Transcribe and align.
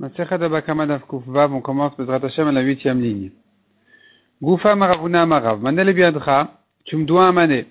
on 0.00 1.60
commence 1.60 1.96
Bezrat 1.96 2.24
Hashem 2.24 2.48
à 2.48 2.52
la 2.52 2.60
huitième 2.60 3.00
ligne. 3.00 3.30
Goufa 4.42 4.74
maravuna 4.74 5.26
marav, 5.26 5.60
manel 5.62 5.92
biadra, 5.94 6.60
tu 6.84 6.96
me 6.96 7.04
dois 7.04 7.26
un 7.26 7.32
mané. 7.32 7.66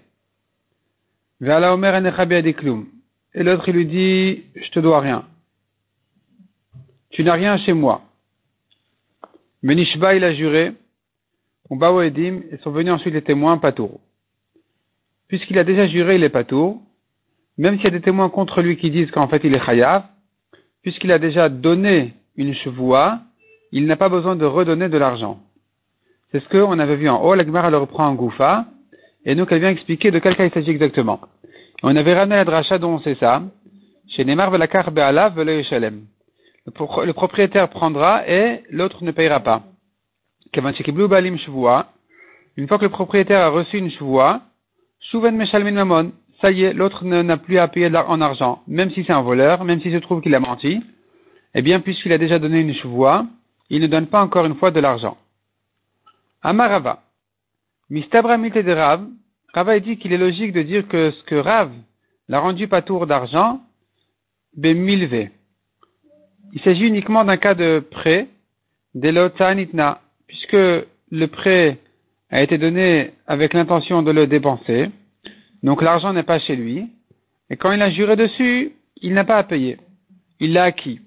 Ve'ala 1.41 1.73
omer 1.73 2.25
biadiklum. 2.25 2.87
Et 3.35 3.43
l'autre 3.43 3.67
il 3.69 3.75
lui 3.75 3.85
dit, 3.85 4.43
je 4.55 4.69
te 4.71 4.79
dois 4.79 5.01
rien. 5.01 5.25
Tu 7.09 7.23
n'as 7.23 7.33
rien 7.33 7.57
chez 7.57 7.73
moi. 7.73 8.01
Menishba 9.61 10.15
il 10.15 10.23
a 10.23 10.33
juré, 10.33 10.73
on 11.69 11.77
va 11.77 12.05
edim, 12.05 12.41
et 12.51 12.57
sont 12.57 12.71
venus 12.71 12.93
ensuite 12.93 13.13
les 13.13 13.21
témoins 13.21 13.57
patour. 13.57 13.99
Puisqu'il 15.27 15.57
a 15.57 15.63
déjà 15.63 15.87
juré, 15.87 16.15
il 16.15 16.23
est 16.23 16.29
patour. 16.29 16.81
Même 17.57 17.75
s'il 17.75 17.85
y 17.85 17.87
a 17.87 17.91
des 17.91 18.01
témoins 18.01 18.29
contre 18.29 18.61
lui 18.61 18.77
qui 18.77 18.89
disent 18.89 19.11
qu'en 19.11 19.27
fait 19.27 19.41
il 19.43 19.53
est 19.53 19.63
chayav, 19.63 20.03
puisqu'il 20.83 21.11
a 21.11 21.19
déjà 21.19 21.49
donné 21.49 22.13
une 22.37 22.53
chevoie, 22.53 23.19
il 23.71 23.87
n'a 23.87 23.95
pas 23.95 24.09
besoin 24.09 24.35
de 24.35 24.45
redonner 24.45 24.89
de 24.89 24.97
l'argent. 24.97 25.39
C'est 26.31 26.41
ce 26.43 26.49
qu'on 26.49 26.77
avait 26.79 26.95
vu 26.95 27.09
en 27.09 27.23
haut, 27.23 27.33
la 27.35 27.45
Gemara 27.45 27.69
le 27.69 27.77
reprend 27.77 28.07
en 28.07 28.13
Goufa, 28.15 28.65
et 29.25 29.35
donc 29.35 29.51
elle 29.51 29.59
vient 29.59 29.69
expliquer 29.69 30.11
de 30.11 30.19
quel 30.19 30.35
cas 30.35 30.45
il 30.45 30.51
s'agit 30.51 30.71
exactement. 30.71 31.19
On 31.81 31.95
avait 31.95 32.13
ramené 32.13 32.35
la 32.35 32.45
dracha 32.45 32.77
dont 32.77 32.99
c'est 32.99 33.15
ça, 33.15 33.41
chez 34.07 34.25
Neymar 34.25 34.51
Velakar. 34.51 34.91
Le 36.65 37.11
propriétaire 37.11 37.69
prendra 37.69 38.27
et 38.27 38.63
l'autre 38.69 39.03
ne 39.03 39.11
payera 39.11 39.39
pas. 39.41 39.63
Une 42.55 42.67
fois 42.67 42.77
que 42.77 42.83
le 42.83 42.89
propriétaire 42.89 43.41
a 43.41 43.49
reçu 43.49 43.77
une 43.77 43.91
chevoie, 43.91 44.41
Meshalmin 45.13 46.11
ça 46.43 46.51
y 46.51 46.63
est, 46.63 46.73
l'autre 46.73 47.05
n'a 47.05 47.37
plus 47.37 47.57
à 47.57 47.69
payer 47.69 47.89
en 47.95 48.19
argent, 48.19 48.63
même 48.67 48.91
si 48.91 49.05
c'est 49.05 49.13
un 49.13 49.21
voleur, 49.21 49.63
même 49.63 49.79
s'il 49.79 49.93
se 49.93 49.97
trouve 49.99 50.19
qu'il 50.19 50.35
a 50.35 50.41
menti, 50.41 50.81
eh 51.55 51.61
bien, 51.61 51.79
puisqu'il 51.79 52.11
a 52.11 52.17
déjà 52.17 52.37
donné 52.37 52.59
une 52.59 52.73
chevoie, 52.73 53.25
il 53.69 53.81
ne 53.81 53.87
donne 53.87 54.07
pas 54.07 54.21
encore 54.21 54.45
une 54.45 54.55
fois 54.55 54.69
de 54.69 54.81
l'argent. 54.81 55.15
Amarava. 56.41 57.01
Mistabra 57.89 58.37
de 58.37 58.71
Rav, 58.73 59.07
Rava 59.53 59.79
dit 59.79 59.95
qu'il 59.95 60.11
est 60.11 60.17
logique 60.17 60.51
de 60.51 60.63
dire 60.63 60.85
que 60.89 61.11
ce 61.11 61.23
que 61.23 61.35
Rav 61.35 61.71
l'a 62.27 62.41
rendu 62.41 62.67
pas 62.67 62.81
tour 62.81 63.07
d'argent, 63.07 63.61
milvé. 64.57 65.31
Il 66.51 66.59
s'agit 66.59 66.87
uniquement 66.87 67.23
d'un 67.23 67.37
cas 67.37 67.53
de 67.53 67.81
prêt, 67.89 68.27
nitna, 68.95 70.01
puisque 70.27 70.51
le 70.53 71.25
prêt 71.27 71.77
a 72.29 72.41
été 72.41 72.57
donné 72.57 73.13
avec 73.27 73.53
l'intention 73.53 74.03
de 74.03 74.11
le 74.11 74.27
dépenser, 74.27 74.89
donc 75.63 75.81
l'argent 75.81 76.13
n'est 76.13 76.23
pas 76.23 76.39
chez 76.39 76.55
lui. 76.55 76.89
Et 77.49 77.55
quand 77.57 77.71
il 77.71 77.81
a 77.81 77.89
juré 77.89 78.15
dessus, 78.15 78.73
il 79.01 79.13
n'a 79.13 79.23
pas 79.23 79.37
à 79.37 79.43
payer. 79.43 79.77
Il 80.39 80.53
l'a 80.53 80.65
acquis. 80.65 80.99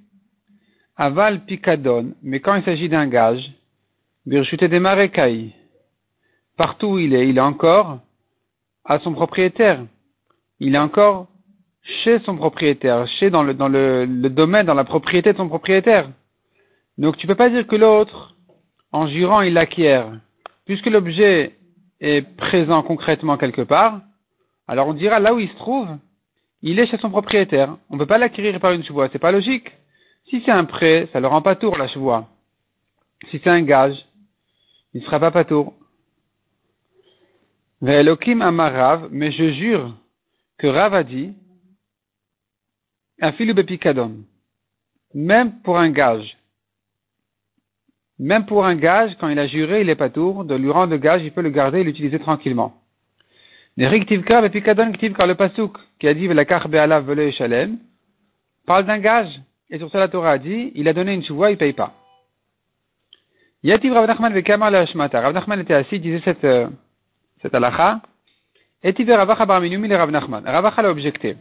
Aval 0.96 1.44
picadon, 1.44 2.14
mais 2.22 2.40
quand 2.40 2.54
il 2.54 2.64
s'agit 2.64 2.88
d'un 2.88 3.06
gage, 3.06 3.52
birchute 4.24 4.64
des 4.64 4.80
marécailles, 4.80 5.52
partout 6.56 6.86
où 6.86 6.98
il 6.98 7.14
est, 7.14 7.28
il 7.28 7.36
est 7.36 7.42
encore 7.42 8.00
à 8.84 8.98
son 9.00 9.12
propriétaire. 9.12 9.84
Il 10.58 10.74
est 10.74 10.78
encore 10.78 11.26
chez 12.02 12.18
son 12.20 12.36
propriétaire, 12.36 13.06
chez 13.18 13.28
dans 13.28 13.42
le, 13.42 13.52
le, 13.52 14.06
le 14.06 14.30
domaine, 14.30 14.66
dans 14.66 14.74
la 14.74 14.84
propriété 14.84 15.32
de 15.32 15.36
son 15.36 15.48
propriétaire. 15.48 16.08
Donc 16.96 17.18
tu 17.18 17.26
peux 17.26 17.34
pas 17.34 17.50
dire 17.50 17.66
que 17.66 17.76
l'autre, 17.76 18.34
en 18.90 19.06
jurant, 19.06 19.42
il 19.42 19.52
l'acquiert. 19.52 20.10
Puisque 20.64 20.86
l'objet 20.86 21.56
est 22.00 22.22
présent 22.36 22.82
concrètement 22.82 23.36
quelque 23.36 23.62
part, 23.62 24.00
alors 24.68 24.88
on 24.88 24.94
dira 24.94 25.20
là 25.20 25.34
où 25.34 25.38
il 25.38 25.48
se 25.48 25.56
trouve, 25.56 25.88
il 26.62 26.78
est 26.78 26.86
chez 26.86 26.98
son 26.98 27.10
propriétaire. 27.10 27.76
On 27.90 27.94
ne 27.94 28.00
peut 28.00 28.06
pas 28.06 28.18
l'acquérir 28.18 28.58
par 28.60 28.72
une 28.72 28.84
chevoie, 28.84 29.08
c'est 29.12 29.18
pas 29.18 29.32
logique. 29.32 29.70
Si 30.28 30.42
c'est 30.44 30.50
un 30.50 30.64
prêt, 30.64 31.08
ça 31.12 31.18
ne 31.18 31.22
le 31.22 31.28
rend 31.28 31.42
pas 31.42 31.54
tour 31.54 31.76
la 31.76 31.88
chevoie. 31.88 32.28
Si 33.30 33.40
c'est 33.42 33.50
un 33.50 33.62
gage, 33.62 33.96
il 34.92 35.00
ne 35.00 35.06
sera 35.06 35.20
pas 35.20 35.30
pas 35.30 35.44
tour. 35.44 35.74
Ve'elokim 37.80 38.42
amarav, 38.42 39.08
mais 39.12 39.30
je 39.30 39.52
jure 39.52 39.94
que 40.58 40.66
Rav 40.66 40.94
a 40.94 41.02
dit, 41.02 41.34
afilu 43.20 43.54
bepikadon, 43.54 44.24
même 45.14 45.60
pour 45.60 45.78
un 45.78 45.90
gage, 45.90 46.36
même 48.18 48.46
pour 48.46 48.64
un 48.64 48.74
gage, 48.74 49.14
quand 49.20 49.28
il 49.28 49.38
a 49.38 49.46
juré, 49.46 49.82
il 49.82 49.90
est 49.90 49.94
pas 49.94 50.08
tour, 50.08 50.44
de 50.44 50.54
lui 50.54 50.70
rendre 50.70 50.92
le 50.92 50.98
gage, 50.98 51.22
il 51.22 51.32
peut 51.32 51.42
le 51.42 51.50
garder 51.50 51.80
et 51.80 51.84
l'utiliser 51.84 52.18
tranquillement. 52.18 52.74
Car 53.78 54.40
le 54.42 55.34
pasuk 55.34 55.76
qui 55.98 56.08
a 56.08 56.14
dit 56.14 56.28
Shalem 57.32 57.78
parle 58.66 58.86
d'un 58.86 58.98
gage. 58.98 59.40
Et 59.68 59.78
sur 59.78 59.90
ça, 59.90 59.98
la 59.98 60.08
Torah 60.08 60.32
a 60.32 60.38
dit, 60.38 60.72
il 60.74 60.88
a 60.88 60.92
donné 60.92 61.12
une 61.12 61.24
chouva, 61.24 61.50
il 61.50 61.58
paye 61.58 61.72
pas. 61.72 61.92
Yativ 63.62 63.92
Rav 63.92 64.06
Nachman 64.06 64.32
Vekamar 64.32 64.70
la 64.70 64.86
Shmata. 64.86 65.20
Rav 65.20 65.34
Nachman 65.34 65.60
était 65.60 65.74
assis, 65.74 65.96
il 65.96 66.00
disait 66.00 66.22
cette, 66.24 66.44
euh, 66.44 66.68
cette 67.42 67.54
halacha. 67.54 68.00
Etiv 68.82 69.10
Ravacha 69.10 69.44
Bar 69.44 69.60
Minumi 69.60 69.88
le 69.88 69.96
Rav 69.96 70.10
Nachman. 70.10 70.44
Ravacha 70.46 70.82
l'a 70.82 70.90
objecté. 70.90 71.36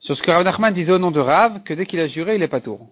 Sur 0.00 0.16
ce 0.16 0.22
que 0.22 0.30
Rav 0.30 0.42
Nachman 0.42 0.74
disait 0.74 0.92
au 0.92 0.98
nom 0.98 1.12
de 1.12 1.20
Rav, 1.20 1.62
que 1.62 1.74
dès 1.74 1.86
qu'il 1.86 2.00
a 2.00 2.08
juré, 2.08 2.34
il 2.34 2.42
est 2.42 2.48
pas 2.48 2.60
tour. 2.60 2.88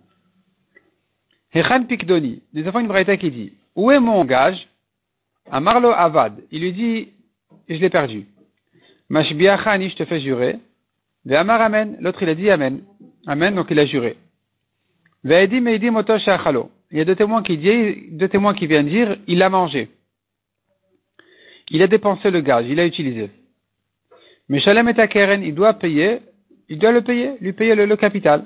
Hechan 1.53 1.85
Pikdoni. 1.85 2.43
Nous 2.53 2.67
avons 2.69 2.81
une 2.81 2.87
braïta 2.87 3.17
qui 3.17 3.31
dit, 3.31 3.53
où 3.75 3.91
est 3.91 4.01
mon 4.01 4.25
gage? 4.25 4.69
Amarlo 5.51 5.91
Avad. 5.91 6.41
Il 6.53 6.63
lui 6.63 6.73
dit, 6.73 7.09
je 7.69 7.75
l'ai 7.75 7.91
perdu. 7.91 8.27
Mashbiachani, 9.09 9.91
je 9.91 9.97
te 9.97 10.05
fais 10.05 10.21
jurer. 10.21 10.59
Ve'amar 11.25 11.61
amen. 11.61 11.97
L'autre, 12.01 12.23
il 12.23 12.29
a 12.29 12.35
dit 12.35 12.51
amen. 12.51 12.83
Amen, 13.27 13.55
donc 13.55 13.67
il 13.71 13.79
a 13.79 13.87
juré. 13.87 14.17
Il 15.25 15.33
y 15.33 15.35
a 17.01 17.05
deux 17.05 17.17
témoins 17.17 17.43
qui 17.43 17.57
viennent 17.57 18.87
dire, 18.87 19.17
il 19.27 19.43
a 19.43 19.49
mangé. 19.49 19.89
Il 21.71 21.83
a 21.83 21.89
dépensé 21.89 22.31
le 22.31 22.41
gaz, 22.43 22.65
il 22.69 22.79
a 22.79 22.87
utilisé. 22.87 23.31
Mais 24.49 24.61
Shalem 24.61 24.89
et 24.89 25.09
Keren, 25.09 25.43
il 25.43 25.53
doit 25.53 25.75
payer, 25.75 26.21
il 26.69 26.79
doit 26.79 26.93
le 26.93 27.03
payer, 27.03 27.33
lui 27.41 27.53
payer 27.53 27.75
le, 27.75 27.87
le 27.87 27.97
capital. 27.97 28.45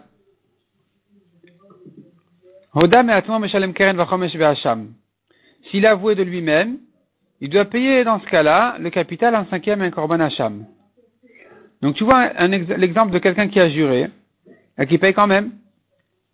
S'il 5.71 5.87
a 5.87 5.91
avoué 5.91 6.15
de 6.15 6.23
lui-même, 6.23 6.79
il 7.41 7.49
doit 7.49 7.65
payer 7.65 8.05
dans 8.05 8.21
ce 8.21 8.27
cas-là 8.27 8.77
le 8.79 8.91
capital 8.91 9.35
en 9.35 9.47
cinquième 9.47 9.83
et 9.83 9.87
un 9.87 9.91
korban 9.91 10.21
hacham. 10.21 10.67
Donc 11.83 11.97
tu 11.97 12.05
vois 12.05 12.33
l'exemple 12.77 13.13
de 13.13 13.19
quelqu'un 13.19 13.49
qui 13.49 13.59
a 13.59 13.71
juré 13.71 14.11
et 14.79 14.87
qui 14.87 14.99
paye 14.99 15.15
quand 15.15 15.27
même. 15.27 15.53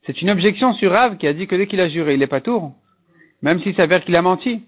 C'est 0.04 0.20
une 0.22 0.30
objection 0.30 0.72
sur 0.74 0.92
Rav 0.92 1.16
qui 1.16 1.26
a 1.26 1.32
dit 1.32 1.46
que 1.46 1.56
dès 1.56 1.66
qu'il 1.66 1.80
a 1.80 1.88
juré, 1.88 2.14
il 2.14 2.20
n'est 2.20 2.26
pas 2.26 2.40
tour, 2.40 2.72
même 3.42 3.60
s'il 3.60 3.74
s'avère 3.74 4.04
qu'il 4.04 4.14
a 4.16 4.22
menti. 4.22 4.62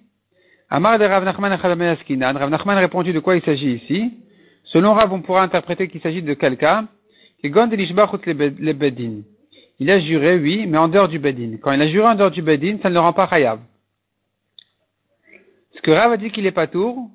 Amar 0.71 0.99
de 0.99 1.05
Rav 1.05 1.25
Nachman 1.25 1.53
Rav 1.53 2.51
Nachman 2.51 2.79
répondu 2.79 3.13
de 3.13 3.21
quoi 3.21 3.37
il 3.37 3.43
s'agit 3.43 3.75
ici? 3.75 4.13
Selon 4.65 4.95
Rav, 4.95 5.13
on 5.13 5.23
pourra 5.23 5.43
interpréter 5.43 5.89
qu'il 5.89 6.01
s'agit 6.01 6.23
de 6.23 6.35
quelqu'un 6.35 6.89
qui. 7.43 7.51
Il 9.81 9.91
a 9.91 10.01
juré, 10.01 10.39
oui, 10.39 10.67
mais 10.67 10.77
en 10.77 10.89
dehors 10.89 11.09
du 11.09 11.19
bedin. 11.19 11.57
Quand 11.63 11.73
il 11.73 11.81
a 11.81 11.89
juré 11.89 12.07
en 12.07 12.15
dehors 12.17 12.33
du 12.33 12.43
bedin, 12.43 12.79
ça 12.83 12.89
ne 12.89 12.95
le 12.95 13.01
rend 13.01 13.13
pas 13.13 13.29
chayav. 13.29 13.61
Ce 15.79 15.83
que 15.83 15.93
Rav 15.93 16.11
a 16.11 16.17
dit 16.17 16.33
qu'il 16.33 16.45
est 16.45 16.51
pas 16.51 16.67
tour, 16.67 17.09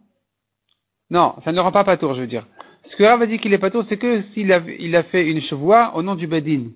non, 1.10 1.36
ça 1.44 1.52
ne 1.52 1.58
le 1.58 1.62
rend 1.62 1.74
pas 1.74 1.84
pas 1.84 1.98
tour, 1.98 2.14
je 2.16 2.22
veux 2.22 2.28
dire. 2.28 2.48
Ce 2.90 2.96
que 2.96 3.04
Rav 3.04 3.22
a 3.22 3.26
dit 3.26 3.38
qu'il 3.38 3.54
est 3.54 3.58
pas 3.58 3.70
tour, 3.70 3.84
c'est 3.90 3.98
que 3.98 4.22
s'il 4.34 4.54
a, 4.54 4.62
il 4.80 4.96
a 4.96 5.04
fait 5.04 5.30
une 5.30 5.42
chevoie 5.42 5.92
au 5.96 6.02
nom 6.02 6.16
du 6.16 6.28
Bedin. 6.28 6.68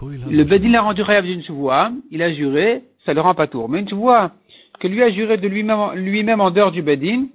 Le 0.00 0.44
Bedin 0.44 0.70
l'a 0.70 0.82
rendu 0.82 1.02
Rav 1.02 1.24
d'une 1.24 1.42
chevoie, 1.42 1.90
il 2.12 2.22
a 2.22 2.32
juré, 2.32 2.84
ça 3.04 3.14
le 3.14 3.20
rend 3.20 3.34
pas 3.34 3.48
tour. 3.48 3.68
Mais 3.68 3.80
une 3.80 3.88
chevoie 3.88 4.30
que 4.78 4.86
lui 4.86 5.02
a 5.02 5.10
juré 5.10 5.38
de 5.38 5.48
lui-même, 5.48 5.94
lui-même 5.94 6.40
en 6.40 6.52
dehors 6.52 6.70
du 6.70 6.82
Bedin, 6.82 7.26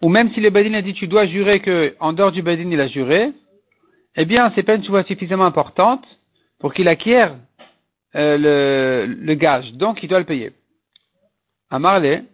ou 0.00 0.08
même 0.08 0.30
si 0.32 0.40
le 0.40 0.50
Bedin 0.50 0.74
a 0.74 0.82
dit 0.82 0.94
tu 0.94 1.08
dois 1.08 1.26
jurer 1.26 1.58
que 1.58 1.96
en 1.98 2.12
dehors 2.12 2.30
du 2.30 2.42
Bedin 2.42 2.70
il 2.70 2.80
a 2.80 2.86
juré, 2.86 3.32
eh 4.14 4.24
bien 4.24 4.52
c'est 4.54 4.62
pas 4.62 4.76
une 4.76 4.84
chevoie 4.84 5.02
suffisamment 5.02 5.46
importante 5.46 6.06
pour 6.60 6.72
qu'il 6.72 6.86
acquiert 6.86 7.34
euh, 8.14 8.38
le, 8.38 9.12
le 9.12 9.34
gage, 9.34 9.72
donc 9.72 10.04
il 10.04 10.08
doit 10.08 10.20
le 10.20 10.24
payer. 10.24 10.52
Amarle, 11.70 12.24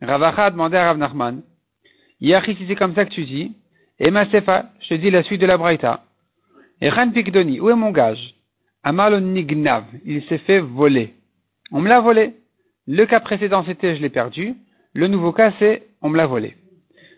Ravacha 0.00 0.46
a 0.46 0.50
demandé 0.50 0.76
à 0.76 0.86
Rav 0.86 0.98
Nachman, 0.98 1.42
Yachi, 2.20 2.56
c'est 2.66 2.76
comme 2.76 2.94
ça 2.94 3.04
que 3.04 3.10
tu 3.10 3.24
dis, 3.24 3.52
et 3.98 4.10
sefa, 4.30 4.70
je 4.80 4.88
te 4.88 4.94
dis 4.94 5.10
la 5.10 5.22
suite 5.22 5.40
de 5.40 5.46
la 5.46 5.56
braïta. 5.56 6.04
Et 6.80 6.88
Ran 6.90 7.10
Pikdoni, 7.10 7.60
où 7.60 7.70
est 7.70 7.74
mon 7.74 7.90
gage? 7.90 8.34
Amarlo 8.82 9.18
Nignav, 9.20 9.84
il 10.04 10.22
s'est 10.24 10.38
fait 10.38 10.60
voler. 10.60 11.14
On 11.72 11.80
me 11.80 11.88
l'a 11.88 12.00
volé. 12.00 12.34
Le 12.86 13.04
cas 13.06 13.20
précédent 13.20 13.64
c'était 13.66 13.96
je 13.96 14.02
l'ai 14.02 14.10
perdu. 14.10 14.54
Le 14.92 15.08
nouveau 15.08 15.32
cas 15.32 15.52
c'est 15.58 15.88
on 16.02 16.10
me 16.10 16.16
l'a 16.16 16.26
volé. 16.26 16.54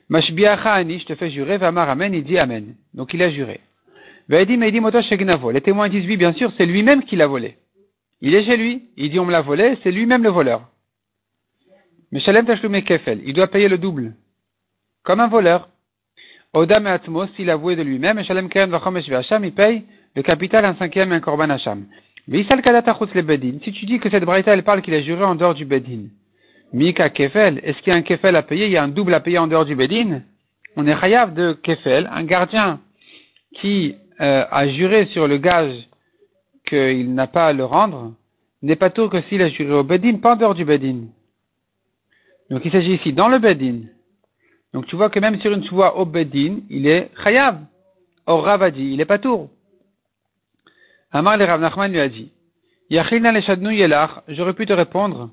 Mashbiacha 0.09 0.73
ani, 0.73 1.01
je 1.01 1.05
te 1.05 1.15
fais 1.17 1.31
jurer, 1.31 1.59
Vamar 1.59 1.91
Amen, 1.91 2.15
il 2.15 2.25
dit 2.25 2.39
Amen. 2.39 2.75
Donc 2.95 3.13
il 3.13 3.23
a 3.23 3.31
juré. 3.31 3.61
Les 4.29 4.47
témoins 4.47 5.89
disent 5.89 6.07
oui, 6.07 6.17
bien 6.17 6.33
sûr, 6.35 6.53
c'est 6.57 6.67
lui-même 6.67 7.03
qui 7.03 7.17
l'a 7.17 7.27
volé. 7.27 7.57
Il 8.21 8.35
est 8.35 8.45
chez 8.45 8.57
lui, 8.57 8.83
il 8.97 9.11
dit 9.11 9.21
on 9.21 9.25
me 9.25 9.33
l'a 9.33 9.43
volé, 9.43 9.79
c'est 9.83 9.91
lui-même 9.91 10.23
le 10.23 10.31
voleur. 10.31 10.63
Mais 12.11 12.21
Shalem 12.21 12.47
Tashlume 12.47 12.83
Kefel, 12.83 13.21
il 13.25 13.35
doit 13.35 13.49
payer 13.49 13.69
le 13.69 13.79
double. 13.79 14.15
Comme 15.05 15.21
un 15.21 15.29
voleur. 15.29 15.69
Odam 16.55 16.87
et 16.87 16.91
Atmos, 16.91 17.29
s'il 17.37 17.51
a 17.51 17.57
voué 17.57 17.77
de 17.77 17.83
lui-même, 17.83 18.23
Shalem 18.25 18.49
Vachomesh 18.49 19.09
Vacham, 19.09 19.45
il 19.45 19.53
paye 19.53 19.85
le 20.17 20.23
capital 20.23 20.65
un 20.65 20.75
cinquième 20.75 21.13
et 21.13 21.17
un 21.17 21.21
korban 21.21 21.51
hacham. 21.51 21.87
Mais 22.27 22.43
le 22.43 23.23
bedin. 23.23 23.59
Si 23.63 23.73
tu 23.73 23.87
dis 23.87 23.99
que 23.99 24.11
cette 24.11 24.25
braïta, 24.25 24.53
elle 24.53 24.63
parle 24.63 24.83
qu'il 24.83 24.95
a 24.95 25.01
juré 25.01 25.25
en 25.25 25.35
dehors 25.35 25.55
du 25.55 25.65
bedin. 25.65 26.09
Mika 26.73 27.09
kefel, 27.09 27.61
est-ce 27.63 27.79
qu'il 27.79 27.93
y 27.93 27.97
a 27.97 27.99
un 27.99 28.03
kefel 28.03 28.37
à 28.37 28.43
payer, 28.43 28.67
il 28.67 28.73
y 28.73 28.77
a 28.77 28.83
un 28.83 28.89
double 28.89 29.15
à 29.15 29.21
payer 29.21 29.39
en 29.39 29.47
dehors 29.47 29.65
du 29.65 29.75
bedin? 29.75 30.21
On 30.77 30.87
est 30.87 31.01
chayav 31.01 31.33
de 31.33 31.53
kefel, 31.53 32.11
un 32.13 32.25
gardien 32.25 32.81
qui 33.55 33.95
euh, 34.21 34.45
a 34.51 34.69
juré 34.69 35.07
sur 35.07 35.27
le 35.27 35.39
gage 35.39 35.89
qu'il 36.69 37.15
n'a 37.15 37.27
pas 37.27 37.49
à 37.49 37.53
le 37.53 37.65
rendre, 37.65 38.15
n'est 38.63 38.77
pas 38.77 38.91
tout 38.91 39.09
que 39.09 39.21
s'il 39.23 39.43
a 39.43 39.49
juré 39.49 39.73
au 39.73 39.85
bedin, 39.85 40.19
pas 40.19 40.35
en 40.35 40.37
dehors 40.37 40.55
du 40.55 40.65
bedin. 40.65 41.07
Donc 42.51 42.65
il 42.65 42.73
s'agit 42.73 42.95
ici 42.95 43.13
dans 43.13 43.29
le 43.29 43.39
bedin. 43.39 43.81
Donc 44.73 44.87
tu 44.87 44.97
vois 44.97 45.11
que 45.11 45.19
même 45.19 45.41
sur 45.41 45.53
une 45.53 45.65
choua 45.65 45.97
au 45.97 46.05
bedin, 46.05 46.59
il 46.69 46.87
est 46.87 47.11
chayav. 47.23 47.61
Au 48.27 48.41
ravadi, 48.41 48.93
il 48.93 49.01
est 49.01 49.07
pas 49.07 49.19
tour. 49.19 49.49
Amar 51.11 51.39
le 51.39 51.47
Rav 51.47 51.61
Nachman 51.61 51.91
lui 51.91 52.01
a 52.01 52.09
dit, 52.09 52.31
Yachilna 52.91 53.33
le 53.33 53.41
shadnu 53.41 53.75
yelach, 53.75 54.23
j'aurais 54.29 54.53
pu 54.53 54.67
te 54.67 54.75
répondre, 54.75 55.31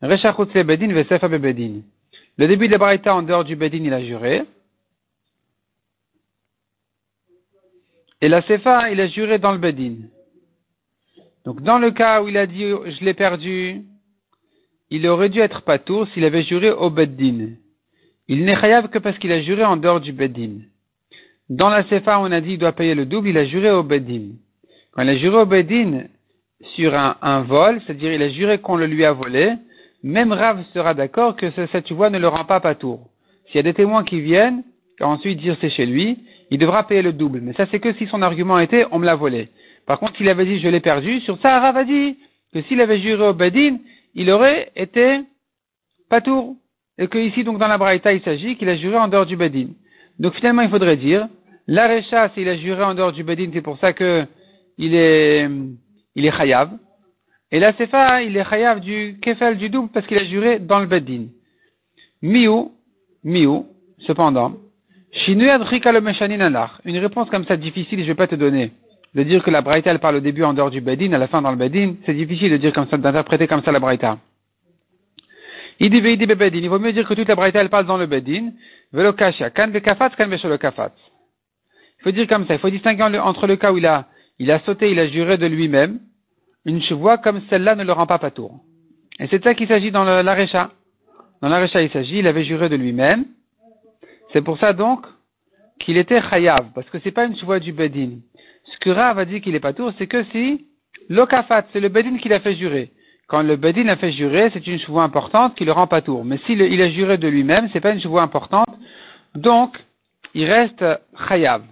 bedin 0.00 1.38
bedin. 1.38 1.82
Le 2.38 2.48
début 2.48 2.68
de 2.68 2.72
la 2.72 2.78
braïta 2.78 3.14
en 3.14 3.22
dehors 3.22 3.44
du 3.44 3.56
bedin, 3.56 3.84
il 3.84 3.92
a 3.92 4.02
juré. 4.02 4.44
Et 8.22 8.28
la 8.28 8.40
sefa, 8.42 8.90
il 8.90 9.00
a 9.00 9.08
juré 9.08 9.38
dans 9.38 9.52
le 9.52 9.58
bedin. 9.58 9.96
Donc 11.44 11.62
dans 11.62 11.78
le 11.78 11.90
cas 11.90 12.22
où 12.22 12.28
il 12.28 12.36
a 12.36 12.46
dit 12.46 12.64
je 12.64 13.04
l'ai 13.04 13.14
perdu, 13.14 13.82
il 14.90 15.06
aurait 15.06 15.28
dû 15.28 15.40
être 15.40 15.62
patour 15.62 16.06
s'il 16.08 16.24
avait 16.24 16.42
juré 16.42 16.70
au 16.70 16.90
beddin. 16.90 17.50
Il 18.28 18.44
n'est 18.44 18.56
chayav 18.56 18.88
que 18.88 18.98
parce 18.98 19.18
qu'il 19.18 19.32
a 19.32 19.42
juré 19.42 19.64
en 19.64 19.76
dehors 19.76 20.00
du 20.00 20.12
beddin. 20.12 20.60
Dans 21.48 21.68
la 21.68 21.82
sefa, 21.84 22.20
on 22.20 22.30
a 22.30 22.40
dit 22.40 22.52
il 22.52 22.58
doit 22.58 22.72
payer 22.72 22.94
le 22.94 23.06
double, 23.06 23.28
il 23.28 23.38
a 23.38 23.44
juré 23.44 23.70
au 23.70 23.82
beddin. 23.82 24.34
Quand 24.92 25.02
il 25.02 25.08
a 25.08 25.16
juré 25.16 25.36
au 25.38 25.46
beddin 25.46 26.04
sur 26.76 26.94
un, 26.94 27.42
vol, 27.42 27.80
c'est-à-dire 27.86 28.12
il 28.12 28.22
a 28.22 28.28
juré 28.28 28.58
qu'on 28.58 28.76
le 28.76 28.86
lui 28.86 29.04
a 29.04 29.12
volé, 29.12 29.54
même 30.02 30.32
Rav 30.32 30.62
sera 30.74 30.94
d'accord 30.94 31.36
que 31.36 31.50
cette 31.50 31.90
voix 31.92 32.10
ne 32.10 32.18
le 32.18 32.28
rend 32.28 32.44
pas 32.44 32.60
patour. 32.60 33.08
S'il 33.46 33.56
y 33.56 33.58
a 33.60 33.62
des 33.62 33.74
témoins 33.74 34.04
qui 34.04 34.20
viennent, 34.20 34.62
ensuite 35.00 35.38
dire 35.38 35.56
c'est 35.60 35.70
chez 35.70 35.86
lui, 35.86 36.18
il 36.50 36.58
devra 36.58 36.86
payer 36.86 37.02
le 37.02 37.12
double. 37.12 37.40
Mais 37.40 37.52
ça 37.54 37.66
c'est 37.70 37.80
que 37.80 37.92
si 37.94 38.06
son 38.06 38.22
argument 38.22 38.58
était 38.58 38.86
on 38.90 38.98
me 38.98 39.06
l'a 39.06 39.14
volé. 39.14 39.48
Par 39.86 39.98
contre, 39.98 40.16
s'il 40.16 40.28
avait 40.28 40.44
dit 40.44 40.60
je 40.60 40.68
l'ai 40.68 40.80
perdu, 40.80 41.20
sur 41.20 41.40
ça, 41.40 41.58
Rav 41.58 41.76
a 41.76 41.84
dit 41.84 42.16
que 42.52 42.62
s'il 42.62 42.80
avait 42.80 43.00
juré 43.00 43.28
au 43.28 43.34
Bedin, 43.34 43.78
il 44.14 44.30
aurait 44.30 44.70
été 44.76 45.20
patour. 46.08 46.56
Et 46.98 47.08
que 47.08 47.18
ici, 47.18 47.44
donc, 47.44 47.58
dans 47.58 47.68
la 47.68 47.78
Braïta, 47.78 48.12
il 48.12 48.22
s'agit 48.22 48.56
qu'il 48.56 48.68
a 48.68 48.76
juré 48.76 48.96
en 48.96 49.08
dehors 49.08 49.26
du 49.26 49.36
Bedin. 49.36 49.68
Donc, 50.18 50.34
finalement, 50.34 50.62
il 50.62 50.68
faudrait 50.68 50.96
dire, 50.96 51.28
l'Arecha, 51.66 52.30
s'il 52.34 52.48
a 52.48 52.56
juré 52.56 52.82
en 52.82 52.94
dehors 52.94 53.12
du 53.12 53.24
Bedin, 53.24 53.50
c'est 53.52 53.62
pour 53.62 53.78
ça 53.78 53.92
que 53.92 54.26
il 54.76 54.94
est, 54.94 55.48
il 56.14 56.26
est 56.26 56.36
chayav. 56.36 56.70
Et 57.52 57.58
la 57.58 57.72
Sefa, 57.74 58.22
il 58.22 58.36
est 58.36 58.44
chayav 58.44 58.80
du 58.80 59.18
kefel 59.20 59.56
du 59.56 59.70
double 59.70 59.88
parce 59.92 60.06
qu'il 60.06 60.18
a 60.18 60.24
juré 60.24 60.58
dans 60.58 60.78
le 60.78 60.86
Bedin. 60.86 61.26
Miou, 62.22 62.72
miou, 63.24 63.66
cependant, 64.00 64.54
une 65.26 66.98
réponse 66.98 67.30
comme 67.30 67.44
ça 67.46 67.56
difficile, 67.56 68.00
je 68.00 68.06
vais 68.06 68.14
pas 68.14 68.28
te 68.28 68.36
donner 68.36 68.72
de 69.14 69.22
dire 69.24 69.42
que 69.42 69.50
la 69.50 69.60
Braïta, 69.60 69.90
elle 69.90 69.98
parle 69.98 70.16
au 70.16 70.20
début 70.20 70.44
en 70.44 70.54
dehors 70.54 70.70
du 70.70 70.80
Bedin, 70.80 71.12
à 71.12 71.18
la 71.18 71.26
fin 71.28 71.42
dans 71.42 71.50
le 71.50 71.56
Bedin, 71.56 71.94
c'est 72.06 72.14
difficile 72.14 72.52
de 72.52 72.56
dire 72.58 72.72
comme 72.72 72.88
ça, 72.88 72.96
d'interpréter 72.96 73.48
comme 73.48 73.62
ça 73.62 73.72
la 73.72 73.80
Braïta. 73.80 74.18
Il 75.80 75.90
dit, 75.90 75.96
il 75.98 76.68
vaut 76.68 76.78
mieux 76.78 76.92
dire 76.92 77.08
que 77.08 77.14
toute 77.14 77.26
la 77.26 77.34
Braïta, 77.34 77.60
elle 77.60 77.70
parle 77.70 77.86
dans 77.86 77.96
le 77.96 78.06
Bedin. 78.06 78.52
Il 78.92 79.14
faut 82.02 82.10
dire 82.10 82.26
comme 82.28 82.46
ça, 82.46 82.54
il 82.54 82.60
faut 82.60 82.70
distinguer 82.70 83.18
entre 83.18 83.46
le 83.46 83.56
cas 83.56 83.72
où 83.72 83.78
il 83.78 83.86
a, 83.86 84.06
il 84.38 84.50
a 84.50 84.60
sauté, 84.60 84.90
il 84.90 84.98
a 84.98 85.08
juré 85.08 85.38
de 85.38 85.46
lui-même, 85.46 86.00
une 86.66 86.82
chevoie 86.82 87.18
comme 87.18 87.40
celle-là 87.48 87.74
ne 87.74 87.84
le 87.84 87.92
rend 87.92 88.06
pas 88.06 88.18
patour. 88.18 88.60
Et 89.18 89.26
c'est 89.28 89.42
ça 89.42 89.54
qu'il 89.54 89.68
s'agit 89.68 89.90
dans 89.90 90.04
l'Arecha. 90.04 90.70
Dans 91.40 91.48
l'Arecha, 91.48 91.82
il 91.82 91.90
s'agit, 91.90 92.18
il 92.18 92.26
avait 92.26 92.44
juré 92.44 92.68
de 92.68 92.76
lui-même. 92.76 93.24
C'est 94.32 94.42
pour 94.42 94.58
ça 94.58 94.74
donc 94.74 95.06
qu'il 95.78 95.96
était 95.96 96.20
chayav, 96.20 96.72
parce 96.74 96.88
que 96.90 96.98
c'est 97.02 97.10
pas 97.10 97.24
une 97.24 97.36
chevoie 97.36 97.58
du 97.58 97.72
Bedin 97.72 98.18
ce 98.72 98.78
que 98.78 98.90
Rav 98.90 99.18
a 99.18 99.24
dit 99.24 99.40
qu'il 99.40 99.54
est 99.54 99.60
pas 99.60 99.72
tour, 99.72 99.92
c'est 99.98 100.06
que 100.06 100.24
si 100.24 100.66
l'okafat, 101.08 101.66
c'est 101.72 101.80
le 101.80 101.88
bedin 101.88 102.18
qui 102.18 102.28
l'a 102.28 102.40
fait 102.40 102.54
jurer. 102.54 102.92
Quand 103.28 103.42
le 103.42 103.56
bedin 103.56 103.88
a 103.88 103.96
fait 103.96 104.12
jurer, 104.12 104.50
c'est 104.52 104.66
une 104.66 104.80
chevoie 104.80 105.02
importante 105.02 105.54
qui 105.54 105.64
le 105.64 105.72
rend 105.72 105.86
pas 105.86 106.02
tour. 106.02 106.24
Mais 106.24 106.38
s'il 106.46 106.60
il 106.60 106.82
a 106.82 106.90
juré 106.90 107.18
de 107.18 107.28
lui-même, 107.28 107.68
c'est 107.72 107.80
pas 107.80 107.92
une 107.92 108.00
chevoie 108.00 108.22
importante, 108.22 108.76
donc 109.34 109.78
il 110.34 110.44
reste 110.44 110.84
chayav. 111.28 111.62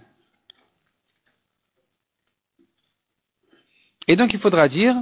Et 4.06 4.16
donc 4.16 4.32
il 4.32 4.40
faudra 4.40 4.68
dire 4.68 4.94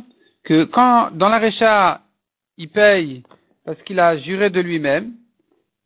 que 0.45 0.65
quand 0.65 1.11
dans 1.13 1.29
la 1.29 1.39
récha, 1.39 2.01
il 2.59 2.69
paye 2.69 3.23
parce 3.65 3.81
qu'il 3.83 4.01
a 4.01 4.17
juré 4.19 4.51
de 4.51 4.61
lui-même, 4.61 5.13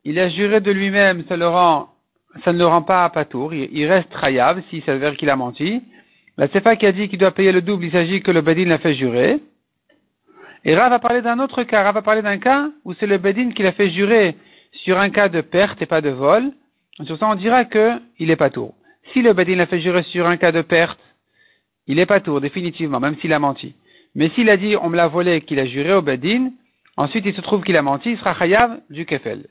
il 0.05 0.19
a 0.19 0.29
juré 0.29 0.61
de 0.61 0.71
lui-même, 0.71 1.25
ça 1.29 1.37
le 1.37 1.49
rend 1.49 1.89
ça 2.45 2.53
ne 2.53 2.59
le 2.59 2.67
rend 2.67 2.83
pas 2.83 3.05
à 3.05 3.11
patour, 3.11 3.53
il, 3.53 3.87
reste 3.87 4.09
chayav 4.21 4.63
s'il 4.71 4.83
s'avère 4.85 5.17
qu'il 5.17 5.31
a 5.31 5.37
menti. 5.37 5.83
La 6.41 6.49
Sefa 6.49 6.75
qui 6.77 6.87
a 6.87 6.93
dit 6.93 7.11
qu'il 7.11 7.19
doit 7.19 7.33
payer 7.33 7.53
le 7.53 7.61
double, 7.61 7.85
il 7.85 7.93
s'agit 7.93 8.23
que 8.23 8.31
le 8.31 8.41
Bedin 8.41 8.65
l'a 8.65 8.79
fait 8.79 8.95
jurer. 8.95 9.41
Et 10.65 10.75
Rav 10.75 10.91
a 10.91 10.99
parlé 10.99 11.21
d'un 11.21 11.39
autre 11.39 11.65
cas. 11.65 11.83
Rav 11.83 11.99
a 11.99 12.01
parlé 12.01 12.23
d'un 12.23 12.39
cas 12.39 12.71
où 12.87 12.95
c'est 12.95 13.07
le 13.07 13.19
Bedin 13.19 13.51
qui 13.51 13.63
l'a 13.63 13.73
fait 13.73 13.91
jurer 13.91 14.37
sur 14.73 14.99
un 14.99 15.11
cas 15.11 15.29
de 15.29 15.43
perte 15.43 15.83
et 15.83 15.85
pas 15.85 16.01
de 16.01 16.09
vol. 16.09 16.51
Sur 17.05 17.19
ça, 17.19 17.29
on 17.29 17.35
dira 17.35 17.67
qu'il 17.67 18.31
est 18.31 18.37
pas 18.37 18.49
tour. 18.49 18.73
Si 19.13 19.21
le 19.21 19.35
Bedin 19.35 19.57
l'a 19.57 19.67
fait 19.67 19.83
jurer 19.83 20.03
sur 20.05 20.27
un 20.27 20.39
cas 20.39 20.51
de 20.51 20.63
perte, 20.63 20.99
il 21.87 21.99
est 21.99 22.07
pas 22.07 22.21
tour, 22.21 22.41
définitivement, 22.41 23.01
même 23.01 23.17
s'il 23.19 23.35
a 23.35 23.39
menti. 23.39 23.75
Mais 24.15 24.31
s'il 24.31 24.49
a 24.49 24.57
dit 24.57 24.77
on 24.77 24.89
me 24.89 24.97
l'a 24.97 25.09
volé 25.09 25.43
qu'il 25.43 25.59
a 25.59 25.67
juré 25.67 25.93
au 25.93 26.01
Bedin, 26.01 26.53
ensuite 26.97 27.27
il 27.27 27.35
se 27.35 27.43
trouve 27.43 27.63
qu'il 27.65 27.77
a 27.77 27.83
menti, 27.83 28.13
il 28.13 28.19
sera 28.19 28.35
chayav 28.35 28.81
du 28.89 29.05
kefel. 29.05 29.45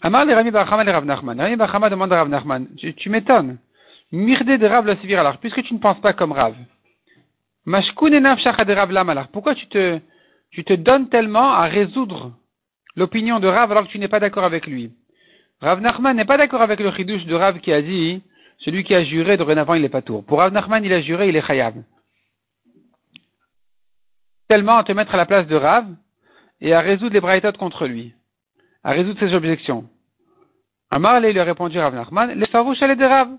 Amar 0.00 0.24
le 0.24 0.32
Rami 0.32 0.50
le 0.50 0.92
Rav 0.92 1.04
Nachman. 1.04 1.38
Rami 1.38 1.56
Bachama 1.56 1.90
demande 1.90 2.10
à 2.10 2.16
Rav 2.20 2.30
Nachman, 2.30 2.68
tu, 2.96 3.10
m'étonnes. 3.10 3.58
Mirde 4.12 4.58
de 4.58 4.66
Rav 4.66 4.86
la 4.86 5.20
alors, 5.20 5.38
puisque 5.38 5.62
tu 5.62 5.74
ne 5.74 5.78
penses 5.78 6.00
pas 6.00 6.12
comme 6.12 6.32
Rav. 6.32 6.54
Mashkun 7.64 8.10
de 8.10 8.72
Rav 8.72 8.90
Lam 8.92 9.26
Pourquoi 9.32 9.54
tu 9.54 9.66
te, 9.68 9.98
tu 10.50 10.64
te 10.64 10.74
donnes 10.74 11.08
tellement 11.08 11.52
à 11.52 11.62
résoudre 11.62 12.32
l'opinion 12.94 13.40
de 13.40 13.48
Rav 13.48 13.70
alors 13.70 13.86
que 13.86 13.90
tu 13.90 13.98
n'es 13.98 14.08
pas 14.08 14.20
d'accord 14.20 14.44
avec 14.44 14.66
lui? 14.66 14.92
Rav 15.60 15.80
Nachman 15.80 16.16
n'est 16.16 16.24
pas 16.24 16.36
d'accord 16.36 16.62
avec 16.62 16.80
le 16.80 16.92
chidouche 16.92 17.24
de 17.24 17.34
Rav 17.34 17.60
qui 17.60 17.72
a 17.72 17.80
dit, 17.80 18.22
celui 18.58 18.84
qui 18.84 18.94
a 18.94 19.02
juré 19.04 19.36
dorénavant 19.36 19.74
il 19.74 19.84
est 19.84 19.88
pas 19.88 20.02
tour. 20.02 20.24
Pour 20.24 20.38
Rav 20.38 20.52
Nachman, 20.52 20.84
il 20.84 20.92
a 20.92 21.00
juré, 21.00 21.28
il 21.28 21.36
est 21.36 21.46
chayav. 21.46 21.74
Tellement 24.48 24.76
à 24.76 24.84
te 24.84 24.92
mettre 24.92 25.14
à 25.14 25.16
la 25.16 25.26
place 25.26 25.46
de 25.46 25.56
Rav 25.56 25.86
et 26.60 26.74
à 26.74 26.80
résoudre 26.80 27.14
les 27.14 27.20
braïtotes 27.20 27.56
contre 27.56 27.86
lui 27.86 28.12
à 28.84 28.92
résoudre 28.92 29.20
ses 29.20 29.34
objections. 29.34 29.88
Amar 30.90 31.20
lui 31.20 31.38
a 31.38 31.44
répondu 31.44 31.78
Rav 31.78 31.94
Nachman, 31.94 32.32
les 32.38 32.46
farouches 32.46 32.80
de 32.80 33.04
Rav. 33.04 33.30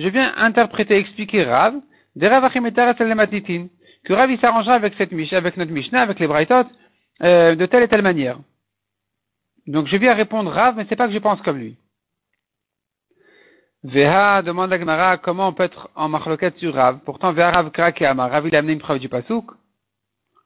Je 0.00 0.08
viens 0.08 0.32
interpréter, 0.38 0.96
expliquer 0.96 1.44
Rav, 1.44 1.74
des 2.16 2.26
Rav 2.26 2.50
que 2.50 4.12
Rav 4.14 4.40
s'arrangera 4.40 4.74
avec 4.74 4.94
cette 4.96 5.12
notre 5.12 5.72
Mishnah, 5.72 6.00
avec 6.00 6.18
les 6.18 6.26
Braithot, 6.26 6.64
euh, 7.22 7.54
de 7.54 7.66
telle 7.66 7.82
et 7.82 7.88
telle 7.88 8.00
manière. 8.00 8.38
Donc 9.66 9.88
je 9.88 9.96
viens 9.98 10.14
répondre 10.14 10.50
Rav, 10.50 10.74
mais 10.76 10.86
c'est 10.88 10.96
pas 10.96 11.06
que 11.06 11.12
je 11.12 11.18
pense 11.18 11.42
comme 11.42 11.58
lui. 11.58 11.76
Veha 13.84 14.40
demande 14.40 14.72
à 14.72 14.78
Gemara 14.78 15.18
comment 15.18 15.48
on 15.48 15.52
peut 15.52 15.64
être 15.64 15.90
en 15.94 16.08
machloket 16.08 16.56
sur 16.56 16.74
Rav? 16.74 17.00
Pourtant, 17.04 17.32
Veha 17.34 17.50
Rav 17.50 17.70
et 17.98 18.06
Amar. 18.06 18.30
Rav 18.30 18.48
il 18.48 18.56
a 18.56 18.60
amené 18.60 18.72
une 18.72 18.78
preuve 18.78 19.00
du 19.00 19.10
pasouk. 19.10 19.50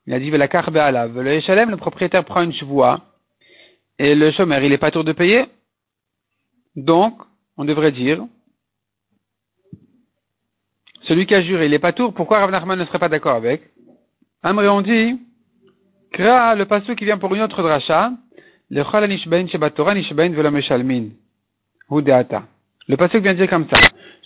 Il 0.09 0.15
a 0.15 0.19
dit 0.19 0.31
Vela 0.31 0.49
Be'alav. 0.49 1.21
Le 1.21 1.31
Eshalem, 1.31 1.71
le 1.71 1.77
propriétaire 1.77 2.25
prend 2.25 2.43
une 2.43 2.53
chevoie 2.53 3.03
et 4.01 4.17
le 4.17 4.33
chômeur, 4.33 4.65
il 4.65 4.73
est 4.73 4.79
pas 4.79 4.91
tour 4.91 5.05
de 5.05 5.13
payer. 5.13 5.47
Donc, 6.75 7.23
on 7.57 7.65
devrait 7.65 7.93
dire, 7.93 8.27
celui 11.07 11.27
qui 11.27 11.35
a 11.35 11.43
juré, 11.43 11.67
il 11.67 11.75
est 11.75 11.79
pas 11.79 11.93
tour, 11.93 12.13
pourquoi 12.15 12.39
Rav 12.41 12.51
Nachman 12.51 12.79
ne 12.79 12.85
serait 12.87 12.99
pas 12.99 13.09
d'accord 13.09 13.37
avec? 13.37 13.63
Amré, 14.43 14.69
on 14.69 14.83
dit, 14.83 15.19
Kra, 16.13 16.55
le 16.55 16.65
passage 16.65 16.97
qui 16.97 17.05
vient 17.05 17.19
pour 17.19 17.35
une 17.35 17.43
autre 17.43 17.63
dracha, 17.63 18.13
le 18.71 18.83
chol 18.85 19.07
nishbain 19.09 19.47
shebatora 19.47 19.95
nishbain 19.95 20.31
meshalmin. 20.51 21.09
Hudeata. 21.91 22.45
Le 22.89 22.97
passage 22.97 23.23
vient 23.23 23.35
dire 23.35 23.49
comme 23.49 23.67
ça. 23.69 23.81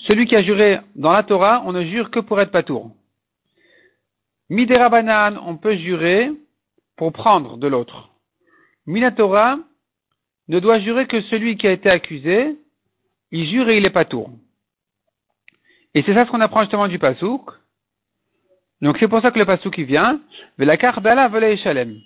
Celui 0.06 0.26
qui 0.26 0.37
a 0.37 0.42
juré 0.42 0.78
dans 0.94 1.12
la 1.12 1.23
Torah, 1.23 1.62
on 1.66 1.73
ne 1.73 1.85
jure 1.85 2.11
que 2.11 2.20
pour 2.20 2.40
être 2.40 2.50
patour. 2.50 2.90
Midera 4.50 4.88
banan, 4.88 5.38
on 5.44 5.56
peut 5.56 5.76
jurer 5.76 6.30
pour 6.97 7.12
prendre 7.12 7.56
de 7.56 7.66
l'autre. 7.66 8.11
Minatora 8.87 9.58
ne 10.49 10.61
doit 10.61 10.80
jurer 10.80 11.06
que 11.06 11.20
celui 11.23 11.56
qui 11.56 11.66
a 11.66 11.73
été 11.73 11.90
accusé, 11.90 12.56
il 13.30 13.50
jure 13.50 13.68
et 13.68 13.76
il 13.76 13.85
est 13.85 13.90
pas 13.90 14.04
tour. 14.04 14.30
Et 15.95 16.02
c'est 16.02 16.14
ça 16.14 16.26
ce 16.26 16.30
qu'on 16.30 16.40
apprend 16.40 16.62
justement 16.62 16.88
du 16.88 16.99
pasouk. 16.99 17.50
Donc 18.80 18.99
c'est 18.99 19.09
pour 19.09 19.21
ça 19.21 19.30
que 19.30 19.38
le 19.38 19.47
pasouk 19.47 19.75
qui 19.75 19.85
vient, 19.85 20.21
la 20.59 20.76
shalem. 21.57 21.97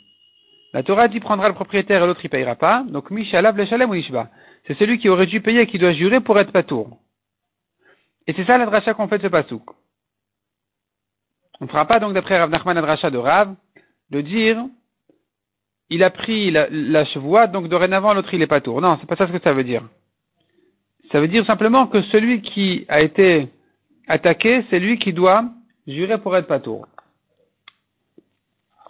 La 0.73 0.83
Torah 0.83 1.09
dit 1.09 1.21
prendra 1.21 1.49
le 1.49 1.55
propriétaire 1.55 2.03
et 2.03 2.07
l'autre 2.07 2.25
il 2.25 2.31
payera 2.31 2.57
pas. 2.57 2.85
Donc 2.89 3.11
mishalav 3.11 3.57
le 3.57 3.67
shalem 3.67 3.91
ou 3.91 3.95
ishba. 3.95 4.29
C'est 4.67 4.79
celui 4.79 4.99
qui 4.99 5.09
aurait 5.09 5.27
dû 5.27 5.41
payer 5.41 5.62
et 5.62 5.67
qui 5.67 5.79
doit 5.79 5.93
jurer 5.93 6.21
pour 6.21 6.39
être 6.39 6.53
patour. 6.53 6.99
Et 8.27 8.33
c'est 8.33 8.45
ça 8.47 8.57
la 8.57 8.67
dracha 8.67 8.95
qu'on 8.95 9.09
fait 9.09 9.19
de 9.19 9.25
ce 9.25 9.29
pasouk. 9.29 9.65
On 11.61 11.67
ne 11.67 11.71
fera 11.71 11.87
pas 11.87 12.01
donc 12.01 12.15
d'après 12.15 12.39
Rav 12.39 12.51
Nachman 12.51 12.77
Adracha 12.79 13.11
de 13.11 13.19
Rav, 13.19 13.55
de 14.11 14.21
dire, 14.21 14.65
il 15.91 16.03
a 16.03 16.11
pris 16.11 16.51
la, 16.51 16.69
la 16.71 17.05
chevoie, 17.05 17.47
donc 17.47 17.69
dorénavant 17.69 18.15
l'autre 18.15 18.33
il 18.33 18.43
est 18.43 18.47
pas 18.47 18.61
tour. 18.61 18.81
Non, 18.81 18.97
c'est 19.01 19.07
pas 19.07 19.17
ça 19.17 19.27
ce 19.27 19.33
que 19.33 19.43
ça 19.43 19.53
veut 19.53 19.65
dire. 19.65 19.83
Ça 21.11 21.21
veut 21.21 21.29
dire 21.29 21.45
simplement 21.45 21.87
que 21.87 22.03
celui 22.05 22.41
qui 22.41 22.87
a 22.89 23.03
été 23.03 23.49
attaqué, 24.09 24.65
c'est 24.71 24.79
lui 24.79 24.99
qui 24.99 25.13
doit 25.13 25.45
jurer 25.87 26.19
pour 26.19 26.37
être 26.37 26.47
pas 26.47 26.61
tour. 26.61 26.87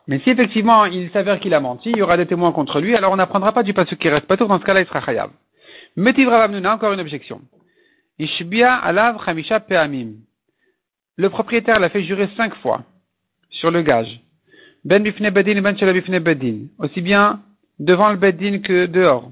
Mais 0.09 0.19
si 0.21 0.31
effectivement 0.31 0.85
il 0.85 1.11
s'avère 1.11 1.41
qu'il 1.41 1.55
a 1.55 1.61
menti, 1.61 1.91
il 1.91 1.99
y 1.99 2.03
aura 2.03 2.17
des 2.17 2.27
témoins 2.27 2.53
contre 2.53 2.81
lui, 2.81 2.97
alors 2.97 3.13
on 3.13 3.17
n'apprendra 3.17 3.53
pas 3.53 3.63
du 3.63 3.73
passage 3.73 3.99
qui 3.99 4.09
reste 4.09 4.27
pas 4.27 4.37
tour, 4.37 4.49
dans 4.49 4.59
ce 4.59 4.65
cas-là 4.65 4.81
il 4.81 4.87
sera 4.87 5.01
chayav. 5.01 5.31
Metiv 5.97 6.29
Ravamnuna, 6.29 6.75
encore 6.75 6.93
une 6.93 7.01
objection. 7.01 7.41
Ishbia 8.19 8.75
alav 8.75 9.25
chamisha 9.25 9.61
pe'amim. 9.61 10.15
Le 11.17 11.29
propriétaire 11.29 11.79
l'a 11.79 11.91
fait 11.91 12.03
jurer 12.03 12.29
cinq 12.37 12.55
fois 12.57 12.83
sur 13.51 13.71
le 13.71 13.83
gage. 13.83 14.21
Ben 14.85 15.03
bifne 15.03 15.31
bedin 15.31 15.61
ben 15.61 15.75
bifne 15.75 16.19
bedin. 16.19 16.67
Aussi 16.79 17.01
bien 17.01 17.41
devant 17.79 18.11
le 18.11 18.17
bedin 18.17 18.59
que 18.61 18.87
dehors. 18.87 19.31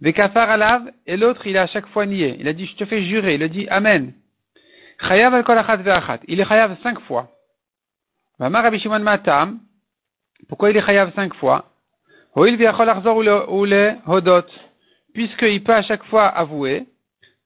Vekafar 0.00 0.50
alav, 0.50 0.90
et 1.06 1.16
l'autre, 1.16 1.46
il 1.46 1.56
a 1.56 1.62
à 1.62 1.66
chaque 1.66 1.86
fois 1.88 2.04
nié. 2.04 2.36
Il 2.40 2.48
a 2.48 2.52
dit, 2.52 2.66
je 2.66 2.76
te 2.76 2.84
fais 2.84 3.04
jurer. 3.04 3.36
Il 3.36 3.42
a 3.42 3.48
dit, 3.48 3.66
Amen. 3.68 4.12
Al. 5.00 6.20
Il 6.28 6.40
est 6.40 6.44
chayav 6.44 6.76
cinq 6.82 7.00
fois. 7.00 7.28
Vamar 8.38 8.72
Shimon 8.78 9.00
matam. 9.00 9.60
Pourquoi 10.48 10.70
il 10.70 10.76
est 10.76 10.84
chayav 10.84 11.12
cinq 11.14 11.34
fois? 11.34 11.70
Hodot. 12.36 14.46
Puisqu'il 15.12 15.62
peut 15.62 15.74
à 15.74 15.82
chaque 15.82 16.04
fois 16.04 16.26
avouer. 16.26 16.86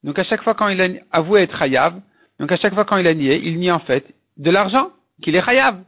Donc 0.03 0.19
à 0.19 0.25
chaque 0.25 0.43
fois 0.43 0.55
quand 0.55 0.69
il 0.69 0.81
a 0.81 0.89
avoué 1.11 1.43
être 1.43 1.59
chayav, 1.59 2.01
donc 2.39 2.53
à 2.53 2.57
chaque 2.57 2.75
fois 2.75 2.85
quand 2.85 2.97
il 2.97 3.07
a 3.07 3.15
nié, 3.15 3.41
il 3.45 3.59
nie 3.59 3.71
en 3.71 3.81
fait 3.81 4.07
de 4.37 4.51
l'argent, 4.51 4.91
qu'il 5.23 5.35
est 5.35 5.43
chayav. 5.43 5.83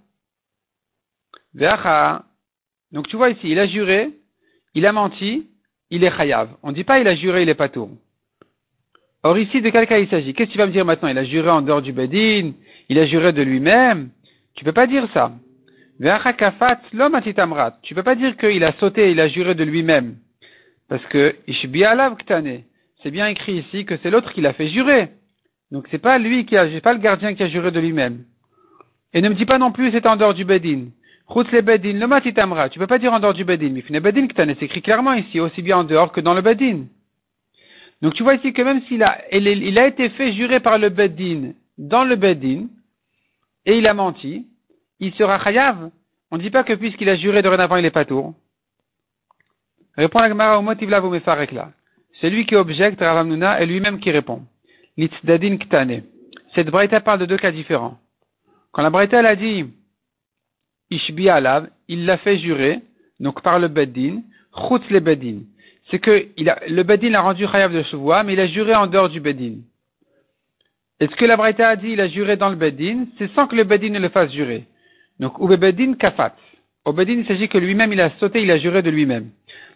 Donc 2.92 3.08
tu 3.08 3.16
vois 3.16 3.30
ici, 3.30 3.50
il 3.50 3.58
a 3.58 3.66
juré, 3.66 4.10
il 4.74 4.86
a 4.86 4.92
menti, 4.92 5.48
il 5.90 6.04
est 6.04 6.16
chayav. 6.16 6.50
On 6.62 6.68
ne 6.68 6.74
dit 6.74 6.84
pas 6.84 6.98
il 6.98 7.08
a 7.08 7.14
juré, 7.14 7.42
il 7.42 7.48
est 7.48 7.54
pas 7.54 7.68
tout. 7.68 7.98
Or 9.22 9.38
ici, 9.38 9.60
de 9.60 9.68
quel 9.68 9.86
cas 9.86 9.98
il 9.98 10.08
s'agit? 10.08 10.32
Qu'est-ce 10.32 10.48
que 10.48 10.52
tu 10.52 10.58
vas 10.58 10.66
me 10.66 10.72
dire 10.72 10.84
maintenant? 10.84 11.08
Il 11.08 11.18
a 11.18 11.24
juré 11.24 11.50
en 11.50 11.60
dehors 11.60 11.82
du 11.82 11.92
bedin, 11.92 12.52
il 12.88 12.98
a 12.98 13.06
juré 13.06 13.32
de 13.32 13.42
lui-même. 13.42 14.10
Tu 14.54 14.64
peux 14.64 14.72
pas 14.72 14.86
dire 14.86 15.06
ça. 15.12 15.32
Tu 16.00 16.06
Tu 17.82 17.94
peux 17.94 18.02
pas 18.02 18.14
dire 18.14 18.36
qu'il 18.38 18.64
a 18.64 18.72
sauté, 18.78 19.10
il 19.10 19.20
a 19.20 19.28
juré 19.28 19.54
de 19.54 19.64
lui-même. 19.64 20.16
Parce 20.88 21.04
que 21.06 21.36
c'est 23.02 23.10
bien 23.10 23.26
écrit 23.28 23.58
ici 23.58 23.84
que 23.84 23.96
c'est 24.02 24.10
l'autre 24.10 24.32
qui 24.32 24.40
l'a 24.40 24.54
fait 24.54 24.68
jurer. 24.68 25.10
Donc 25.70 25.86
c'est 25.90 25.98
pas 25.98 26.18
lui 26.18 26.46
qui 26.46 26.56
a, 26.56 26.70
c'est 26.70 26.80
pas 26.80 26.94
le 26.94 27.00
gardien 27.00 27.34
qui 27.34 27.42
a 27.42 27.48
juré 27.48 27.70
de 27.70 27.80
lui-même. 27.80 28.24
Et 29.12 29.20
ne 29.20 29.28
me 29.28 29.34
dis 29.34 29.44
pas 29.44 29.58
non 29.58 29.72
plus 29.72 29.90
c'est 29.92 30.06
en 30.06 30.16
dehors 30.16 30.34
du 30.34 30.46
bedin. 30.46 30.86
Route 31.26 31.52
le 31.52 31.60
bedin, 31.60 31.92
le. 31.92 32.68
Tu 32.70 32.78
peux 32.78 32.86
pas 32.86 32.98
dire 32.98 33.12
en 33.12 33.20
dehors 33.20 33.34
du 33.34 33.44
bedin. 33.44 33.74
Mais 33.90 34.00
bedin 34.00 34.26
c'est 34.36 34.62
écrit 34.62 34.80
clairement 34.80 35.12
ici, 35.12 35.38
aussi 35.38 35.60
bien 35.60 35.78
en 35.78 35.84
dehors 35.84 36.12
que 36.12 36.20
dans 36.22 36.34
le 36.34 36.40
bedin. 36.40 36.86
Donc 38.02 38.14
tu 38.14 38.22
vois 38.22 38.34
ici 38.34 38.52
que 38.52 38.62
même 38.62 38.82
s'il 38.82 39.02
a, 39.02 39.18
il 39.32 39.78
a 39.78 39.86
été 39.86 40.08
fait 40.10 40.32
jurer 40.32 40.60
par 40.60 40.78
le 40.78 40.88
bedin 40.88 41.52
dans 41.80 42.04
le 42.04 42.14
bedin, 42.16 42.66
et 43.64 43.78
il 43.78 43.86
a 43.86 43.94
menti, 43.94 44.46
il 45.00 45.12
sera 45.14 45.42
chayav. 45.42 45.90
On 46.30 46.36
ne 46.36 46.42
dit 46.42 46.50
pas 46.50 46.62
que 46.62 46.74
puisqu'il 46.74 47.08
a 47.08 47.16
juré 47.16 47.42
dorénavant 47.42 47.76
il 47.76 47.84
est 47.84 47.90
pas 47.90 48.04
tour. 48.04 48.34
Répond 49.96 50.20
la 50.20 50.28
Gemara 50.28 50.58
au 50.58 50.62
motif 50.62 50.88
là, 50.88 51.00
vous 51.00 51.10
me 51.10 51.54
là. 51.54 51.72
C'est 52.20 52.30
lui 52.30 52.46
qui 52.46 52.54
objecte, 52.54 53.00
Ravamnuna, 53.00 53.60
et 53.60 53.66
lui-même 53.66 53.98
qui 53.98 54.10
répond. 54.10 54.42
Litzdadin 54.96 55.56
ktane. 55.56 56.02
Cette 56.54 56.68
braïta 56.68 57.00
parle 57.00 57.20
de 57.20 57.26
deux 57.26 57.38
cas 57.38 57.50
différents. 57.50 57.98
Quand 58.72 58.82
la 58.82 58.90
braïta 58.90 59.18
a 59.18 59.36
dit 59.36 59.64
Ishbi 60.90 61.28
alav, 61.28 61.70
il 61.88 62.04
l'a 62.04 62.18
fait 62.18 62.38
jurer, 62.38 62.80
donc 63.18 63.42
par 63.42 63.58
le 63.58 63.68
beddin, 63.68 64.22
chutz 64.54 64.88
le 64.90 65.00
beddin. 65.00 65.40
C'est 65.90 65.98
que 65.98 66.28
le 66.38 66.82
beddin 66.82 67.10
l'a 67.10 67.20
rendu 67.20 67.46
chayav 67.46 67.72
de 67.72 67.82
chevois, 67.84 68.22
mais 68.22 68.34
il 68.34 68.40
a 68.40 68.46
juré 68.46 68.74
en 68.74 68.86
dehors 68.86 69.08
du 69.08 69.20
beddin. 69.20 69.56
Est-ce 71.00 71.16
que 71.16 71.24
la 71.24 71.36
braïta 71.36 71.68
a 71.68 71.76
dit 71.76 71.90
il 71.92 72.00
a 72.00 72.08
juré 72.08 72.36
dans 72.36 72.48
le 72.48 72.56
beddin 72.56 73.06
C'est 73.18 73.32
sans 73.34 73.46
que 73.46 73.56
le 73.56 73.64
beddin 73.64 73.90
ne 73.90 73.98
le 73.98 74.08
fasse 74.10 74.32
jurer. 74.32 74.64
Donc, 75.18 75.38
ou 75.40 75.48
beddin 75.48 75.94
kafat. 75.94 76.34
Au 76.84 76.92
beddin, 76.92 77.14
il 77.14 77.26
s'agit 77.26 77.48
que 77.48 77.58
lui-même, 77.58 77.92
il 77.92 78.00
a 78.00 78.10
sauté, 78.18 78.42
il 78.42 78.50
a 78.50 78.58
juré 78.58 78.82
de 78.82 78.90
lui-même. 78.90 79.30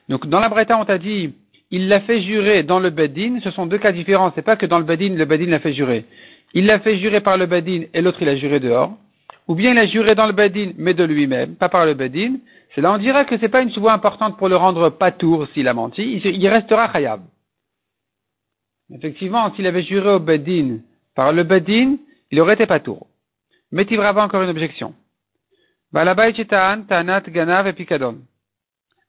Donc, 0.09 0.27
dans 0.27 0.41
la 0.41 0.49
braïta, 0.49 0.79
on 0.79 0.85
t'a 0.85 0.99
dit 0.99 1.35
il 1.71 1.89
l'a 1.89 2.01
fait 2.03 2.21
jurer 2.21 2.63
dans 2.63 2.79
le 2.79 2.91
bedin, 2.91 3.41
ce 3.43 3.51
sont 3.51 3.67
deux 3.67 3.79
cas 3.79 3.91
différents. 3.91 4.31
C'est 4.37 4.43
pas 4.43 4.55
que 4.55 4.65
dans 4.67 4.79
le 4.79 4.85
bedin, 4.85 5.15
le 5.15 5.25
bedin 5.25 5.47
l'a 5.47 5.59
fait 5.59 5.73
jurer. 5.73 6.05
Il 6.53 6.67
l'a 6.67 6.79
fait 6.79 6.99
jurer 6.99 7.21
par 7.21 7.37
le 7.37 7.47
bedin 7.47 7.87
et 7.93 8.01
l'autre 8.01 8.23
il 8.23 8.29
a 8.29 8.37
juré 8.37 8.61
dehors. 8.61 8.97
Ou 9.47 9.55
bien 9.55 9.73
il 9.73 9.79
a 9.79 9.87
juré 9.87 10.15
dans 10.15 10.27
le 10.27 10.33
bedin, 10.33 10.73
mais 10.77 10.95
de 10.95 11.05
lui-même, 11.05 11.57
pas 11.57 11.69
par 11.69 11.85
le 11.85 11.95
bedin. 11.95 12.37
C'est 12.75 12.81
là 12.81 12.93
on 12.93 12.99
dirait 12.99 13.27
que 13.27 13.39
c'est 13.39 13.49
pas 13.49 13.63
une 13.63 13.71
voie 13.71 13.93
importante 13.93 14.39
pour 14.39 14.49
le 14.49 14.57
rendre 14.57 14.91
pas 14.91 15.13
tour 15.13 15.47
s'il 15.53 15.69
a 15.69 15.75
menti. 15.75 16.21
Il, 16.25 16.49
restera 16.49 16.89
khayab. 16.89 17.21
Effectivement, 18.91 19.55
s'il 19.55 19.67
avait 19.67 19.83
juré 19.83 20.11
au 20.15 20.21
bedin 20.21 20.79
par 21.15 21.33
le 21.33 21.43
bedin, 21.43 21.97
il 22.31 22.41
aurait 22.41 22.55
été 22.55 22.67
pas 22.67 22.81
tour. 22.81 23.07
Mais 23.71 23.87
il 23.91 24.01
encore 24.01 24.43
une 24.43 24.51
objection. 24.51 24.95
Ganav 25.93 26.19
et 27.69 27.89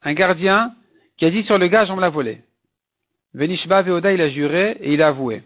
Un 0.03 0.13
gardien 0.13 0.73
qui 1.17 1.25
a 1.25 1.29
dit 1.31 1.43
sur 1.43 1.57
le 1.57 1.67
gage 1.67 1.89
on 1.89 1.95
me 1.95 2.01
l'a 2.01 2.09
volé. 2.09 2.41
Venishba 3.33 3.81
Veoda, 3.81 4.13
il 4.13 4.21
a 4.21 4.29
juré 4.29 4.77
et 4.81 4.93
il 4.93 5.01
a 5.01 5.07
avoué. 5.07 5.43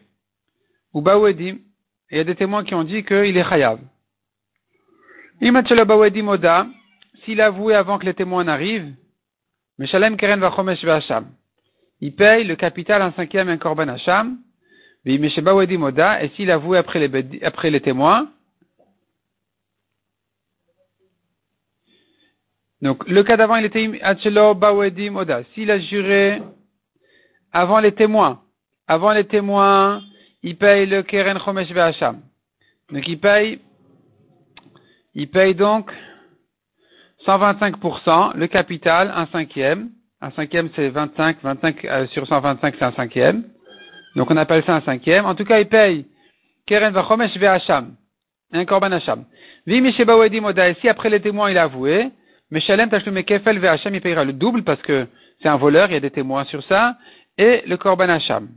Ou 0.94 1.02
Bawedim, 1.02 1.58
il 2.12 2.18
y 2.18 2.20
a 2.20 2.24
des 2.24 2.36
témoins 2.36 2.64
qui 2.64 2.76
ont 2.76 2.84
dit 2.84 3.04
qu'il 3.04 3.38
est 3.38 3.50
chayav. 3.50 3.80
Bawedim 5.42 6.28
Oda, 6.28 6.68
s'il 7.24 7.42
a 7.42 7.48
avoué 7.48 7.76
avant 7.76 7.98
que 7.98 8.06
les 8.06 8.14
témoins 8.14 8.44
n'arrivent, 8.44 8.94
Meshalem 9.78 10.18
Keren 10.18 10.40
Vachomesh 10.40 10.84
Vacham. 10.84 11.28
Il 12.02 12.16
paye 12.16 12.44
le 12.44 12.56
capital 12.56 13.02
un 13.02 13.12
cinquième 13.14 13.50
et 13.50 13.54
un 13.54 13.58
korban 13.58 13.88
Hacham. 13.88 14.40
Bawedim 15.06 15.84
Oda, 15.84 16.24
et 16.24 16.30
s'il 16.30 16.52
a 16.52 16.62
après 16.76 17.00
les, 17.70 17.82
témoins, 17.82 18.30
donc, 22.82 23.08
le 23.08 23.24
cas 23.24 23.38
d'avant, 23.38 23.56
il 23.56 23.66
était 23.66 24.00
Achelo 24.02 24.54
Bawedim 24.56 25.16
Oda. 25.16 25.44
S'il 25.54 25.72
a 25.72 25.80
juré 25.80 26.42
avant 27.52 27.80
les 27.80 27.94
témoins. 27.94 28.42
Avant 28.88 29.12
les 29.12 29.26
témoins, 29.26 30.02
il 30.44 30.58
paye 30.58 30.86
le 30.86 31.04
Keren 31.04 31.40
Chomesh 31.40 31.72
Ve'asham. 31.72 32.22
Donc 32.92 33.08
il 33.08 33.20
paye, 33.20 33.60
il 35.16 35.30
paye 35.30 35.56
donc 35.56 35.92
125%, 37.26 38.36
le 38.36 38.48
capital, 38.48 39.12
un 39.16 39.28
cinquième. 39.28 39.90
Un 40.22 40.32
cinquième 40.32 40.70
c'est 40.76 40.90
25, 40.90 41.38
25 41.42 41.86
euh, 41.86 42.08
sur 42.08 42.28
125 42.28 42.76
c'est 42.78 42.86
un 42.86 42.92
cinquième. 42.94 43.44
Donc 44.16 44.30
on 44.32 44.38
appelle 44.38 44.64
ça 44.66 44.76
un 44.76 44.82
cinquième. 44.82 45.26
En 45.26 45.36
tout 45.36 45.46
cas, 45.46 45.60
il 45.60 45.68
paye 45.68 46.06
Keren 46.66 46.94
Vachomesh 46.94 47.36
Ve'asham. 47.38 47.96
Un 48.52 48.66
Korban 48.66 48.92
Hasham. 48.92 49.26
Vi 49.68 49.94
si 49.94 50.90
après 50.90 51.10
les 51.10 51.22
témoins 51.22 51.52
il 51.52 51.58
a 51.58 51.64
avoué, 51.64 52.10
Meshalem 52.52 52.90
Tashlume 52.90 53.24
Kefel 53.24 53.60
Ve'asham, 53.60 53.94
il 53.94 54.02
payera 54.02 54.24
le 54.24 54.34
double 54.34 54.64
parce 54.64 54.82
que 54.82 55.08
c'est 55.42 55.50
un 55.50 55.58
voleur, 55.58 55.90
il 55.90 55.94
y 55.94 55.98
a 55.98 56.00
des 56.00 56.12
témoins 56.12 56.46
sur 56.46 56.64
ça 56.64 56.98
et 57.38 57.64
le 57.68 57.78
Korban 57.78 58.10
Hacham. 58.10 58.50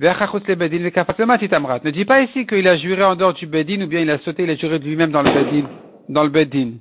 Ne 0.00 1.90
dis 1.90 2.04
pas 2.06 2.22
ici 2.22 2.46
qu'il 2.46 2.66
a 2.66 2.76
juré 2.78 3.04
en 3.04 3.16
dehors 3.16 3.34
du 3.34 3.46
Bedin 3.46 3.82
ou 3.82 3.86
bien 3.86 4.00
il 4.00 4.10
a 4.10 4.18
sauté, 4.20 4.44
il 4.44 4.50
a 4.50 4.56
juré 4.56 4.78
de 4.78 4.84
lui-même 4.84 5.10
dans 5.10 5.20
le 5.22 5.30
Bedin. 5.30 5.68
Dans 6.08 6.22
le 6.24 6.30
Bedin. 6.30 6.78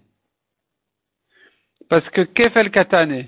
Parce 1.89 2.07
que 2.11 2.21
Kefel 2.21 2.71
Katane, 2.71 3.27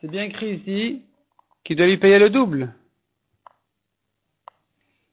c'est 0.00 0.10
bien 0.10 0.24
écrit 0.24 0.54
ici 0.56 1.02
qu'il 1.64 1.76
doit 1.76 1.86
lui 1.86 1.96
payer 1.96 2.20
le 2.20 2.30
double. 2.30 2.72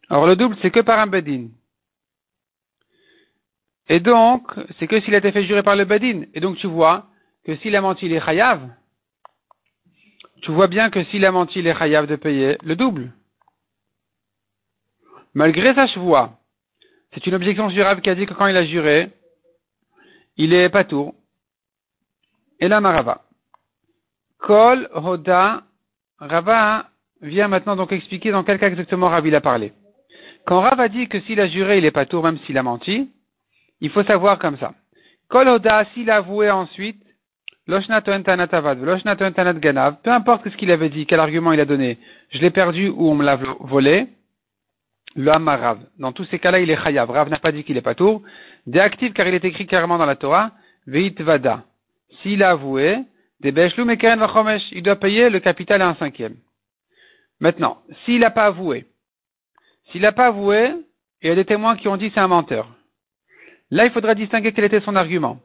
Alors 0.10 0.28
le 0.28 0.36
double, 0.36 0.56
c'est 0.62 0.70
que 0.72 0.82
par 0.82 1.00
un 1.00 1.08
Bedin. 1.08 1.48
Et 3.88 4.00
donc, 4.00 4.44
c'est 4.78 4.86
que 4.86 5.02
s'il 5.02 5.16
a 5.16 5.18
été 5.18 5.32
fait 5.32 5.46
jurer 5.46 5.64
par 5.64 5.76
le 5.76 5.86
Bedin. 5.86 6.26
Et 6.36 6.40
donc 6.40 6.58
tu 6.58 6.68
vois 6.68 7.08
que 7.46 7.56
s'il 7.58 7.76
a 7.76 7.82
menti, 7.82 8.06
il 8.06 8.14
est 8.14 8.24
chayav 8.24 8.70
tu 10.42 10.52
vois 10.52 10.68
bien 10.68 10.90
que 10.90 11.04
s'il 11.06 11.26
a 11.26 11.32
menti, 11.32 11.60
il 11.60 11.68
est 11.68 11.78
chayav 11.78 12.08
de 12.08 12.16
payer 12.16 12.58
le 12.64 12.76
double. 12.76 13.12
Malgré 15.34 15.74
sa 15.74 15.88
chevoie, 15.88 16.32
c'est 17.14 17.26
une 17.28 17.36
objection 17.36 17.68
Rav 17.68 18.02
qui 18.02 18.10
a 18.10 18.16
dit 18.16 18.26
que 18.26 18.34
quand 18.34 18.48
il 18.48 18.58
a 18.58 18.66
juré, 18.66 19.10
il 20.38 20.54
est 20.54 20.70
pas 20.70 20.84
tout. 20.84 21.14
Et 22.60 22.68
là, 22.68 22.82
Marava. 22.82 23.22
Kol, 24.40 24.90
Hoda, 24.94 25.64
Rava 26.20 26.90
vient 27.22 27.48
maintenant 27.48 27.76
donc 27.76 27.92
expliquer 27.92 28.32
dans 28.32 28.44
quel 28.44 28.60
cas 28.60 28.68
exactement 28.68 29.10
Rav 29.10 29.28
il 29.28 29.36
a 29.36 29.42
parlé. 29.42 29.74
Quand 30.46 30.62
Rav 30.62 30.80
a 30.80 30.88
dit 30.88 31.08
que 31.08 31.20
s'il 31.22 31.40
a 31.40 31.48
juré, 31.48 31.78
il 31.78 31.86
est 31.86 31.92
pas 31.92 32.06
tour, 32.06 32.24
même 32.24 32.40
s'il 32.40 32.58
a 32.58 32.64
menti, 32.64 33.10
il 33.82 33.90
faut 33.90 34.04
savoir 34.04 34.40
comme 34.40 34.58
ça. 34.58 34.74
Kol 35.30 35.48
Hoda, 35.48 35.86
s'il 35.94 36.10
a 36.10 36.18
avoué 36.18 36.50
ensuite, 36.50 37.04
peu 37.68 37.76
importe 40.12 40.50
ce 40.50 40.58
qu'il 40.58 40.72
avait 40.72 40.90
dit, 40.90 41.06
quel 41.06 41.20
argument 41.20 41.52
il 41.52 41.60
a 41.60 41.66
donné, 41.66 42.00
je 42.32 42.40
l'ai 42.40 42.50
perdu 42.50 42.90
ou 42.90 43.10
on 43.10 43.16
me 43.16 43.24
l'a 43.24 43.36
volé, 43.60 44.08
le 45.16 45.32
Rav. 45.32 45.80
Dans 45.98 46.12
tous 46.12 46.26
ces 46.26 46.40
cas-là, 46.40 46.60
il 46.60 46.70
est 46.70 46.82
chayav. 46.82 47.10
Rav 47.10 47.30
n'a 47.30 47.40
pas 47.40 47.52
dit 47.52 47.64
qu'il 47.64 47.78
est 47.78 47.82
pas 47.82 47.96
tour. 47.96 48.22
Déactif 48.68 49.14
car 49.14 49.28
il 49.28 49.34
est 49.34 49.46
écrit 49.46 49.66
clairement 49.66 49.98
dans 49.98 50.06
la 50.06 50.16
Torah, 50.16 50.52
veit 50.86 51.16
vada. 51.20 51.64
S'il 52.22 52.44
a 52.44 52.52
avoué, 52.52 53.00
des 53.40 53.54
il 54.72 54.84
doit 54.84 54.96
payer 54.98 55.30
le 55.30 55.40
capital 55.40 55.82
à 55.82 55.88
un 55.88 55.96
cinquième. 55.96 56.36
Maintenant, 57.40 57.78
s'il 58.04 58.20
n'a 58.20 58.32
pas 58.32 58.46
avoué, 58.48 58.86
s'il 59.92 60.02
n'a 60.02 60.12
pas 60.12 60.28
avoué, 60.28 60.74
il 61.22 61.30
y 61.30 61.32
a 61.32 61.36
des 61.36 61.46
témoins 61.46 61.78
qui 61.78 61.88
ont 61.88 61.98
dit 61.98 62.12
c'est 62.14 62.20
un 62.20 62.28
menteur. 62.28 62.68
Là, 63.72 63.86
il 63.86 63.92
faudra 63.92 64.14
distinguer 64.16 64.52
quel 64.52 64.66
était 64.66 64.82
son 64.82 64.96
argument. 64.96 65.40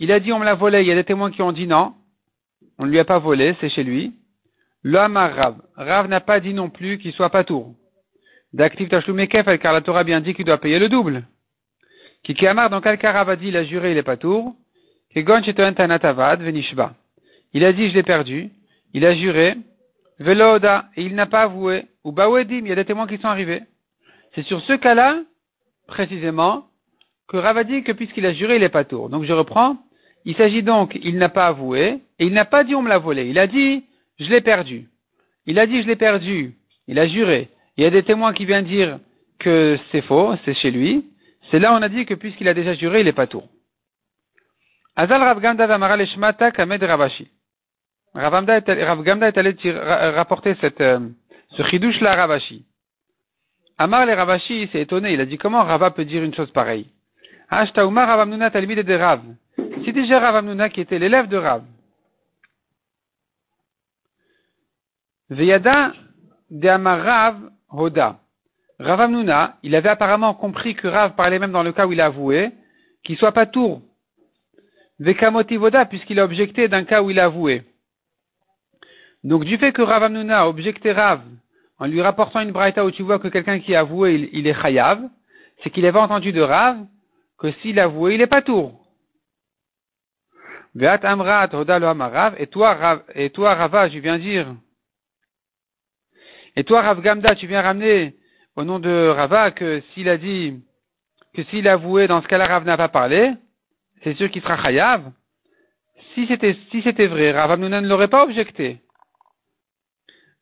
Il 0.00 0.12
a 0.12 0.20
dit 0.20 0.32
on 0.32 0.38
me 0.38 0.44
l'a 0.44 0.54
volé, 0.54 0.80
il 0.80 0.86
y 0.86 0.92
a 0.92 0.94
des 0.94 1.04
témoins 1.04 1.30
qui 1.30 1.42
ont 1.42 1.52
dit 1.52 1.66
non, 1.66 1.94
on 2.78 2.86
ne 2.86 2.90
lui 2.90 2.98
a 2.98 3.04
pas 3.04 3.18
volé, 3.18 3.56
c'est 3.60 3.68
chez 3.68 3.82
lui. 3.82 4.14
L'homme 4.88 5.18
Rav. 5.18 5.56
Rav 5.76 6.08
n'a 6.08 6.20
pas 6.20 6.40
dit 6.40 6.54
non 6.54 6.70
plus 6.70 6.96
qu'il 6.96 7.12
soit 7.12 7.28
pas 7.28 7.44
tour. 7.44 7.74
D'actif 8.54 8.88
Tachloumekef, 8.88 9.58
car 9.58 9.74
la 9.74 9.82
Torah 9.82 10.02
bien 10.02 10.22
dit 10.22 10.32
qu'il 10.32 10.46
doit 10.46 10.56
payer 10.56 10.78
le 10.78 10.88
double. 10.88 11.24
Kiki 12.22 12.46
Amar, 12.46 12.70
dans 12.70 12.80
quel 12.80 12.96
cas 12.96 13.12
Rav 13.12 13.28
a 13.28 13.36
dit 13.36 13.48
il 13.48 13.56
a 13.58 13.64
juré, 13.64 13.90
il 13.92 13.98
est 13.98 14.02
pas 14.02 14.16
tour. 14.16 14.56
Il 15.14 15.28
a 15.28 15.40
dit 17.72 17.90
je 17.90 17.94
l'ai 17.94 18.02
perdu, 18.02 18.50
il 18.94 19.04
a 19.04 19.14
juré, 19.14 19.58
Veloda, 20.20 20.86
et 20.96 21.02
il 21.02 21.14
n'a 21.14 21.26
pas 21.26 21.42
avoué, 21.42 21.84
ou 22.02 22.12
Bawedim, 22.12 22.64
il 22.64 22.68
y 22.68 22.72
a 22.72 22.76
des 22.76 22.86
témoins 22.86 23.06
qui 23.06 23.18
sont 23.18 23.28
arrivés. 23.28 23.60
C'est 24.34 24.44
sur 24.44 24.62
ce 24.62 24.72
cas-là, 24.72 25.20
précisément, 25.86 26.64
que 27.28 27.36
Rav 27.36 27.58
a 27.58 27.64
dit 27.64 27.82
que 27.82 27.92
puisqu'il 27.92 28.24
a 28.24 28.32
juré, 28.32 28.56
il 28.56 28.62
est 28.62 28.70
pas 28.70 28.84
tour. 28.84 29.10
Donc 29.10 29.24
je 29.24 29.34
reprends, 29.34 29.76
il 30.24 30.34
s'agit 30.34 30.62
donc, 30.62 30.98
il 31.02 31.18
n'a 31.18 31.28
pas 31.28 31.48
avoué, 31.48 32.00
et 32.18 32.24
il 32.24 32.32
n'a 32.32 32.46
pas 32.46 32.64
dit 32.64 32.74
on 32.74 32.80
me 32.80 32.88
l'a 32.88 32.96
volé. 32.96 33.28
Il 33.28 33.38
a 33.38 33.46
dit, 33.46 33.84
je 34.18 34.28
l'ai 34.28 34.40
perdu. 34.40 34.88
Il 35.46 35.58
a 35.58 35.66
dit, 35.66 35.82
je 35.82 35.86
l'ai 35.86 35.96
perdu. 35.96 36.54
Il 36.86 36.98
a 36.98 37.06
juré. 37.06 37.48
Il 37.76 37.84
y 37.84 37.86
a 37.86 37.90
des 37.90 38.02
témoins 38.02 38.32
qui 38.32 38.44
viennent 38.44 38.64
dire 38.64 38.98
que 39.38 39.78
c'est 39.90 40.02
faux, 40.02 40.34
c'est 40.44 40.54
chez 40.54 40.70
lui. 40.70 41.06
C'est 41.50 41.58
là 41.58 41.72
on 41.72 41.82
a 41.82 41.88
dit 41.88 42.04
que 42.04 42.14
puisqu'il 42.14 42.48
a 42.48 42.54
déjà 42.54 42.74
juré, 42.74 43.00
il 43.00 43.08
est 43.08 43.12
pas 43.12 43.26
tour. 43.26 43.48
Azal 44.96 45.22
Rav 45.22 45.40
Gamda 45.40 45.66
Vamara 45.66 45.96
Leshmata 45.96 46.50
Kamed 46.50 46.82
Ravashi. 46.82 47.30
Rav 48.14 48.34
Gamda 49.04 49.28
est 49.28 49.38
allé 49.38 49.54
rapporter 50.16 50.56
cette, 50.60 50.80
euh, 50.80 50.98
ce 51.56 51.62
chidouche 51.64 52.00
là 52.00 52.14
Ravashi. 52.14 52.64
Amar 53.78 54.06
le 54.06 54.14
Ravashi 54.14 54.68
s'est 54.72 54.80
étonné. 54.80 55.12
Il 55.12 55.20
a 55.20 55.24
dit 55.24 55.38
comment 55.38 55.62
Rava 55.62 55.92
peut 55.92 56.04
dire 56.04 56.24
une 56.24 56.34
chose 56.34 56.50
pareille? 56.50 56.88
Ashta 57.48 57.84
Umar 57.84 58.08
Rav 58.08 58.20
Amnuna 58.20 58.50
Talmide 58.50 58.80
de 58.80 58.94
Rav. 58.94 59.22
C'est 59.84 59.92
déjà 59.92 60.18
Rav 60.18 60.36
Amnuna 60.36 60.68
qui 60.68 60.80
était 60.80 60.98
l'élève 60.98 61.28
de 61.28 61.36
Rav. 61.36 61.62
Veyada 65.30 65.92
de 66.50 66.68
Amarav 66.68 67.36
Hoda. 67.70 68.18
Rav 68.78 69.00
Amnuna, 69.00 69.56
il 69.62 69.74
avait 69.74 69.88
apparemment 69.88 70.34
compris 70.34 70.74
que 70.74 70.88
Rav 70.88 71.14
parlait 71.16 71.38
même 71.38 71.52
dans 71.52 71.62
le 71.62 71.72
cas 71.72 71.86
où 71.86 71.92
il 71.92 72.00
a 72.00 72.06
avoué, 72.06 72.50
qu'il 73.04 73.18
soit 73.18 73.32
pas 73.32 73.46
tour. 73.46 73.82
Vekamoti 75.00 75.56
Voda, 75.56 75.84
puisqu'il 75.84 76.18
a 76.20 76.24
objecté 76.24 76.68
d'un 76.68 76.84
cas 76.84 77.02
où 77.02 77.10
il 77.10 77.20
a 77.20 77.24
avoué. 77.24 77.62
Donc, 79.24 79.44
du 79.44 79.58
fait 79.58 79.72
que 79.72 79.82
Rav 79.82 80.04
Amnuna 80.04 80.40
a 80.40 80.48
objecté 80.48 80.92
Rav, 80.92 81.20
en 81.78 81.86
lui 81.86 82.00
rapportant 82.00 82.40
une 82.40 82.52
braïta 82.52 82.84
où 82.84 82.90
tu 82.90 83.02
vois 83.02 83.18
que 83.18 83.28
quelqu'un 83.28 83.58
qui 83.58 83.74
a 83.74 83.80
avoué, 83.80 84.30
il, 84.32 84.46
est 84.46 84.60
chayav, 84.60 85.02
c'est 85.62 85.70
qu'il 85.70 85.84
avait 85.86 85.98
entendu 85.98 86.32
de 86.32 86.40
Rav 86.40 86.78
que 87.38 87.50
s'il 87.60 87.78
a 87.80 87.84
avoué, 87.84 88.14
il 88.14 88.20
est 88.20 88.26
pas 88.26 88.42
tour. 88.42 88.80
Veat 90.74 91.04
Amrat 91.04 91.48
Hoda 91.52 91.78
lo 91.78 91.92
et 92.38 92.46
toi, 92.46 92.74
Rav, 92.74 93.02
et 93.14 93.30
toi, 93.30 93.54
Rava, 93.54 93.88
je 93.88 93.98
viens 93.98 94.18
dire, 94.18 94.54
et 96.58 96.64
toi, 96.64 96.82
Rav 96.82 97.00
Gamda, 97.00 97.36
tu 97.36 97.46
viens 97.46 97.62
ramener 97.62 98.16
au 98.56 98.64
nom 98.64 98.80
de 98.80 99.10
Rava 99.10 99.52
que 99.52 99.80
s'il 99.94 100.08
a 100.08 100.16
dit, 100.16 100.60
que 101.32 101.44
s'il 101.44 101.68
a 101.68 101.74
avoué, 101.74 102.08
dans 102.08 102.20
ce 102.20 102.26
cas-là, 102.26 102.46
Rav 102.46 102.64
n'a 102.64 102.76
pas 102.76 102.88
parlé, 102.88 103.32
c'est 104.02 104.14
sûr 104.14 104.28
qu'il 104.28 104.42
sera 104.42 104.60
chayav. 104.64 105.12
Si 106.14 106.26
c'était, 106.26 107.06
vrai, 107.06 107.30
Rav 107.30 107.52
Amnuna 107.52 107.80
ne 107.80 107.86
l'aurait 107.86 108.08
pas 108.08 108.24
objecté. 108.24 108.80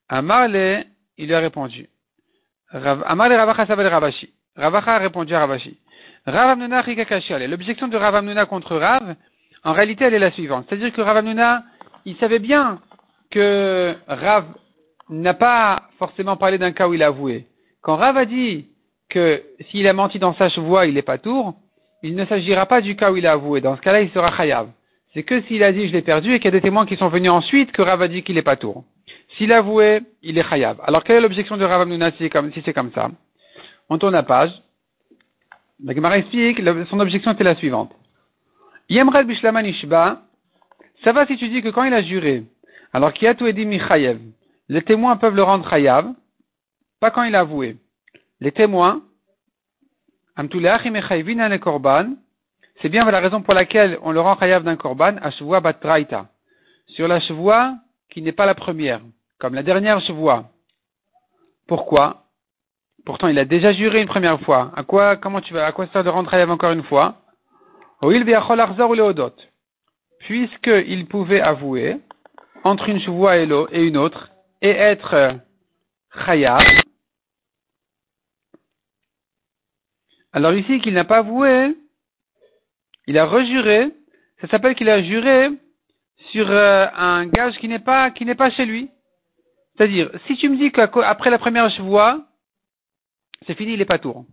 Amarle, 0.09 0.87
il 1.19 1.27
lui 1.27 1.35
a 1.35 1.39
répondu. 1.39 1.87
Amarle 2.73 3.35
Ravacha 3.35 3.67
s'appelle 3.67 3.89
Ravashi. 3.89 4.33
Ravacha 4.57 4.93
a 4.93 4.99
répondu 4.99 5.35
à 5.35 5.41
Ravashi. 5.41 5.79
Rav 6.25 6.49
Amnuna 6.49 6.83
L'objection 7.47 7.89
de 7.89 7.97
Rav 7.99 8.15
Amnuna 8.15 8.47
contre 8.47 8.79
Rav, 8.79 9.17
en 9.65 9.73
réalité, 9.75 10.07
elle 10.07 10.15
est 10.15 10.19
la 10.19 10.31
suivante. 10.31 10.65
C'est-à-dire 10.67 10.95
que 10.95 11.03
Rav 11.03 11.19
Amnuna, 11.19 11.63
il 12.07 12.17
savait 12.17 12.39
bien 12.39 12.81
que 13.31 13.95
Rav 14.09 14.47
n'a 15.11 15.35
pas 15.35 15.85
forcément 15.99 16.37
parlé 16.37 16.59
d'un 16.59 16.73
cas 16.73 16.89
où 16.89 16.95
il 16.95 17.03
a 17.03 17.07
avoué. 17.07 17.47
Quand 17.83 17.97
Rav 17.97 18.17
a 18.17 18.25
dit 18.25 18.67
que 19.09 19.43
s'il 19.71 19.87
a 19.87 19.93
menti 19.93 20.19
dans 20.19 20.35
sa 20.35 20.49
voix, 20.49 20.87
il 20.87 20.95
n'est 20.95 21.03
pas 21.03 21.19
tour, 21.19 21.55
il 22.03 22.15
ne 22.15 22.25
s'agira 22.27 22.67
pas 22.67 22.81
du 22.81 22.97
cas 22.97 23.13
où 23.13 23.17
il 23.17 23.27
a 23.27 23.33
avoué. 23.33 23.61
Dans 23.61 23.77
ce 23.77 23.81
cas-là, 23.81 24.03
il 24.03 24.11
sera 24.11 24.37
chayav. 24.37 24.69
C'est 25.15 25.23
que 25.23 25.41
s'il 25.43 25.63
a 25.63 25.73
dit 25.73 25.89
je 25.89 25.93
l'ai 25.93 26.03
perdu 26.03 26.35
et 26.35 26.39
qu'il 26.39 26.47
y 26.47 26.49
a 26.49 26.59
des 26.59 26.61
témoins 26.61 26.87
qui 26.87 26.97
sont 26.97 27.09
venus 27.09 27.31
ensuite 27.31 27.73
que 27.73 27.83
Rav 27.83 28.03
a 28.03 28.09
dit 28.09 28.23
qu'il 28.23 28.35
n'est 28.35 28.43
pas 28.43 28.57
tour. 28.57 28.85
S'il 29.37 29.53
a 29.53 29.59
avoué, 29.59 30.01
il 30.23 30.37
est 30.39 30.49
chayav. 30.49 30.81
Alors 30.85 31.05
quelle 31.05 31.17
est 31.17 31.21
l'objection 31.21 31.57
de 31.57 31.65
Rav 31.65 31.89
si 32.19 32.63
c'est 32.65 32.73
comme, 32.73 32.93
ça? 32.93 33.11
On 33.89 33.99
tourne 33.99 34.15
la 34.15 34.23
page. 34.23 34.53
La 35.85 36.17
explique, 36.17 36.61
son 36.89 37.01
objection 37.01 37.33
était 37.33 37.45
la 37.45 37.55
suivante. 37.55 37.93
Yemrel 38.89 39.27
Bishlaman 39.27 39.67
Ishba, 39.67 40.23
ça 41.05 41.13
va 41.13 41.27
si 41.27 41.37
tu 41.37 41.49
dis 41.49 41.61
que 41.61 41.69
quand 41.69 41.85
il 41.85 41.93
a 41.93 42.03
juré, 42.03 42.45
alors 42.93 43.13
qu'il 43.13 43.29
a 43.29 43.35
tout 43.35 43.51
dit 43.51 43.67
Michayev, 43.67 44.19
les 44.69 44.83
témoins 44.83 45.17
peuvent 45.17 45.35
le 45.35 45.43
rendre 45.43 45.69
chayav, 45.69 46.13
pas 47.01 47.11
quand 47.11 47.23
il 47.23 47.35
a 47.35 47.41
avoué. 47.41 47.77
Les 48.41 48.53
témoins, 48.53 49.03
c'est 52.83 52.89
bien 52.89 53.11
la 53.11 53.21
raison 53.21 53.43
pour 53.43 53.55
laquelle 53.55 53.99
on 54.03 54.13
le 54.13 54.21
rend 54.21 54.39
chayav 54.39 54.65
d'un 54.65 54.77
korban 54.77 55.17
à 55.23 55.61
batraita. 55.61 56.27
Sur 56.89 57.09
la 57.09 57.21
chevoa 57.21 57.75
qui 58.11 58.23
n'est 58.23 58.33
pas 58.33 58.47
la 58.47 58.55
première, 58.55 59.01
comme 59.39 59.55
la 59.55 59.63
dernière 59.63 60.01
chevoa. 60.01 60.51
Pourquoi? 61.67 62.25
Pourtant, 63.05 63.29
il 63.29 63.39
a 63.39 63.45
déjà 63.45 63.73
juré 63.73 64.01
une 64.01 64.09
première 64.09 64.41
fois. 64.41 64.73
À 64.77 64.83
quoi, 64.83 65.17
comment 65.17 65.41
tu 65.41 65.55
vas, 65.55 65.67
à 65.67 65.73
quoi 65.73 65.87
ça 65.87 65.93
sert 65.93 66.05
de 66.05 66.11
rendre 66.11 66.31
chayav 66.31 66.51
encore 66.51 66.73
une 66.73 66.83
fois? 66.83 67.15
Puisqu'il 70.21 71.07
pouvait 71.07 71.41
avouer 71.41 71.99
entre 72.65 72.89
une 72.89 73.01
chevoa 73.01 73.39
et 73.39 73.87
une 73.87 73.97
autre, 73.97 74.31
et 74.63 74.71
être 74.71 75.39
chayav. 76.25 76.61
Alors 80.33 80.53
ici, 80.53 80.81
qu'il 80.81 80.95
n'a 80.95 81.05
pas 81.05 81.19
avoué, 81.19 81.75
il 83.07 83.19
a 83.19 83.25
rejuré, 83.25 83.91
ça 84.41 84.49
s'appelle 84.49 84.75
qu'il 84.75 84.91
a 84.91 85.03
juré 85.03 85.49
sur 86.31 86.51
euh, 86.51 86.87
un 86.95 87.27
gage 87.27 87.57
qui 87.59 87.69
n'est 87.69 87.79
pas, 87.79 88.11
qui 88.11 88.25
n'est 88.25 88.35
pas 88.35 88.51
chez 88.51 88.67
lui. 88.67 88.91
C'est-à-dire, 89.77 90.11
si 90.27 90.37
tu 90.37 90.49
me 90.49 90.57
dis 90.57 90.73
qu'après 90.73 91.31
la 91.31 91.39
première 91.39 91.71
voix, 91.83 92.25
c'est 93.47 93.55
fini, 93.55 93.75
il 93.75 93.81
est 93.81 93.87
pas 93.87 93.99
tour. 93.99 94.25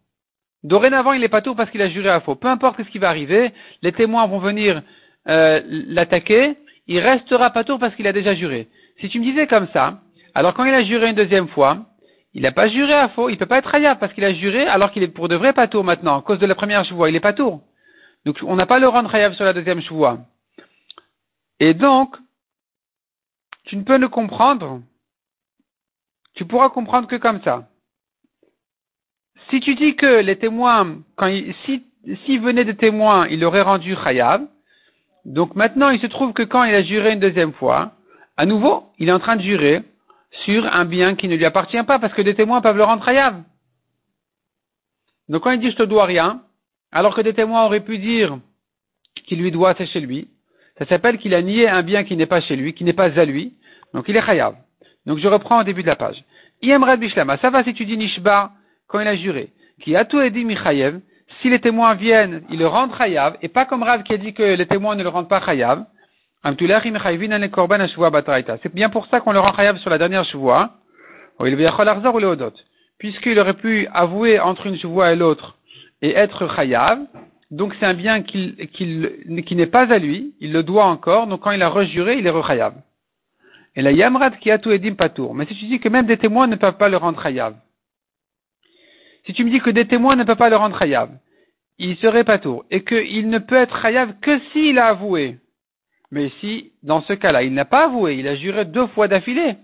Dorénavant, 0.63 1.13
il 1.13 1.23
est 1.23 1.29
pas 1.29 1.41
tour 1.41 1.55
parce 1.55 1.69
qu'il 1.69 1.81
a 1.81 1.89
juré 1.89 2.09
à 2.09 2.21
faux. 2.21 2.35
Peu 2.35 2.47
importe 2.47 2.81
ce 2.83 2.89
qui 2.89 2.99
va 2.99 3.09
arriver, 3.09 3.51
les 3.81 3.91
témoins 3.91 4.25
vont 4.27 4.39
venir 4.39 4.81
euh, 5.27 5.61
l'attaquer, 5.65 6.55
il 6.87 6.99
restera 6.99 7.49
pas 7.51 7.63
tour 7.63 7.79
parce 7.79 7.95
qu'il 7.95 8.07
a 8.07 8.13
déjà 8.13 8.33
juré. 8.33 8.69
Si 8.99 9.09
tu 9.09 9.19
me 9.19 9.25
disais 9.25 9.47
comme 9.47 9.67
ça, 9.73 10.01
alors 10.35 10.53
quand 10.53 10.65
il 10.65 10.73
a 10.73 10.83
juré 10.83 11.09
une 11.09 11.15
deuxième 11.15 11.47
fois, 11.49 11.85
il 12.33 12.41
n'a 12.43 12.51
pas 12.51 12.67
juré 12.67 12.93
à 12.93 13.09
faux, 13.09 13.29
il 13.29 13.37
peut 13.37 13.45
pas 13.45 13.59
être 13.59 13.69
rayable 13.69 13.99
parce 13.99 14.13
qu'il 14.13 14.23
a 14.23 14.33
juré 14.33 14.65
alors 14.65 14.91
qu'il 14.91 15.03
est 15.03 15.07
pour 15.07 15.27
de 15.27 15.35
vrai 15.35 15.53
pas 15.53 15.67
tour 15.67 15.83
maintenant, 15.83 16.19
à 16.19 16.21
cause 16.21 16.39
de 16.39 16.45
la 16.45 16.55
première 16.55 16.83
chevoie, 16.85 17.09
il 17.09 17.15
est 17.15 17.19
pas 17.19 17.33
tour. 17.33 17.61
Donc 18.25 18.39
on 18.43 18.55
n'a 18.55 18.65
pas 18.65 18.79
le 18.79 18.87
rendre 18.87 19.09
rayable 19.09 19.35
sur 19.35 19.45
la 19.45 19.53
deuxième 19.53 19.81
chevoie. 19.81 20.19
Et 21.59 21.73
donc, 21.73 22.15
tu 23.65 23.77
ne 23.77 23.83
peux 23.83 23.97
le 23.97 24.09
comprendre, 24.09 24.81
tu 26.33 26.45
pourras 26.45 26.69
comprendre 26.69 27.07
que 27.07 27.15
comme 27.15 27.41
ça. 27.43 27.67
Si 29.49 29.59
tu 29.59 29.75
dis 29.75 29.95
que 29.95 30.21
les 30.21 30.37
témoins, 30.37 30.97
quand 31.15 31.29
si, 31.65 31.83
s'il 32.25 32.41
venait 32.41 32.65
des 32.65 32.75
témoins, 32.75 33.27
il 33.27 33.45
aurait 33.45 33.61
rendu 33.61 33.95
Khayab, 33.95 34.47
donc 35.25 35.55
maintenant 35.55 35.89
il 35.89 36.01
se 36.01 36.07
trouve 36.07 36.33
que 36.33 36.43
quand 36.43 36.63
il 36.63 36.73
a 36.73 36.83
juré 36.83 37.13
une 37.13 37.19
deuxième 37.19 37.53
fois, 37.53 37.91
à 38.35 38.47
nouveau, 38.47 38.85
il 38.97 39.09
est 39.09 39.13
en 39.13 39.19
train 39.19 39.35
de 39.35 39.43
jurer 39.43 39.83
sur 40.45 40.65
un 40.65 40.85
bien 40.85 41.15
qui 41.15 41.27
ne 41.27 41.35
lui 41.35 41.45
appartient 41.45 41.81
pas, 41.83 41.99
parce 41.99 42.13
que 42.13 42.21
des 42.21 42.35
témoins 42.35 42.61
peuvent 42.61 42.77
le 42.77 42.83
rendre 42.83 43.07
hayav. 43.07 43.41
Donc 45.29 45.43
quand 45.43 45.51
il 45.51 45.59
dit 45.59 45.71
je 45.71 45.77
te 45.77 45.83
dois 45.83 46.05
rien, 46.05 46.41
alors 46.91 47.15
que 47.15 47.21
des 47.21 47.33
témoins 47.33 47.65
auraient 47.65 47.83
pu 47.83 47.97
dire 47.97 48.37
qu'il 49.25 49.39
lui 49.41 49.51
doit, 49.51 49.73
c'est 49.77 49.87
chez 49.87 49.99
lui, 49.99 50.29
ça 50.77 50.85
s'appelle 50.85 51.17
qu'il 51.17 51.33
a 51.35 51.41
nié 51.41 51.69
un 51.69 51.83
bien 51.83 52.03
qui 52.03 52.17
n'est 52.17 52.25
pas 52.25 52.41
chez 52.41 52.55
lui, 52.55 52.73
qui 52.73 52.83
n'est 52.83 52.93
pas 52.93 53.17
à 53.19 53.25
lui, 53.25 53.53
donc 53.93 54.05
il 54.07 54.17
est 54.17 54.25
chayav. 54.25 54.55
Donc 55.05 55.19
je 55.19 55.27
reprends 55.27 55.61
au 55.61 55.63
début 55.63 55.83
de 55.83 55.87
la 55.87 55.95
page. 55.95 56.23
Iyemred 56.61 56.99
Bishlama, 56.99 57.37
ça 57.37 57.49
va 57.49 57.63
si 57.63 57.73
tu 57.73 57.85
dis 57.85 57.97
Nishba 57.97 58.51
quand 58.87 58.99
il 58.99 59.07
a 59.07 59.15
juré, 59.15 59.51
qui 59.81 59.95
a 59.95 60.05
tout 60.05 60.27
dit 60.29 60.45
Michayev, 60.45 60.99
si 61.41 61.49
les 61.49 61.59
témoins 61.59 61.93
viennent, 61.95 62.43
ils 62.49 62.59
le 62.59 62.67
rendent 62.67 62.95
chayav, 62.97 63.37
et 63.41 63.49
pas 63.49 63.65
comme 63.65 63.83
Rav 63.83 64.03
qui 64.03 64.13
a 64.13 64.17
dit 64.17 64.33
que 64.33 64.43
les 64.43 64.65
témoins 64.65 64.95
ne 64.95 65.03
le 65.03 65.09
rendent 65.09 65.29
pas 65.29 65.41
chayav, 65.41 65.85
c'est 66.43 66.57
bien 68.73 68.89
pour 68.89 69.05
ça 69.07 69.21
qu'on 69.21 69.31
le 69.31 69.39
rend 69.39 69.53
chayav 69.55 69.77
sur 69.77 69.89
la 69.89 69.97
dernière 69.97 70.25
chevoie. 70.25 70.71
Puisqu'il 72.99 73.39
aurait 73.39 73.53
pu 73.53 73.87
avouer 73.93 74.39
entre 74.39 74.67
une 74.67 74.77
chevoie 74.77 75.13
et 75.13 75.15
l'autre 75.15 75.57
et 76.01 76.11
être 76.11 76.53
chayav, 76.53 76.99
donc 77.49 77.73
c'est 77.79 77.85
un 77.85 77.93
bien 77.93 78.23
qui 78.23 79.55
n'est 79.55 79.65
pas 79.67 79.91
à 79.93 79.99
lui, 79.99 80.33
il 80.41 80.51
le 80.51 80.63
doit 80.63 80.85
encore, 80.85 81.27
donc 81.27 81.41
quand 81.41 81.51
il 81.51 81.61
a 81.61 81.69
rejuré, 81.69 82.17
il 82.17 82.27
est 82.27 82.31
rechayav. 82.31 82.73
Et 83.75 83.81
la 83.81 83.91
yamrad 83.93 84.37
qui 84.39 84.51
a 84.51 84.57
tout 84.57 84.71
edim 84.71 84.95
patour. 84.95 85.33
Mais 85.33 85.45
si 85.45 85.55
tu 85.55 85.65
dis 85.65 85.79
que 85.79 85.89
même 85.89 86.05
des 86.05 86.17
témoins 86.17 86.47
ne 86.47 86.57
peuvent 86.57 86.77
pas 86.77 86.89
le 86.89 86.97
rendre 86.97 87.21
chayav, 87.21 87.55
si 89.25 89.33
tu 89.33 89.45
me 89.45 89.49
dis 89.49 89.61
que 89.61 89.69
des 89.69 89.87
témoins 89.87 90.17
ne 90.17 90.25
peuvent 90.25 90.35
pas 90.37 90.49
le 90.49 90.57
rendre 90.57 90.77
chayav, 90.77 91.09
il 91.79 91.95
serait 91.97 92.25
patour, 92.25 92.65
et 92.69 92.83
qu'il 92.83 93.29
ne 93.29 93.39
peut 93.39 93.55
être 93.55 93.81
chayav 93.81 94.19
que 94.21 94.39
s'il 94.51 94.77
a 94.77 94.87
avoué. 94.87 95.37
Mais 96.13 96.29
si, 96.39 96.73
dans 96.83 97.01
ce 97.01 97.13
cas-là, 97.13 97.41
il 97.41 97.55
n'a 97.55 97.65
pas 97.65 97.85
avoué, 97.85 98.17
il 98.17 98.27
a 98.27 98.35
juré 98.35 98.65
deux 98.65 98.85
fois 98.89 99.07
d'affilée. 99.07 99.55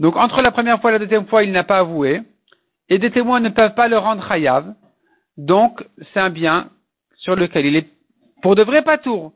Donc 0.00 0.16
entre 0.16 0.42
la 0.42 0.50
première 0.50 0.80
fois 0.80 0.90
et 0.90 0.94
la 0.94 0.98
deuxième 0.98 1.28
fois, 1.28 1.44
il 1.44 1.52
n'a 1.52 1.62
pas 1.62 1.78
avoué, 1.78 2.22
et 2.88 2.98
des 2.98 3.12
témoins 3.12 3.38
ne 3.38 3.50
peuvent 3.50 3.76
pas 3.76 3.86
le 3.86 3.96
rendre 3.96 4.26
chayav, 4.26 4.74
donc 5.36 5.86
c'est 6.12 6.18
un 6.18 6.30
bien 6.30 6.70
sur 7.18 7.36
lequel 7.36 7.66
il 7.66 7.76
est 7.76 7.86
pour 8.42 8.56
de 8.56 8.64
vrai 8.64 8.82
patour. 8.82 9.32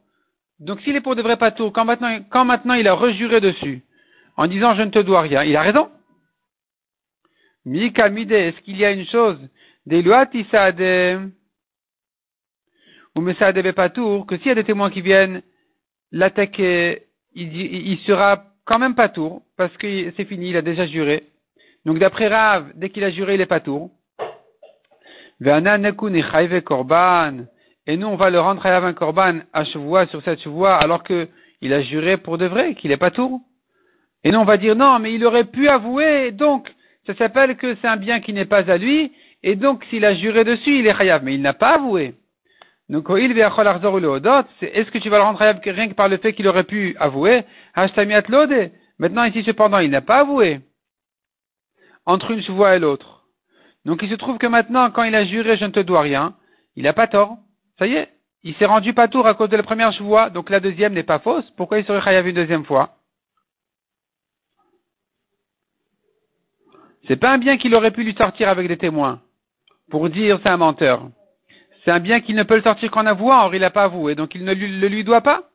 Donc 0.59 0.81
s'il 0.81 0.97
est 0.97 1.01
pour 1.01 1.15
de 1.15 1.23
vrai 1.23 1.37
patour, 1.37 1.73
quand 1.73 1.85
maintenant, 1.85 2.19
quand 2.31 2.45
maintenant 2.45 2.75
il 2.75 2.89
a 2.89 2.95
rejuré 2.95 3.41
dessus, 3.41 3.85
en 4.37 4.49
disant 4.49 4.75
je 4.75 4.83
ne 4.83 4.91
te 4.91 4.99
dois 4.99 5.21
rien, 5.21 5.45
il 5.45 5.55
a 5.55 5.63
raison. 5.63 5.89
Mika 7.65 8.09
est-ce 8.09 8.61
qu'il 8.63 8.77
y 8.77 8.85
a 8.85 8.91
une 8.91 9.07
chose, 9.07 9.39
ou 13.15 13.21
mesade 13.21 13.73
patour, 13.73 14.27
que 14.27 14.37
s'il 14.39 14.49
y 14.49 14.51
a 14.51 14.57
des 14.57 14.65
témoins 14.65 14.91
qui 14.91 15.01
viennent 15.01 15.43
l'attaquer, 16.12 17.03
il, 17.35 17.57
il, 17.57 17.99
sera 17.99 18.44
quand 18.64 18.79
même 18.79 18.94
pas 18.94 19.09
tour, 19.09 19.42
parce 19.57 19.77
que 19.77 20.12
c'est 20.16 20.25
fini, 20.25 20.51
il 20.51 20.57
a 20.57 20.62
déjà 20.62 20.87
juré. 20.87 21.25
Donc 21.85 21.99
d'après 21.99 22.29
Rav, 22.29 22.73
dès 22.75 22.90
qu'il 22.90 23.05
a 23.05 23.11
juré, 23.11 23.35
il 23.35 23.40
est 23.40 23.47
pas 23.47 23.61
tour. 23.61 23.90
korban. 26.62 27.44
Et 27.87 27.97
nous, 27.97 28.07
on 28.07 28.16
va 28.16 28.29
le 28.31 28.40
rendre 28.40 28.64
à 28.66 28.77
un 28.77 28.92
korban 28.92 29.40
à 29.53 29.64
chevoie 29.64 30.07
sur 30.07 30.23
cette 30.23 30.42
chevoie, 30.42 30.77
alors 30.77 31.03
qu'il 31.05 31.73
a 31.73 31.83
juré 31.83 32.18
pour 32.18 32.37
de 32.37 32.47
vrai, 32.47 32.75
qu'il 32.75 32.92
est 32.92 32.99
pas 32.99 33.11
tour. 33.11 33.40
Et 34.25 34.31
nous, 34.31 34.38
on 34.38 34.44
va 34.44 34.57
dire 34.57 34.77
non, 34.77 34.99
mais 34.99 35.14
il 35.14 35.25
aurait 35.25 35.44
pu 35.44 35.68
avouer, 35.68 36.33
donc, 36.33 36.68
ça 37.07 37.14
s'appelle 37.14 37.57
que 37.57 37.77
c'est 37.77 37.88
un 37.88 37.97
bien 37.97 38.21
qui 38.21 38.33
n'est 38.33 38.44
pas 38.44 38.71
à 38.71 38.77
lui, 38.77 39.12
et 39.42 39.55
donc, 39.55 39.85
s'il 39.88 40.05
a 40.05 40.14
juré 40.14 40.44
dessus, 40.44 40.81
il 40.81 40.87
est 40.87 40.94
chayav, 40.94 41.23
mais 41.25 41.35
il 41.35 41.40
n'a 41.40 41.55
pas 41.55 41.77
avoué. 41.77 42.14
Donc, 42.88 43.07
il 43.11 43.38
est-ce 43.38 44.90
que 44.90 44.98
tu 44.98 45.11
vas 45.11 45.18
le 45.18 45.22
rendre 45.22 45.38
chayav 45.38 45.61
rien 45.62 45.88
que 45.88 45.94
par 45.94 46.09
le 46.09 46.16
fait 46.16 46.33
qu'il 46.33 46.48
aurait 46.48 46.64
pu 46.64 46.96
avouer? 46.98 47.44
Maintenant, 48.98 49.24
ici, 49.24 49.42
cependant, 49.44 49.79
il 49.79 49.90
n'a 49.90 50.01
pas 50.01 50.20
avoué. 50.20 50.61
Entre 52.07 52.31
une 52.31 52.42
chevoie 52.42 52.77
et 52.77 52.79
l'autre. 52.79 53.24
Donc, 53.85 54.01
il 54.03 54.09
se 54.09 54.14
trouve 54.14 54.38
que 54.38 54.46
maintenant, 54.46 54.90
quand 54.90 55.03
il 55.03 55.14
a 55.14 55.27
juré, 55.27 55.57
je 55.59 55.66
ne 55.66 55.70
te 55.70 55.81
dois 55.81 56.01
rien, 56.01 56.35
il 56.77 56.85
n'a 56.85 56.94
pas 56.94 57.07
tort. 57.07 57.37
Ça 57.79 57.87
y 57.87 57.94
est, 57.94 58.09
il 58.42 58.55
s'est 58.55 58.64
rendu 58.64 58.94
pas 58.94 59.09
tour 59.09 59.27
à 59.27 59.35
cause 59.35 59.51
de 59.51 59.57
la 59.57 59.62
première 59.62 59.92
chevoie, 59.92 60.31
donc 60.31 60.48
la 60.48 60.61
deuxième 60.61 60.94
n'est 60.94 61.03
pas 61.03 61.18
fausse. 61.18 61.51
Pourquoi 61.57 61.79
il 61.79 61.85
serait 61.85 62.01
chayav 62.01 62.27
une 62.27 62.35
deuxième 62.35 62.64
fois? 62.64 62.94
C'est 67.07 67.16
pas 67.16 67.33
un 67.33 67.38
bien 67.38 67.57
qu'il 67.57 67.74
aurait 67.74 67.90
pu 67.90 68.05
lui 68.05 68.14
sortir 68.14 68.48
avec 68.48 68.68
des 68.68 68.77
témoins 68.77 69.20
pour 69.90 70.09
dire 70.11 70.38
c'est 70.42 70.48
un 70.51 70.59
menteur. 70.59 71.09
C'est 71.88 71.92
un 71.92 72.01
bien 72.01 72.20
qu'il 72.20 72.37
ne 72.37 72.42
peut 72.42 72.57
le 72.57 72.62
sortir 72.62 72.90
qu'en 72.90 73.07
avouant, 73.07 73.46
or 73.46 73.55
il 73.55 73.62
n'a 73.62 73.70
pas 73.70 73.85
avoué, 73.85 74.14
donc 74.14 74.35
il 74.35 74.44
ne 74.44 74.53
le 74.53 74.88
lui 74.88 75.05
doit 75.05 75.22
pas. 75.22 75.48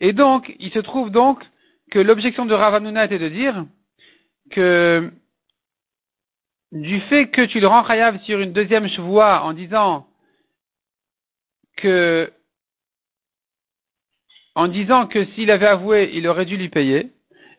Et 0.00 0.14
donc, 0.14 0.50
il 0.58 0.72
se 0.72 0.78
trouve 0.78 1.10
donc 1.10 1.44
que 1.90 1.98
l'objection 1.98 2.46
de 2.46 2.54
Ravanuna 2.54 3.04
était 3.04 3.18
de 3.18 3.28
dire 3.28 3.66
que 4.50 5.12
du 6.72 7.00
fait 7.02 7.28
que 7.28 7.42
tu 7.42 7.60
le 7.60 7.66
rends 7.66 7.86
chayav 7.86 8.18
sur 8.22 8.40
une 8.40 8.54
deuxième 8.54 8.88
chevoie 8.88 9.42
en 9.42 9.52
disant 9.52 10.06
que 11.76 12.32
en 14.54 14.68
disant 14.68 15.06
que 15.06 15.26
s'il 15.34 15.50
avait 15.50 15.66
avoué, 15.66 16.12
il 16.14 16.26
aurait 16.28 16.46
dû 16.46 16.56
lui 16.56 16.70
payer, 16.70 17.12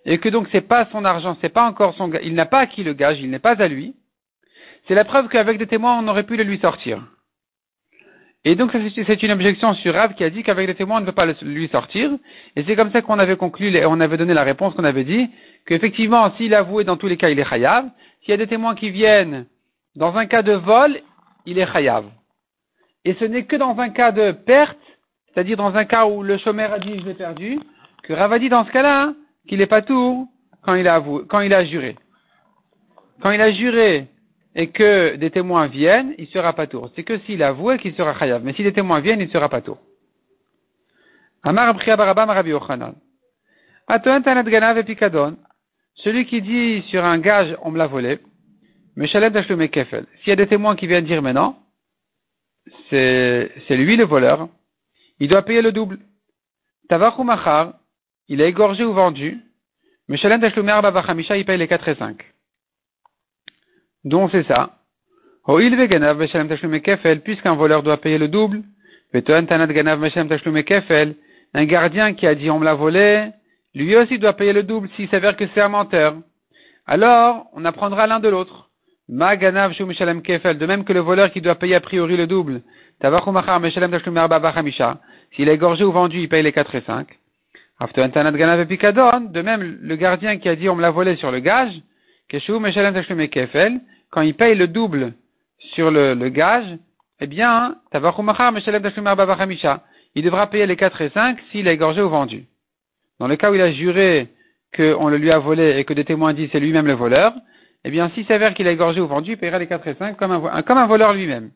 et 0.06 0.17
que 0.17 0.29
donc 0.29 0.47
c'est 0.51 0.62
pas 0.67 0.88
son 0.91 1.06
argent, 1.06 1.38
c'est 1.41 1.49
pas 1.49 1.67
encore 1.67 1.93
son, 1.93 2.12
il 2.23 2.34
n'a 2.34 2.47
pas 2.47 2.62
acquis 2.62 2.84
le 2.84 2.93
gage, 2.93 3.19
il 3.19 3.29
n'est 3.29 3.38
pas 3.38 3.62
à 3.62 3.67
lui. 3.67 3.95
C'est 4.88 4.95
la 4.95 5.06
preuve 5.06 5.27
qu'avec 5.27 5.60
des 5.60 5.67
témoins, 5.67 5.99
on 5.99 6.08
aurait 6.08 6.25
pu 6.25 6.38
le 6.38 6.43
lui 6.43 6.58
sortir. 6.58 7.03
Et 8.45 8.56
donc 8.56 8.71
c'est 8.73 9.23
une 9.23 9.32
objection 9.32 9.73
sur 9.75 9.93
Rav 9.93 10.15
qui 10.15 10.23
a 10.23 10.29
dit 10.29 10.43
qu'avec 10.43 10.67
des 10.67 10.75
témoins, 10.75 10.97
on 10.97 11.01
ne 11.01 11.06
peut 11.06 11.13
pas 11.13 11.27
lui 11.41 11.69
sortir. 11.69 12.12
Et 12.56 12.63
c'est 12.63 12.75
comme 12.75 12.91
ça 12.91 13.01
qu'on 13.01 13.19
avait 13.19 13.38
conclu, 13.38 13.73
on 13.86 13.99
avait 14.01 14.17
donné 14.17 14.34
la 14.34 14.43
réponse 14.43 14.73
qu'on 14.73 14.84
avait 14.84 15.06
dit, 15.06 15.29
qu'effectivement, 15.65 16.29
s'il 16.36 16.53
avoué, 16.53 16.84
dans 16.84 16.97
tous 16.97 17.08
les 17.08 17.15
cas, 17.15 17.29
il 17.29 17.39
est 17.39 17.45
chayav. 17.45 17.86
S'il 18.21 18.32
y 18.32 18.34
a 18.34 18.38
des 18.38 18.47
témoins 18.47 18.75
qui 18.75 18.89
viennent, 18.89 19.45
dans 19.95 20.15
un 20.17 20.25
cas 20.25 20.41
de 20.41 20.53
vol, 20.53 20.99
il 21.45 21.58
est 21.58 21.71
chayav. 21.71 22.06
Et 23.06 23.13
ce 23.15 23.25
n'est 23.25 23.45
que 23.45 23.56
dans 23.56 23.77
un 23.79 23.89
cas 23.89 24.12
de 24.12 24.32
perte, 24.32 24.77
c'est-à-dire 25.34 25.58
dans 25.58 25.75
un 25.75 25.86
cas 25.86 26.06
où 26.06 26.21
le 26.21 26.38
chômeur 26.38 26.73
a 26.73 26.79
dit 26.79 26.99
je 26.99 27.06
l'ai 27.06 27.13
perdu, 27.13 27.60
que 28.03 28.13
Rav 28.13 28.34
a 28.34 28.39
dit 28.39 28.49
dans 28.49 28.65
ce 28.65 28.71
cas-là, 28.71 29.13
qu'il 29.47 29.60
n'est 29.60 29.67
pas 29.67 29.82
tout 29.82 30.29
quand 30.63 30.75
il 30.75 30.88
a 30.88 30.95
avoué, 30.95 31.23
quand 31.29 31.39
il 31.39 31.53
a 31.53 31.63
juré. 31.65 31.95
Quand 33.21 33.32
il 33.32 33.41
a 33.41 33.51
juré 33.51 34.08
et 34.56 34.68
que 34.68 35.16
des 35.16 35.32
témoins 35.32 35.68
viennent, 35.68 36.13
il 36.18 36.28
sera 36.28 36.54
pas 36.54 36.68
tour. 36.68 36.92
C'est 36.96 37.04
que 37.04 37.18
s'il 37.20 37.42
a 37.42 37.50
avoué 37.50 37.78
qu'il 37.80 37.96
sera 37.96 38.18
chayav. 38.18 38.44
Mais 38.44 38.54
si 38.54 38.63
des 38.63 38.74
témoins 38.74 39.00
viennent, 39.00 39.22
il 39.22 39.30
sera 39.30 39.50
pas 39.50 39.62
tour. 39.62 39.80
Amar. 41.44 41.76
Celui 45.96 46.26
qui 46.26 46.42
dit 46.42 46.82
sur 46.89 47.04
un 47.06 47.18
gage, 47.20 47.56
on 47.62 47.72
me 47.72 47.78
l'a 47.78 47.88
volé, 47.88 48.20
Kefel. 49.70 50.06
S'il 50.20 50.30
y 50.30 50.32
a 50.32 50.36
des 50.36 50.48
témoins 50.48 50.76
qui 50.76 50.88
viennent 50.88 51.06
dire 51.06 51.22
maintenant, 51.22 51.60
c'est 52.89 53.52
lui 53.70 53.96
le 53.98 54.06
voleur, 54.06 54.48
il 55.20 55.28
doit 55.28 55.44
payer 55.44 55.62
le 55.62 55.72
double. 55.72 56.00
Tavachu 56.89 57.24
Machar, 57.24 57.74
il 58.28 58.42
a 58.42 58.46
égorgé 58.46 58.84
ou 58.84 58.94
vendu, 58.94 59.39
mais 60.08 60.18
Shalem 60.18 60.42
Tashlumer 60.42 60.72
Arba 60.72 61.04
il 61.36 61.46
paye 61.46 61.58
les 61.58 61.68
4 61.68 61.88
et 61.89 61.96
5. 61.96 62.33
Donc 64.06 64.30
c'est 64.32 64.46
ça. 64.48 64.72
Kefel, 65.46 67.22
puisqu'un 67.22 67.56
voleur 67.56 67.84
doit 67.84 67.98
payer 67.98 68.18
le 68.18 68.28
double, 68.28 68.63
Kefel, 69.13 71.16
un 71.54 71.66
gardien 71.66 72.13
qui 72.13 72.26
a 72.26 72.36
dit 72.36 72.50
on 72.50 72.60
me 72.60 72.66
l'a 72.66 72.74
volé, 72.74 73.28
lui 73.76 73.96
aussi 73.96 74.18
doit 74.20 74.34
payer 74.34 74.54
le 74.54 74.63
double 74.63 74.89
s'il 74.96 75.10
s'avère 75.10 75.36
que 75.36 75.46
c'est 75.54 75.62
un 75.62 75.70
menteur. 75.70 76.16
Alors, 76.88 77.48
on 77.54 77.66
apprendra 77.66 78.08
l'un 78.08 78.20
de 78.20 78.30
l'autre. 78.30 78.70
Ma 79.10 79.36
Ganav 79.36 79.74
Shum 79.74 79.94
Shalem 79.94 80.22
Kefel, 80.22 80.58
de 80.58 80.66
même 80.66 80.86
que 80.86 80.94
le 80.94 81.02
voleur 81.02 81.32
qui 81.32 81.42
doit 81.42 81.56
payer 81.56 81.76
a 81.76 81.82
priori 81.82 82.16
le 82.16 82.26
double, 82.26 82.62
s'il 85.36 85.50
est 85.50 85.54
égorgé 85.54 85.84
ou 85.84 85.92
vendu, 85.92 86.20
il 86.20 86.30
paye 86.30 86.44
les 86.44 86.54
4 86.54 86.76
et 86.76 86.82
5. 86.82 87.08
De 89.32 89.42
même, 89.42 89.78
le 89.82 89.96
gardien 89.96 90.38
qui 90.38 90.48
a 90.48 90.56
dit 90.56 90.70
on 90.70 90.76
me 90.76 90.82
l'a 90.82 90.92
volé 90.92 91.16
sur 91.18 91.32
le 91.32 91.39
gage, 91.39 91.74
quand 94.13 94.21
il 94.21 94.36
paye 94.36 94.54
le 94.54 94.67
double 94.67 95.13
sur 95.73 95.89
le, 95.89 96.13
gage, 96.30 96.78
eh 97.19 97.26
bien, 97.26 97.78
il 100.15 100.23
devra 100.23 100.47
payer 100.47 100.67
les 100.67 100.76
4 100.76 101.02
et 101.02 101.10
5 101.10 101.39
s'il 101.52 101.67
a 101.67 101.71
égorgé 101.71 101.99
ou 101.99 102.10
vendu. 102.10 102.45
Dans 103.19 103.28
le 103.28 103.36
cas 103.38 103.49
où 103.49 103.56
il 103.56 103.62
a 103.62 103.71
juré 103.71 104.30
qu'on 104.76 105.08
le 105.08 105.17
lui 105.17 105.32
a 105.32 105.39
volé 105.39 105.80
et 105.80 105.84
que 105.84 105.95
des 105.95 106.06
témoins 106.06 106.36
disent 106.36 106.49
c'est 106.52 106.60
lui-même 106.60 106.86
le 106.86 106.93
voleur, 106.93 107.34
eh 107.86 107.89
bien, 107.89 108.12
s'il 108.12 108.28
s'avère 108.28 108.54
qu'il 108.54 108.67
a 108.67 108.71
égorgé 108.71 109.02
ou 109.02 109.08
vendu, 109.08 109.32
il 109.32 109.38
paiera 109.38 109.58
les 109.58 109.65
4 109.65 109.88
et 109.88 109.95
5 109.95 110.15
comme 110.15 110.32
un, 110.32 110.86
voleur 110.86 111.13
lui-même. 111.13 111.49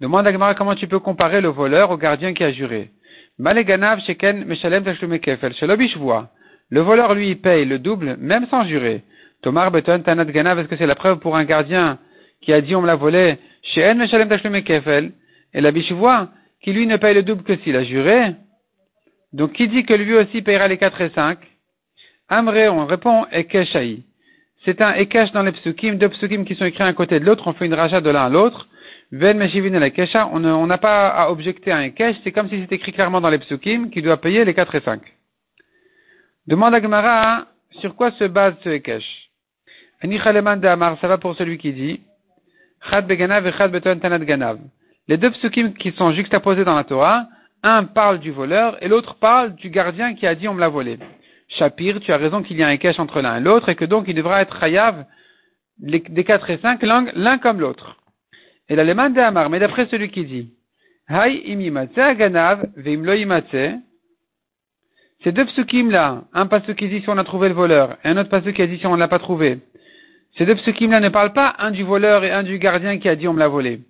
Demande 0.00 0.26
à 0.26 0.54
comment 0.54 0.74
tu 0.74 0.88
peux 0.88 0.98
comparer 0.98 1.40
le 1.40 1.48
voleur 1.48 1.92
au 1.92 1.96
gardien 1.96 2.34
qui 2.34 2.42
a 2.42 2.50
juré. 2.50 2.90
Le 6.72 6.80
voleur, 6.80 7.14
lui, 7.14 7.36
paye 7.36 7.64
le 7.64 7.78
double, 7.78 8.16
même 8.18 8.48
sans 8.48 8.64
jurer. 8.64 9.04
Tomar 9.42 9.70
beton 9.70 10.00
tanat 10.00 10.26
ganav, 10.26 10.58
est-ce 10.58 10.68
que 10.68 10.76
c'est 10.76 10.86
la 10.86 10.94
preuve 10.94 11.18
pour 11.18 11.36
un 11.36 11.44
gardien 11.44 11.98
qui 12.42 12.52
a 12.52 12.60
dit 12.60 12.74
on 12.74 12.82
me 12.82 12.86
l'a 12.86 12.96
volé? 12.96 13.38
Sheen 13.62 13.98
meshalem 13.98 14.28
kefel. 14.62 15.12
Et 15.52 15.60
la 15.60 15.72
bichoua, 15.72 16.28
qui 16.62 16.72
lui 16.72 16.86
ne 16.86 16.96
paye 16.96 17.14
le 17.14 17.22
double 17.22 17.42
que 17.42 17.56
s'il 17.56 17.76
a 17.76 17.84
juré. 17.84 18.34
Donc, 19.32 19.52
qui 19.52 19.68
dit 19.68 19.84
que 19.84 19.94
lui 19.94 20.14
aussi 20.14 20.42
payera 20.42 20.68
les 20.68 20.76
4 20.76 21.00
et 21.00 21.10
5? 21.10 21.38
Amré, 22.28 22.68
on 22.68 22.86
répond 22.86 23.26
ekeshaï. 23.32 24.02
C'est 24.64 24.80
un 24.82 24.94
ekesh 24.94 25.32
dans 25.32 25.42
les 25.42 25.52
psukim, 25.52 25.96
deux 25.96 26.10
psukim 26.10 26.44
qui 26.44 26.54
sont 26.54 26.66
écrits 26.66 26.82
un 26.82 26.92
côté 26.92 27.18
de 27.18 27.24
l'autre, 27.24 27.46
on 27.46 27.54
fait 27.54 27.66
une 27.66 27.74
raja 27.74 28.00
de 28.00 28.10
l'un 28.10 28.26
à 28.26 28.28
l'autre. 28.28 28.68
Ven 29.10 29.38
Meshivin 29.38 29.76
la 29.78 29.90
Kesha, 29.90 30.28
on 30.28 30.66
n'a 30.66 30.78
pas 30.78 31.08
à 31.08 31.30
objecter 31.30 31.72
à 31.72 31.78
un 31.78 31.90
Kesh, 31.90 32.16
c'est 32.22 32.30
comme 32.30 32.48
si 32.48 32.60
c'était 32.60 32.76
écrit 32.76 32.92
clairement 32.92 33.20
dans 33.20 33.30
les 33.30 33.38
psukim 33.38 33.90
qu'il 33.90 34.04
doit 34.04 34.20
payer 34.20 34.44
les 34.44 34.54
4 34.54 34.74
et 34.76 34.80
5. 34.82 35.00
Demande 36.46 36.74
à 36.74 36.82
Gemara, 36.82 37.46
sur 37.80 37.96
quoi 37.96 38.12
se 38.12 38.24
base 38.24 38.54
ce 38.62 38.76
Kesh 38.76 39.04
de 39.04 39.08
Amar, 39.08 39.29
ça 40.02 41.08
va 41.08 41.18
pour 41.18 41.36
celui 41.36 41.58
qui 41.58 41.72
dit, 41.72 42.00
Chad 42.88 43.06
Beganav 43.06 43.46
et 43.46 43.68
Beton 43.68 43.98
Ganav. 44.24 44.58
Les 45.08 45.16
deux 45.16 45.30
psukim 45.30 45.74
qui 45.74 45.92
sont 45.92 46.12
juxtaposés 46.12 46.64
dans 46.64 46.76
la 46.76 46.84
Torah, 46.84 47.26
un 47.62 47.84
parle 47.84 48.20
du 48.20 48.30
voleur 48.30 48.82
et 48.82 48.88
l'autre 48.88 49.16
parle 49.16 49.54
du 49.54 49.68
gardien 49.70 50.14
qui 50.14 50.26
a 50.26 50.34
dit 50.34 50.48
on 50.48 50.54
me 50.54 50.60
l'a 50.60 50.68
volé. 50.68 50.98
Shapir, 51.48 52.00
tu 52.00 52.12
as 52.12 52.16
raison 52.16 52.42
qu'il 52.42 52.56
y 52.56 52.62
a 52.62 52.68
un 52.68 52.76
cache 52.76 52.98
entre 52.98 53.20
l'un 53.20 53.36
et 53.36 53.40
l'autre 53.40 53.68
et 53.68 53.74
que 53.74 53.84
donc 53.84 54.06
il 54.08 54.14
devra 54.14 54.40
être 54.40 54.58
chayav 54.58 55.04
des 55.78 56.24
4 56.24 56.50
et 56.50 56.58
5 56.58 56.82
l'un 56.82 57.38
comme 57.38 57.60
l'autre. 57.60 57.96
Et 58.68 58.76
la 58.76 58.84
demande 58.84 59.14
de 59.14 59.20
Amar, 59.20 59.50
mais 59.50 59.58
d'après 59.58 59.86
celui 59.86 60.10
qui 60.10 60.24
dit, 60.24 60.50
Hay 61.08 61.42
veimlo 62.76 63.12
ces 65.22 65.32
deux 65.32 65.44
psukim 65.44 65.90
là, 65.90 66.24
un 66.32 66.46
pasuk 66.46 66.76
qui 66.76 66.88
dit 66.88 67.02
si 67.02 67.10
on 67.10 67.18
a 67.18 67.24
trouvé 67.24 67.48
le 67.48 67.54
voleur, 67.54 67.98
et 68.04 68.08
un 68.08 68.16
autre 68.16 68.30
pasuk 68.30 68.54
qui 68.54 68.62
a 68.62 68.66
dit 68.66 68.78
si 68.78 68.86
on 68.86 68.94
ne 68.94 69.00
l'a 69.00 69.08
pas 69.08 69.18
trouvé. 69.18 69.58
Ces 70.36 70.46
deux 70.46 70.54
psukim 70.56 70.90
là 70.90 71.00
ne 71.00 71.08
parlent 71.08 71.32
pas 71.32 71.54
un 71.58 71.70
du 71.70 71.82
voleur 71.82 72.24
et 72.24 72.30
un 72.30 72.42
du 72.42 72.58
gardien 72.58 72.98
qui 72.98 73.08
a 73.08 73.16
dit 73.16 73.28
on 73.28 73.32
me 73.32 73.38
l'a 73.38 73.48
volé. 73.48 73.80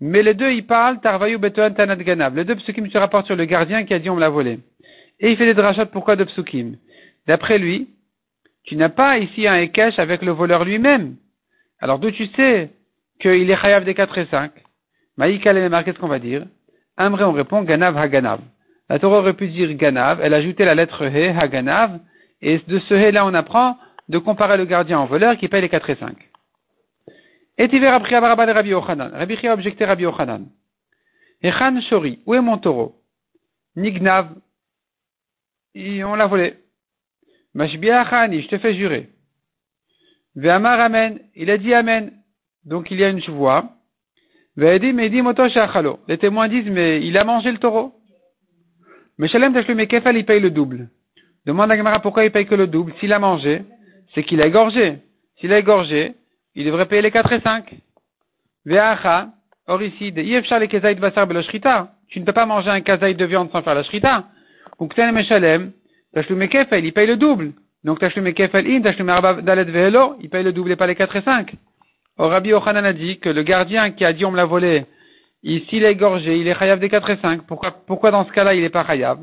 Mais 0.00 0.22
les 0.22 0.34
deux, 0.34 0.52
ils 0.52 0.66
parlent 0.66 1.00
Tarvayu 1.00 1.38
Betoan 1.38 1.74
Tanat 1.74 1.96
Ganav. 1.96 2.36
Les 2.36 2.44
deux 2.44 2.56
psukim 2.56 2.90
se 2.90 2.98
rapportent 2.98 3.26
sur 3.26 3.36
le 3.36 3.44
gardien 3.46 3.84
qui 3.84 3.94
a 3.94 3.98
dit 3.98 4.10
on 4.10 4.16
me 4.16 4.20
l'a 4.20 4.28
volé. 4.28 4.58
Et 5.20 5.30
il 5.30 5.36
fait 5.36 5.46
des 5.46 5.54
drachot 5.54 5.86
pourquoi 5.86 6.16
de 6.16 6.24
psukim? 6.24 6.76
D'après 7.26 7.58
lui, 7.58 7.88
tu 8.64 8.76
n'as 8.76 8.88
pas 8.90 9.18
ici 9.18 9.46
un 9.46 9.56
Ekesh 9.56 9.98
avec 9.98 10.22
le 10.22 10.32
voleur 10.32 10.64
lui-même. 10.64 11.16
Alors 11.80 11.98
d'où 11.98 12.10
tu 12.10 12.26
sais 12.36 12.70
qu'il 13.20 13.50
est 13.50 13.56
chayav 13.56 13.84
des 13.84 13.94
4 13.94 14.18
et 14.18 14.26
5 14.26 14.50
Maïkal 15.16 15.56
et 15.56 15.84
qu'est-ce 15.84 15.98
qu'on 15.98 16.08
va 16.08 16.18
dire 16.18 16.44
Amré, 16.96 17.24
on 17.24 17.32
répond 17.32 17.62
Ganav 17.62 17.96
Haganav. 17.96 18.40
La 18.88 18.98
Torah 18.98 19.18
aurait 19.18 19.34
pu 19.34 19.48
dire 19.48 19.72
Ganav, 19.74 20.20
elle 20.22 20.34
a 20.34 20.38
ajouté 20.38 20.64
la 20.64 20.74
lettre 20.74 21.04
He, 21.06 21.34
Haganav, 21.36 21.98
et 22.42 22.60
de 22.66 22.78
ce 22.80 22.94
He 22.94 23.12
là 23.12 23.24
on 23.26 23.34
apprend 23.34 23.78
de 24.08 24.18
comparer 24.18 24.56
le 24.56 24.64
gardien 24.64 24.98
en 24.98 25.06
voleur 25.06 25.36
qui 25.36 25.48
paye 25.48 25.62
les 25.62 25.68
4 25.68 25.90
et 25.90 25.96
5. 25.96 26.16
Et 27.58 27.68
tu 27.68 27.78
verras 27.78 27.98
Rabbi 27.98 28.68
Yochanan. 28.68 29.10
Rabbi 29.12 29.36
Chia 29.36 29.54
objecté 29.54 29.84
Rabbi 29.84 30.02
Yochanan. 30.02 30.46
Echan 31.42 31.80
Shori, 31.82 32.20
où 32.26 32.34
est 32.34 32.40
mon 32.40 32.58
taureau? 32.58 33.00
Nignav, 33.76 34.28
on 35.74 36.14
l'a 36.14 36.26
volé. 36.26 36.54
Mashbiachani, 37.54 38.42
je 38.42 38.48
te 38.48 38.58
fais 38.58 38.74
jurer. 38.74 39.10
Ve'amar 40.34 40.80
Amen, 40.80 41.20
il 41.34 41.50
a 41.50 41.58
dit 41.58 41.72
Amen. 41.72 42.12
Donc 42.64 42.90
il 42.90 42.98
y 42.98 43.04
a 43.04 43.08
une 43.08 43.20
voix. 43.20 43.70
Ve'edim 44.56 44.98
edim 44.98 45.22
moto 45.22 45.48
shachalo. 45.48 46.00
Les 46.08 46.18
témoins 46.18 46.48
disent, 46.48 46.70
mais 46.70 47.06
il 47.06 47.16
a 47.16 47.24
mangé 47.24 47.52
le 47.52 47.58
taureau? 47.58 47.94
Mais 49.18 49.28
Shalem 49.28 49.54
Tashlume 49.54 49.86
Kefal, 49.86 50.16
il 50.16 50.26
paye 50.26 50.40
le 50.40 50.50
double. 50.50 50.88
Demande 51.46 51.70
à 51.70 51.76
Gamara 51.76 52.00
pourquoi 52.00 52.24
il 52.24 52.32
paye 52.32 52.46
que 52.46 52.54
le 52.54 52.66
double. 52.66 52.92
S'il 53.00 53.12
a 53.12 53.18
mangé, 53.18 53.64
c'est 54.16 54.24
qu'il 54.24 54.40
a 54.40 54.46
égorgé. 54.46 54.98
S'il 55.38 55.52
a 55.52 55.58
égorgé, 55.58 56.14
il 56.54 56.64
devrait 56.64 56.86
payer 56.86 57.02
les 57.02 57.10
4 57.10 57.32
et 57.32 57.40
5. 57.40 57.74
Ve'acha, 58.64 59.28
or 59.68 59.82
ici. 59.82 60.12
Tu 60.12 62.20
ne 62.20 62.24
peux 62.24 62.32
pas 62.32 62.46
manger 62.46 62.70
un 62.70 62.80
kazaïd 62.80 63.18
de 63.18 63.24
viande 63.26 63.50
sans 63.52 63.62
faire 63.62 63.74
la 63.74 63.82
shrita. 63.82 64.24
Kten 64.80 65.12
meshalem, 65.12 65.72
tashlume 66.14 66.48
kefel, 66.48 66.84
il 66.84 66.92
paye 66.92 67.06
le 67.06 67.16
double. 67.16 67.52
Donc 67.84 67.98
tashlume 67.98 68.32
kefel 68.32 68.66
in, 68.66 69.08
arba 69.08 69.34
dalet 69.42 69.64
ve'elo, 69.64 70.16
il 70.20 70.30
paye 70.30 70.42
le 70.42 70.52
double 70.52 70.72
et 70.72 70.76
pas 70.76 70.86
les 70.86 70.94
4 70.94 71.16
et 71.16 71.22
5. 71.22 71.54
Or 72.16 72.30
Rabbi 72.30 72.54
Ochanan 72.54 72.86
a 72.86 72.94
dit 72.94 73.18
que 73.18 73.28
le 73.28 73.42
gardien 73.42 73.90
qui 73.90 74.04
a 74.04 74.14
dit 74.14 74.24
on 74.24 74.30
me 74.30 74.36
l'a 74.36 74.46
volé, 74.46 74.86
ici 75.42 75.76
il 75.76 75.84
est 75.84 75.92
égorgé, 75.92 76.38
il 76.38 76.48
est 76.48 76.58
chayav 76.58 76.78
des 76.78 76.88
4 76.88 77.10
et 77.10 77.18
5. 77.18 77.42
Pourquoi, 77.46 78.10
dans 78.10 78.24
ce 78.24 78.32
cas-là 78.32 78.54
il 78.54 78.62
n'est 78.62 78.70
pas 78.70 78.86
chayav? 78.86 79.18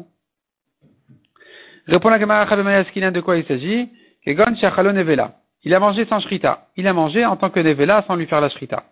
Répond 1.87 2.09
la 2.09 2.19
Gemara 2.19 2.45
de 2.45 3.19
quoi 3.21 3.37
il 3.37 3.45
s'agit? 3.45 3.89
Kegon 4.25 4.55
shachalon 4.55 4.95
evela. 4.95 5.35
Il 5.63 5.73
a 5.73 5.79
mangé 5.79 6.05
sans 6.05 6.19
shrita. 6.19 6.67
Il 6.75 6.87
a 6.87 6.93
mangé 6.93 7.25
en 7.25 7.37
tant 7.37 7.49
que 7.49 7.59
nevela 7.59 8.03
sans 8.07 8.15
lui 8.15 8.27
faire 8.27 8.41
la 8.41 8.49
shrita. 8.49 8.83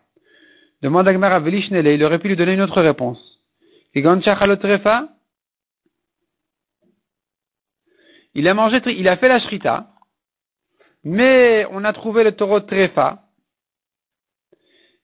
Demande 0.82 1.08
à 1.08 1.14
Gmara 1.14 1.40
Velishnele, 1.40 1.88
il 1.88 2.04
aurait 2.04 2.20
pu 2.20 2.30
lui 2.30 2.36
donner 2.36 2.54
une 2.54 2.62
autre 2.62 2.82
réponse. 2.82 3.20
Il 3.94 4.08
a 8.48 8.54
mangé, 8.54 8.82
il 8.88 9.08
a 9.08 9.18
fait 9.18 9.28
la 9.28 9.40
shrita, 9.40 9.88
mais 11.04 11.68
on 11.72 11.84
a 11.84 11.94
trouvé 11.94 12.24
le 12.24 12.32
taureau 12.32 12.62
trefa. 12.62 13.24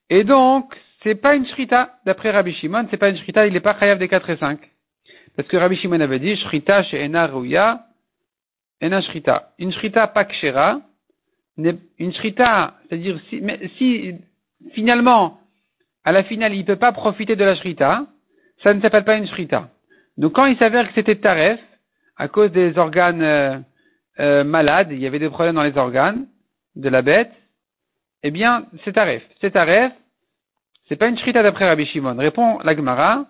Et 0.10 0.24
donc, 0.24 0.74
c'est 1.04 1.16
pas 1.16 1.36
une 1.36 1.46
shrita, 1.46 2.00
d'après 2.06 2.32
Rabbi 2.32 2.54
Shimon, 2.54 2.88
c'est 2.90 2.98
pas 2.98 3.10
une 3.10 3.18
shrita, 3.18 3.46
il 3.46 3.54
n'est 3.54 3.60
pas 3.60 3.78
chayav 3.78 4.00
des 4.00 4.08
4 4.08 4.30
et 4.30 4.38
5. 4.38 4.60
Parce 5.36 5.50
que 5.50 5.58
Rabbi 5.58 5.76
Shimon 5.76 6.00
avait 6.00 6.20
dit, 6.20 6.38
shrita 6.38 6.84
chez 6.84 7.04
Ena 7.04 7.28
Rouya, 7.28 7.87
Ena 8.82 9.02
shrita. 9.02 9.54
Une 9.60 9.72
shrita 9.72 10.08
pas 10.08 10.26
kshera, 10.26 10.82
une 11.58 12.14
shrita, 12.14 12.76
c'est-à-dire 12.88 13.20
si, 13.30 13.42
mais 13.42 13.60
si 13.78 14.16
finalement, 14.74 15.40
à 16.04 16.12
la 16.12 16.24
finale, 16.24 16.54
il 16.54 16.60
ne 16.60 16.66
peut 16.66 16.76
pas 16.76 16.92
profiter 16.92 17.36
de 17.36 17.44
la 17.44 17.56
shrita, 17.56 18.06
ça 18.64 18.74
ne 18.74 18.82
s'appelle 18.82 19.04
pas 19.04 19.18
une 19.18 19.28
shrita. 19.28 19.70
Donc 20.18 20.34
quand 20.34 20.46
il 20.46 20.58
s'avère 20.58 20.88
que 20.88 20.94
c'était 20.96 21.16
taref, 21.16 21.60
à 22.18 22.28
cause 22.28 22.52
des 22.52 22.78
organes 22.78 23.22
euh, 23.22 23.58
euh, 24.20 24.44
malades, 24.44 24.90
il 24.92 25.00
y 25.00 25.08
avait 25.08 25.20
des 25.20 25.30
problèmes 25.30 25.56
dans 25.56 25.64
les 25.64 25.78
organes 25.78 26.26
de 26.76 26.90
la 26.90 27.02
bête, 27.02 27.32
eh 28.24 28.32
bien, 28.32 28.66
c'est 28.84 28.94
taref. 28.94 29.24
C'est 29.42 29.52
taref, 29.52 29.92
c'est 30.88 30.96
pas 30.96 31.08
une 31.08 31.18
shrita 31.18 31.44
d'après 31.44 31.68
Rabbi 31.68 31.86
Shimon. 31.86 32.18
Répond 32.18 32.60
la 32.64 32.76
Gemara, 32.76 33.26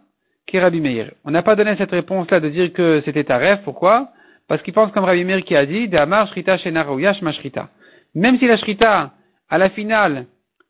qui 0.46 0.58
est 0.58 0.62
Rabbi 0.62 0.80
Meir. 0.80 1.12
On 1.26 1.32
n'a 1.32 1.44
pas 1.44 1.56
donné 1.56 1.76
cette 1.78 1.92
réponse-là 1.92 2.40
de 2.40 2.50
dire 2.50 2.72
que 2.72 3.02
c'était 3.04 3.26
taref. 3.26 3.62
Pourquoi? 3.64 4.12
Parce 4.48 4.62
qu'il 4.62 4.74
pense 4.74 4.92
comme 4.92 5.04
Rabbi 5.04 5.24
Meir 5.24 5.44
qui 5.44 5.56
a 5.56 5.66
dit, 5.66 5.88
de 5.88 5.98
Amar 5.98 6.28
shrita 6.30 6.58
shena 6.58 6.86
ma 7.22 7.32
shrita 7.34 7.70
même 8.16 8.40
si 8.40 8.48
la 8.48 8.58
shrita, 8.58 9.14
à 9.50 9.58
la 9.58 9.70
finale, 9.70 10.26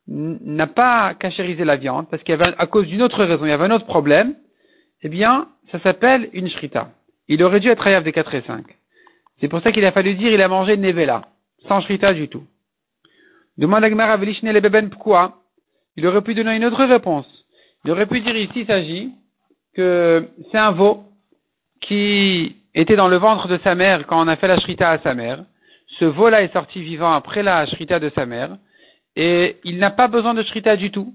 n'a 0.07 0.67
pas 0.67 1.13
cachérisé 1.15 1.63
la 1.63 1.75
viande, 1.75 2.09
parce 2.09 2.23
qu'il 2.23 2.35
y 2.35 2.41
avait, 2.41 2.53
à 2.57 2.67
cause 2.67 2.87
d'une 2.87 3.01
autre 3.01 3.23
raison, 3.23 3.45
il 3.45 3.49
y 3.49 3.51
avait 3.51 3.65
un 3.65 3.71
autre 3.71 3.85
problème, 3.85 4.35
eh 5.01 5.09
bien, 5.09 5.47
ça 5.71 5.79
s'appelle 5.79 6.29
une 6.33 6.49
shrita. 6.49 6.89
Il 7.27 7.43
aurait 7.43 7.59
dû 7.59 7.69
être 7.69 7.85
ayav 7.85 8.03
des 8.03 8.11
4 8.11 8.35
et 8.35 8.41
5. 8.41 8.65
C'est 9.39 9.47
pour 9.47 9.61
ça 9.61 9.71
qu'il 9.71 9.85
a 9.85 9.91
fallu 9.91 10.15
dire 10.15 10.31
il 10.31 10.41
a 10.41 10.47
mangé 10.47 10.77
nevela, 10.77 11.23
sans 11.67 11.81
shrita 11.81 12.13
du 12.13 12.27
tout. 12.27 12.43
Demande 13.57 13.83
à 13.83 13.89
Gmara 13.89 14.17
le 14.17 14.59
beben 14.59 14.89
pourquoi? 14.89 15.41
Il 15.95 16.05
aurait 16.05 16.21
pu 16.21 16.35
donner 16.35 16.55
une 16.55 16.65
autre 16.65 16.83
réponse. 16.85 17.27
Il 17.85 17.91
aurait 17.91 18.05
pu 18.05 18.21
dire 18.21 18.35
ici, 18.35 18.51
il 18.61 18.65
s'agit 18.65 19.11
que 19.73 20.27
c'est 20.51 20.57
un 20.57 20.71
veau 20.71 21.03
qui 21.81 22.57
était 22.75 22.95
dans 22.95 23.07
le 23.07 23.17
ventre 23.17 23.47
de 23.47 23.59
sa 23.63 23.75
mère 23.75 24.05
quand 24.07 24.23
on 24.23 24.27
a 24.27 24.35
fait 24.35 24.47
la 24.47 24.59
shrita 24.59 24.91
à 24.91 24.99
sa 24.99 25.13
mère 25.13 25.43
ce 25.99 26.05
veau-là 26.05 26.43
est 26.43 26.53
sorti 26.53 26.81
vivant 26.81 27.13
après 27.13 27.43
la 27.43 27.65
shrita 27.65 27.99
de 27.99 28.11
sa 28.13 28.25
mère, 28.25 28.57
et 29.15 29.57
il 29.63 29.77
n'a 29.77 29.89
pas 29.89 30.07
besoin 30.07 30.33
de 30.33 30.43
shrita 30.43 30.75
du 30.75 30.91
tout. 30.91 31.13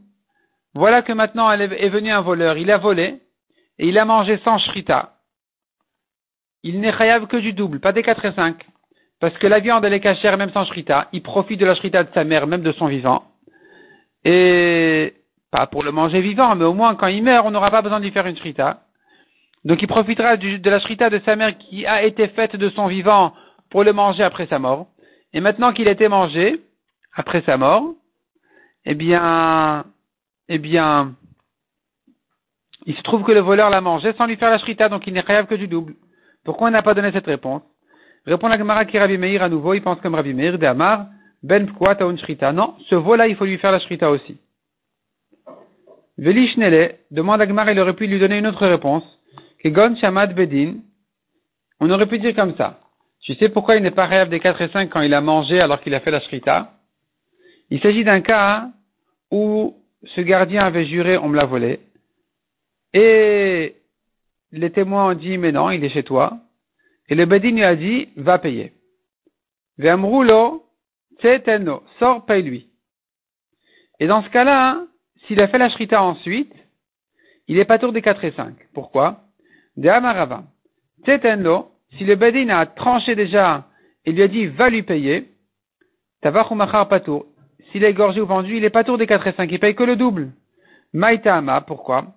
Voilà 0.74 1.02
que 1.02 1.12
maintenant 1.12 1.50
est 1.52 1.88
venu 1.88 2.10
un 2.10 2.22
voleur, 2.22 2.56
il 2.56 2.70
a 2.70 2.78
volé, 2.78 3.20
et 3.78 3.88
il 3.88 3.98
a 3.98 4.04
mangé 4.04 4.38
sans 4.44 4.58
shrita. 4.58 5.16
Il 6.62 6.80
n'est 6.80 6.96
chayav 6.96 7.26
que 7.26 7.36
du 7.36 7.52
double, 7.52 7.80
pas 7.80 7.92
des 7.92 8.02
4 8.02 8.24
et 8.24 8.32
5. 8.32 8.56
Parce 9.20 9.36
que 9.38 9.46
la 9.46 9.60
viande, 9.60 9.84
elle 9.84 9.92
est 9.92 10.00
cachère 10.00 10.36
même 10.36 10.52
sans 10.52 10.64
shrita. 10.64 11.08
Il 11.12 11.22
profite 11.22 11.60
de 11.60 11.66
la 11.66 11.74
shrita 11.74 12.02
de 12.04 12.12
sa 12.14 12.24
mère, 12.24 12.46
même 12.46 12.62
de 12.62 12.72
son 12.72 12.86
vivant. 12.86 13.24
Et 14.24 15.14
pas 15.50 15.66
pour 15.66 15.82
le 15.82 15.92
manger 15.92 16.20
vivant, 16.20 16.54
mais 16.56 16.64
au 16.64 16.74
moins 16.74 16.94
quand 16.94 17.08
il 17.08 17.22
meurt, 17.22 17.46
on 17.46 17.50
n'aura 17.50 17.70
pas 17.70 17.82
besoin 17.82 18.00
d'y 18.00 18.10
faire 18.10 18.26
une 18.26 18.36
shrita. 18.36 18.80
Donc 19.64 19.80
il 19.80 19.88
profitera 19.88 20.36
de 20.36 20.70
la 20.70 20.80
shrita 20.80 21.08
de 21.10 21.20
sa 21.24 21.36
mère 21.36 21.56
qui 21.56 21.86
a 21.86 22.04
été 22.04 22.28
faite 22.28 22.56
de 22.56 22.68
son 22.70 22.86
vivant 22.88 23.32
pour 23.70 23.84
le 23.84 23.92
manger 23.92 24.22
après 24.22 24.46
sa 24.46 24.58
mort. 24.58 24.88
Et 25.32 25.40
maintenant 25.40 25.72
qu'il 25.72 25.88
a 25.88 25.92
été 25.92 26.08
mangé, 26.08 26.60
après 27.14 27.42
sa 27.42 27.56
mort, 27.56 27.94
eh 28.84 28.94
bien, 28.94 29.84
eh 30.48 30.58
bien, 30.58 31.14
il 32.86 32.96
se 32.96 33.02
trouve 33.02 33.22
que 33.22 33.32
le 33.32 33.40
voleur 33.40 33.70
l'a 33.70 33.80
mangé 33.80 34.12
sans 34.14 34.26
lui 34.26 34.36
faire 34.36 34.50
la 34.50 34.58
shrita, 34.58 34.88
donc 34.88 35.06
il 35.06 35.14
n'est 35.14 35.20
rêve 35.20 35.46
que 35.46 35.54
du 35.54 35.68
double. 35.68 35.94
Pourquoi 36.44 36.68
on 36.68 36.70
n'a 36.70 36.82
pas 36.82 36.94
donné 36.94 37.12
cette 37.12 37.26
réponse? 37.26 37.62
Répond 38.26 38.48
la 38.48 38.58
Gemara 38.58 38.84
qui 38.84 38.98
Rabbi 38.98 39.18
Meir 39.18 39.42
à 39.42 39.48
nouveau, 39.48 39.74
il 39.74 39.82
pense 39.82 40.00
comme 40.00 40.14
Rabbi 40.14 40.34
Meir, 40.34 40.58
de 40.58 40.66
Amar, 40.66 41.06
ben 41.42 41.68
t'as 41.80 42.08
une 42.08 42.18
shrita 42.18 42.52
Non, 42.52 42.74
ce 42.88 42.94
veau-là, 42.94 43.26
il 43.28 43.36
faut 43.36 43.44
lui 43.44 43.58
faire 43.58 43.72
la 43.72 43.80
shrita 43.80 44.10
aussi. 44.10 44.38
Velishnele 46.18 46.96
demande 47.10 47.40
à 47.40 47.46
Gemara, 47.46 47.72
il 47.72 47.80
aurait 47.80 47.94
pu 47.94 48.06
lui 48.06 48.18
donner 48.18 48.38
une 48.38 48.46
autre 48.46 48.66
réponse. 48.66 49.04
Kegon 49.62 49.94
Shamad 49.96 50.34
Bedin, 50.34 50.80
on 51.78 51.88
aurait 51.90 52.08
pu 52.08 52.18
dire 52.18 52.34
comme 52.34 52.56
ça. 52.56 52.80
Tu 53.20 53.34
sais 53.34 53.48
pourquoi 53.48 53.76
il 53.76 53.82
n'est 53.82 53.92
pas 53.92 54.06
rêve 54.06 54.28
des 54.28 54.40
4 54.40 54.60
et 54.60 54.68
5 54.68 54.90
quand 54.90 55.02
il 55.02 55.14
a 55.14 55.20
mangé 55.20 55.60
alors 55.60 55.80
qu'il 55.80 55.94
a 55.94 56.00
fait 56.00 56.10
la 56.10 56.20
shrita? 56.20 56.72
Il 57.70 57.80
s'agit 57.80 58.02
d'un 58.02 58.20
cas 58.20 58.70
où 59.30 59.76
ce 60.02 60.20
gardien 60.20 60.64
avait 60.64 60.86
juré 60.86 61.16
on 61.16 61.28
me 61.28 61.36
l'a 61.36 61.44
volé 61.44 61.80
et 62.92 63.76
les 64.50 64.70
témoins 64.70 65.12
ont 65.12 65.14
dit 65.14 65.38
mais 65.38 65.52
non, 65.52 65.70
il 65.70 65.84
est 65.84 65.90
chez 65.90 66.02
toi. 66.02 66.38
Et 67.08 67.14
le 67.14 67.24
Bedin 67.24 67.52
lui 67.52 67.64
a 67.64 67.76
dit 67.76 68.08
va 68.16 68.38
payer. 68.38 68.72
Ve'amrulo 69.78 70.64
tseteno, 71.20 71.84
sors, 72.00 72.26
paye-lui. 72.26 72.68
Et 74.00 74.08
dans 74.08 74.22
ce 74.24 74.28
cas-là, 74.30 74.84
s'il 75.26 75.40
a 75.40 75.46
fait 75.46 75.58
la 75.58 75.70
shrita 75.70 76.02
ensuite, 76.02 76.52
il 77.46 77.58
est 77.58 77.64
pas 77.64 77.78
tour 77.78 77.92
des 77.92 78.02
4 78.02 78.24
et 78.24 78.32
5. 78.32 78.54
Pourquoi? 78.74 79.20
De 79.76 79.88
Amarava. 79.88 80.44
Tseteno, 81.02 81.70
si 81.96 82.04
le 82.04 82.16
Bedin 82.16 82.48
a 82.50 82.66
tranché 82.66 83.14
déjà 83.14 83.64
et 84.04 84.12
lui 84.12 84.22
a 84.22 84.28
dit 84.28 84.46
va 84.46 84.68
lui 84.68 84.82
payer, 84.82 85.28
Tavachumachar 86.20 86.88
Patour. 86.88 87.26
S'il 87.70 87.84
est 87.84 87.94
gorgé 87.94 88.20
ou 88.20 88.26
vendu, 88.26 88.56
il 88.56 88.64
est 88.64 88.70
pas 88.70 88.84
tour 88.84 88.98
des 88.98 89.06
4 89.06 89.26
et 89.26 89.32
5, 89.32 89.50
il 89.50 89.58
paye 89.58 89.74
que 89.74 89.82
le 89.82 89.96
double. 89.96 90.32
Maïtama, 90.92 91.62
pourquoi? 91.62 92.14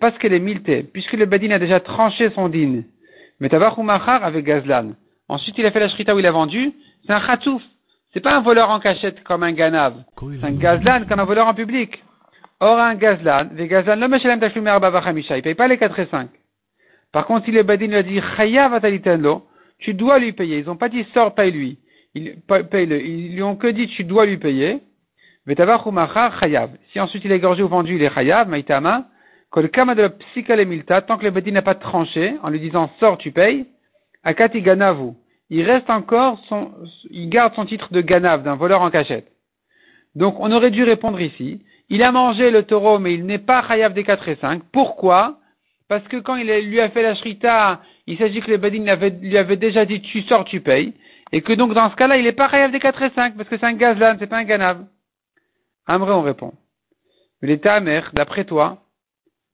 Parce 0.00 0.18
qu'elle 0.18 0.32
est 0.32 0.40
milté, 0.40 0.82
puisque 0.82 1.12
le 1.12 1.24
Bedin 1.24 1.52
a 1.52 1.58
déjà 1.60 1.78
tranché 1.78 2.30
son 2.30 2.48
din. 2.48 2.82
Mais 3.38 3.48
Tavachumachar 3.48 4.24
avec 4.24 4.44
Gazlan. 4.44 4.92
ensuite 5.28 5.56
il 5.58 5.66
a 5.66 5.70
fait 5.70 5.80
la 5.80 5.88
shrita 5.88 6.14
où 6.14 6.18
il 6.18 6.26
a 6.26 6.32
vendu, 6.32 6.72
c'est 7.06 7.12
un 7.12 7.20
khatouf. 7.20 7.62
C'est 8.12 8.20
pas 8.20 8.36
un 8.36 8.40
voleur 8.40 8.70
en 8.70 8.80
cachette 8.80 9.22
comme 9.22 9.42
un 9.42 9.52
ganav. 9.52 9.94
C'est 10.20 10.44
un 10.44 10.52
gazlan 10.52 11.06
comme 11.08 11.20
un 11.20 11.24
voleur 11.24 11.46
en 11.46 11.54
public. 11.54 12.02
Or, 12.60 12.78
un 12.78 12.94
gazlan, 12.94 13.48
les 13.54 13.68
gazlan, 13.68 13.96
le 13.96 14.08
meshalem 14.08 14.38
tachlumer 14.38 14.70
arba 14.70 14.92
il 15.16 15.42
paye 15.42 15.54
pas 15.54 15.68
les 15.68 15.78
4 15.78 15.98
et 15.98 16.06
5. 16.06 16.28
Par 17.12 17.26
contre, 17.26 17.44
si 17.44 17.50
le 17.50 17.62
badin 17.62 17.86
lui 17.88 17.96
a 17.96 18.02
dit, 18.02 18.20
chayav 18.36 18.80
lo, 19.20 19.46
tu 19.78 19.94
dois 19.94 20.18
lui 20.18 20.32
payer. 20.32 20.58
Ils 20.58 20.70
ont 20.70 20.76
pas 20.76 20.88
dit, 20.88 21.06
sors, 21.12 21.34
paye-lui. 21.34 21.78
Ils, 22.14 22.36
paye-le. 22.70 23.00
Ils 23.04 23.34
lui 23.34 23.42
ont 23.42 23.56
que 23.56 23.66
dit, 23.66 23.88
tu 23.88 24.04
dois 24.04 24.26
lui 24.26 24.38
payer. 24.38 24.80
Si 26.92 27.00
ensuite 27.00 27.24
il 27.24 27.32
est 27.32 27.36
égorgé 27.36 27.62
ou 27.62 27.68
vendu, 27.68 27.96
il 27.96 28.02
est 28.02 28.14
chayav, 28.14 28.48
maïtama. 28.48 29.06
Kol 29.50 29.68
kama 29.68 29.94
de 29.94 30.02
la 30.02 31.00
tant 31.02 31.18
que 31.18 31.24
le 31.24 31.30
badin 31.30 31.50
n'a 31.50 31.62
pas 31.62 31.74
tranché, 31.74 32.36
en 32.42 32.48
lui 32.48 32.60
disant, 32.60 32.90
sors, 32.98 33.18
tu 33.18 33.32
payes, 33.32 33.66
akati 34.24 34.62
ganavu. 34.62 35.12
Il 35.50 35.64
reste 35.64 35.90
encore 35.90 36.38
son, 36.48 36.72
il 37.10 37.28
garde 37.28 37.54
son 37.54 37.66
titre 37.66 37.92
de 37.92 38.00
ganav, 38.00 38.42
d'un 38.42 38.54
voleur 38.54 38.80
en 38.80 38.90
cachette. 38.90 39.30
Donc, 40.14 40.36
on 40.40 40.50
aurait 40.52 40.70
dû 40.70 40.84
répondre 40.84 41.20
ici, 41.20 41.60
il 41.90 42.02
a 42.02 42.12
mangé 42.12 42.50
le 42.50 42.62
taureau, 42.62 42.98
mais 42.98 43.12
il 43.12 43.26
n'est 43.26 43.38
pas 43.38 43.62
chayav 43.66 43.92
des 43.92 44.04
4 44.04 44.28
et 44.28 44.36
5. 44.36 44.62
Pourquoi? 44.72 45.38
Parce 45.88 46.06
que 46.08 46.16
quand 46.18 46.36
il 46.36 46.46
lui 46.46 46.80
a 46.80 46.90
fait 46.90 47.02
la 47.02 47.14
shrita, 47.14 47.80
il 48.06 48.18
s'agit 48.18 48.40
que 48.40 48.50
le 48.50 48.56
badin 48.56 48.84
lui 49.20 49.36
avait 49.36 49.56
déjà 49.56 49.84
dit 49.84 50.00
tu 50.00 50.22
sors, 50.22 50.44
tu 50.44 50.60
payes. 50.60 50.94
Et 51.32 51.40
que 51.40 51.52
donc 51.52 51.74
dans 51.74 51.90
ce 51.90 51.96
cas-là, 51.96 52.16
il 52.18 52.24
n'est 52.24 52.32
pas 52.32 52.48
chayav 52.50 52.72
des 52.72 52.80
4 52.80 53.02
et 53.02 53.10
5 53.10 53.36
parce 53.36 53.48
que 53.48 53.56
c'est 53.56 53.66
un 53.66 53.72
gazlan, 53.72 54.16
c'est 54.18 54.26
pas 54.26 54.38
un 54.38 54.44
ganav. 54.44 54.84
Amré, 55.86 56.12
on 56.12 56.22
répond. 56.22 56.52
L'état 57.40 57.74
amer, 57.74 58.10
d'après 58.12 58.44
toi, 58.44 58.82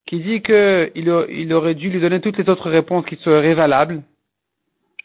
qui 0.06 0.20
dit 0.20 0.42
qu'il 0.42 0.92
il 0.96 1.52
aurait 1.52 1.74
dû 1.74 1.90
lui 1.90 2.00
donner 2.00 2.20
toutes 2.20 2.38
les 2.38 2.48
autres 2.48 2.70
réponses 2.70 3.06
qui 3.06 3.16
seraient 3.16 3.54
valables. 3.54 4.02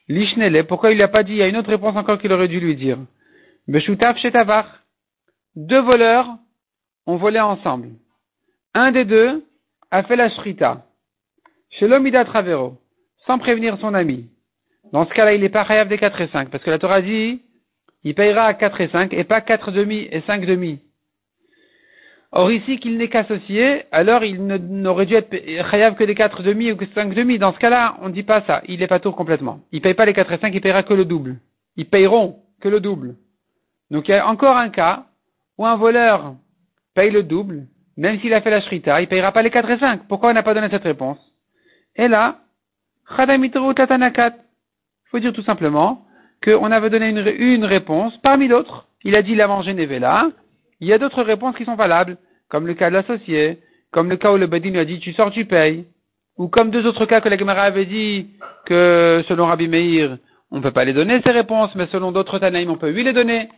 L'ishnele, 0.07 0.65
pourquoi 0.65 0.91
il 0.91 0.95
lui 0.95 1.03
a 1.03 1.07
pas 1.07 1.23
dit, 1.23 1.33
il 1.33 1.37
y 1.37 1.43
a 1.43 1.47
une 1.47 1.57
autre 1.57 1.69
réponse 1.69 1.95
encore 1.95 2.19
qu'il 2.19 2.33
aurait 2.33 2.47
dû 2.47 2.59
lui 2.59 2.75
dire. 2.75 2.97
Beshutaf 3.67 4.17
shetavar. 4.17 4.65
Deux 5.55 5.79
voleurs 5.79 6.27
ont 7.05 7.17
volé 7.17 7.39
ensemble. 7.39 7.89
Un 8.73 8.91
des 8.91 9.05
deux 9.05 9.45
a 9.91 10.03
fait 10.03 10.15
la 10.15 10.29
shrita. 10.29 10.85
Chez 11.79 11.87
l'omida 11.87 12.23
travero, 12.23 12.77
sans 13.25 13.39
prévenir 13.39 13.79
son 13.79 13.93
ami. 13.95 14.29
Dans 14.91 15.07
ce 15.07 15.13
cas-là, 15.13 15.33
il 15.33 15.41
n'est 15.41 15.49
pas 15.49 15.65
chayav 15.65 15.87
des 15.87 15.97
4 15.97 16.21
et 16.21 16.27
5, 16.27 16.49
parce 16.49 16.63
que 16.63 16.69
la 16.69 16.77
Torah 16.77 17.01
dit, 17.01 17.41
il 18.03 18.13
payera 18.13 18.45
à 18.45 18.53
4 18.53 18.81
et 18.81 18.89
5, 18.89 19.11
et 19.13 19.23
pas 19.23 19.41
4 19.41 19.71
demi 19.71 20.07
et 20.11 20.21
5 20.21 20.45
demi. 20.45 20.79
Or 22.31 22.51
ici, 22.51 22.77
qu'il 22.77 22.97
n'est 22.97 23.07
qu'associé, 23.07 23.85
alors 23.91 24.23
il 24.23 24.45
n'aurait 24.45 25.07
dû 25.07 25.15
être 25.15 25.35
chayav 25.71 25.95
que 25.95 26.03
des 26.03 26.13
4 26.13 26.43
demi 26.43 26.71
ou 26.71 26.75
que 26.75 26.85
5 26.93 27.13
demi. 27.13 27.39
Dans 27.39 27.53
ce 27.53 27.59
cas-là, 27.59 27.97
on 28.01 28.09
ne 28.09 28.13
dit 28.13 28.23
pas 28.23 28.43
ça. 28.45 28.61
Il 28.67 28.79
n'est 28.79 28.87
pas 28.87 28.99
tout 28.99 29.11
complètement. 29.11 29.59
Il 29.71 29.77
ne 29.77 29.81
paye 29.81 29.93
pas 29.95 30.05
les 30.05 30.13
4 30.13 30.31
et 30.31 30.37
5, 30.37 30.53
il 30.53 30.61
payera 30.61 30.83
que 30.83 30.93
le 30.93 31.05
double. 31.05 31.37
Ils 31.75 31.87
payeront 31.87 32.39
que 32.61 32.69
le 32.69 32.79
double. 32.79 33.15
Donc 33.89 34.07
il 34.07 34.11
y 34.11 34.15
a 34.15 34.27
encore 34.27 34.57
un 34.57 34.69
cas 34.69 35.05
où 35.57 35.65
un 35.65 35.75
voleur 35.75 36.35
paye 36.93 37.09
le 37.09 37.23
double, 37.23 37.65
même 37.97 38.19
s'il 38.19 38.33
a 38.33 38.41
fait 38.41 38.51
la 38.51 38.61
shrita, 38.61 38.99
il 39.01 39.05
ne 39.05 39.09
payera 39.09 39.31
pas 39.31 39.41
les 39.41 39.49
4 39.49 39.69
et 39.71 39.79
5. 39.79 40.07
Pourquoi 40.07 40.29
on 40.29 40.33
n'a 40.33 40.43
pas 40.43 40.53
donné 40.53 40.69
cette 40.69 40.83
réponse? 40.83 41.32
Et 41.95 42.07
là, 42.07 42.39
il 43.17 43.25
faut 45.11 45.19
dire 45.19 45.33
tout 45.33 45.43
simplement 45.43 46.05
qu'on 46.43 46.71
avait 46.71 46.89
donné 46.89 47.09
une, 47.09 47.65
réponse 47.65 48.17
parmi 48.23 48.47
d'autres. 48.47 48.87
Il 49.03 49.15
a 49.15 49.21
dit 49.21 49.35
la 49.35 49.47
manger 49.47 49.73
Nevela. 49.73 50.29
Il 50.79 50.87
y 50.87 50.93
a 50.93 50.97
d'autres 50.97 51.23
réponses 51.23 51.55
qui 51.55 51.65
sont 51.65 51.75
valables, 51.75 52.17
comme 52.49 52.67
le 52.67 52.73
cas 52.73 52.89
de 52.89 52.95
l'associé, 52.95 53.59
comme 53.91 54.09
le 54.09 54.17
cas 54.17 54.33
où 54.33 54.37
le 54.37 54.47
Badin 54.47 54.71
lui 54.71 54.79
a 54.79 54.85
dit 54.85 54.99
tu 54.99 55.13
sors, 55.13 55.31
tu 55.31 55.45
payes, 55.45 55.85
ou 56.37 56.47
comme 56.47 56.71
deux 56.71 56.85
autres 56.85 57.05
cas 57.05 57.21
que 57.21 57.29
la 57.29 57.37
Gemara 57.37 57.61
avait 57.61 57.85
dit 57.85 58.27
que 58.65 59.23
selon 59.27 59.45
Rabbi 59.45 59.67
Meir, 59.67 60.17
on 60.51 60.57
ne 60.57 60.61
peut 60.61 60.71
pas 60.71 60.85
les 60.85 60.93
donner 60.93 61.21
ces 61.25 61.31
réponses, 61.31 61.73
mais 61.75 61.87
selon 61.87 62.11
d'autres 62.11 62.39
Tanaïm, 62.39 62.69
on 62.69 62.77
peut 62.77 62.89
lui 62.89 63.03
les 63.03 63.13
donner. 63.13 63.49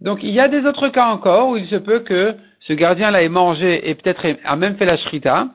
Donc 0.00 0.22
il 0.22 0.30
y 0.30 0.40
a 0.40 0.48
des 0.48 0.66
autres 0.66 0.88
cas 0.88 1.06
encore 1.06 1.48
où 1.48 1.56
il 1.56 1.66
se 1.68 1.76
peut 1.76 2.00
que 2.00 2.34
ce 2.60 2.72
gardien-là 2.72 3.22
ait 3.22 3.28
mangé 3.28 3.88
et 3.88 3.94
peut-être 3.94 4.26
a 4.44 4.56
même 4.56 4.76
fait 4.76 4.84
la 4.84 4.96
shrita, 4.96 5.48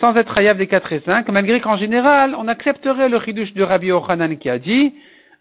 sans 0.00 0.16
être 0.16 0.36
hayav 0.36 0.56
des 0.56 0.66
4 0.66 0.92
et 0.92 1.00
5, 1.00 1.28
malgré 1.28 1.60
qu'en 1.60 1.76
général, 1.76 2.34
on 2.36 2.48
accepterait 2.48 3.08
le 3.08 3.20
chidouche 3.20 3.52
de 3.54 3.62
Rabbi 3.62 3.92
Ochanan 3.92 4.36
qui 4.36 4.50
a 4.50 4.58
dit, 4.58 4.94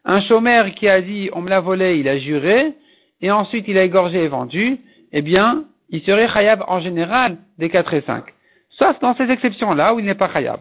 un 0.05 0.21
chômeur 0.21 0.71
qui 0.71 0.87
a 0.87 1.01
dit, 1.01 1.29
on 1.33 1.41
me 1.41 1.49
l'a 1.49 1.59
volé, 1.59 1.97
il 1.97 2.07
a 2.07 2.19
juré, 2.19 2.73
et 3.21 3.31
ensuite 3.31 3.65
il 3.67 3.77
a 3.77 3.83
égorgé 3.83 4.23
et 4.23 4.27
vendu, 4.27 4.77
eh 5.11 5.21
bien, 5.21 5.65
il 5.89 6.01
serait 6.01 6.27
chayav 6.27 6.63
en 6.67 6.81
général 6.81 7.37
des 7.57 7.69
4 7.69 7.93
et 7.93 8.01
5. 8.01 8.25
Sauf 8.71 8.99
dans 8.99 9.15
ces 9.15 9.29
exceptions-là 9.29 9.93
où 9.93 9.99
il 9.99 10.05
n'est 10.05 10.15
pas 10.15 10.31
chayav. 10.31 10.59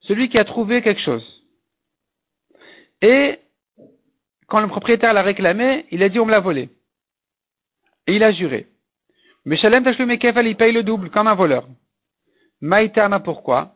Celui 0.00 0.28
qui 0.30 0.38
a 0.38 0.44
trouvé 0.44 0.80
quelque 0.80 1.02
chose. 1.02 1.44
Et, 3.02 3.38
quand 4.46 4.60
le 4.60 4.68
propriétaire 4.68 5.12
l'a 5.12 5.22
réclamé, 5.22 5.84
il 5.90 6.02
a 6.02 6.08
dit 6.08 6.18
on 6.18 6.24
me 6.24 6.30
l'a 6.30 6.40
volé. 6.40 6.70
Et 8.08 8.16
il 8.16 8.24
a 8.24 8.32
juré. 8.32 8.66
Mais 9.44 9.58
Shalem 9.58 9.84
Kefal, 9.84 10.46
il 10.46 10.56
paye 10.56 10.72
le 10.72 10.82
double, 10.82 11.10
comme 11.10 11.28
un 11.28 11.34
voleur. 11.34 11.68
Maïtama, 12.60 13.20
pourquoi? 13.20 13.74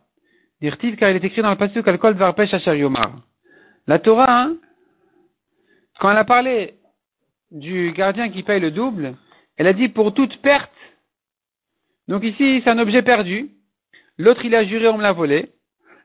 Dire-t-il 0.61 0.97
car 0.97 1.11
il 1.11 1.17
est 1.17 1.25
écrit 1.25 1.43
dans 1.43 1.51
le 1.51 1.57
passage 1.57 1.85
Kalkol 1.85 2.15
Dvarpesh 2.15 2.51
Yomar. 2.67 3.13
La 3.87 3.99
Torah, 3.99 4.43
hein, 4.43 4.57
quand 6.01 6.11
elle 6.11 6.17
a 6.17 6.25
parlé 6.25 6.75
du 7.51 7.93
gardien 7.93 8.31
qui 8.31 8.43
paye 8.43 8.59
le 8.59 8.71
double, 8.71 9.17
elle 9.57 9.67
a 9.67 9.73
dit 9.75 9.89
pour 9.89 10.15
toute 10.15 10.41
perte. 10.41 10.73
Donc 12.09 12.25
ici, 12.25 12.63
c'est 12.65 12.71
un 12.71 12.79
objet 12.79 13.03
perdu. 13.03 13.51
L'autre, 14.17 14.45
il 14.45 14.55
a 14.55 14.65
juré, 14.65 14.89
on 14.89 14.97
me 14.97 15.03
l'a 15.03 15.13
volé. 15.13 15.51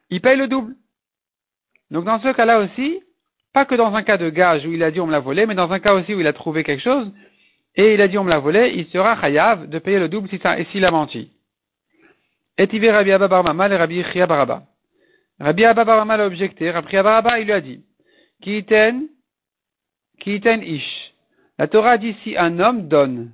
Il 0.10 0.22
paye 0.22 0.38
le 0.38 0.48
double. 0.48 0.76
Donc 1.92 2.04
dans 2.04 2.20
ce 2.22 2.34
cas-là 2.34 2.60
aussi, 2.60 3.02
pas 3.54 3.63
que 3.66 3.76
dans 3.76 3.94
un 3.94 4.04
cas 4.04 4.18
de 4.18 4.30
gage 4.30 4.66
où 4.66 4.74
il 4.74 4.84
a 4.84 4.92
dit 4.92 5.00
on 5.00 5.08
me 5.08 5.12
l'a 5.13 5.20
volé, 5.20 5.46
mais 5.46 5.56
dans 5.56 5.72
un 5.72 5.80
cas 5.80 5.94
aussi 5.94 6.13
où 6.13 6.20
il 6.20 6.28
a 6.28 6.34
trouvé 6.34 6.63
quelque 6.66 6.84
chose, 6.84 7.12
et 7.78 7.94
il 7.94 8.02
a 8.02 8.08
dit 8.08 8.18
on 8.18 8.24
me 8.24 8.30
l'a 8.30 8.40
volé, 8.40 8.74
il 8.76 8.88
sera 8.88 9.16
chayav 9.22 9.70
de 9.70 9.80
payer 9.80 10.00
le 10.00 10.10
double 10.10 10.28
s'il 10.30 10.86
a 10.86 10.92
menti. 10.92 11.32
Et 12.58 12.68
il 12.72 12.90
Rabbi 12.90 13.12
Abba 13.12 13.28
Barmama 13.28 13.70
et 13.70 13.78
Rabbi 13.78 14.04
Chia 14.12 14.26
Baraba. 14.26 14.63
Rabbi 15.40 15.63
Abba 15.63 15.86
Barmama 15.86 16.18
l'a 16.18 16.26
objecté, 16.26 16.72
Rabbi 16.72 16.92
Baraba 16.92 17.40
il 17.40 17.46
lui 17.46 17.54
a 17.54 17.62
dit, 17.62 17.86
Kiiten, 18.42 19.08
Kiiten 20.20 20.63
Ish. 20.63 21.13
La 21.60 21.68
Torah 21.68 21.98
dit 21.98 22.16
si 22.24 22.36
un 22.36 22.60
homme 22.60 22.88
donne, 22.88 23.32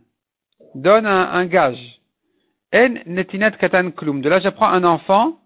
donne 0.76 1.06
un, 1.06 1.46
gage. 1.46 2.00
En 2.74 2.96
netinat 3.06 3.52
katan 3.52 3.92
klum. 3.92 4.22
De 4.22 4.30
là 4.30 4.40
j'apprends 4.40 4.70
un 4.70 4.84
enfant, 4.84 5.40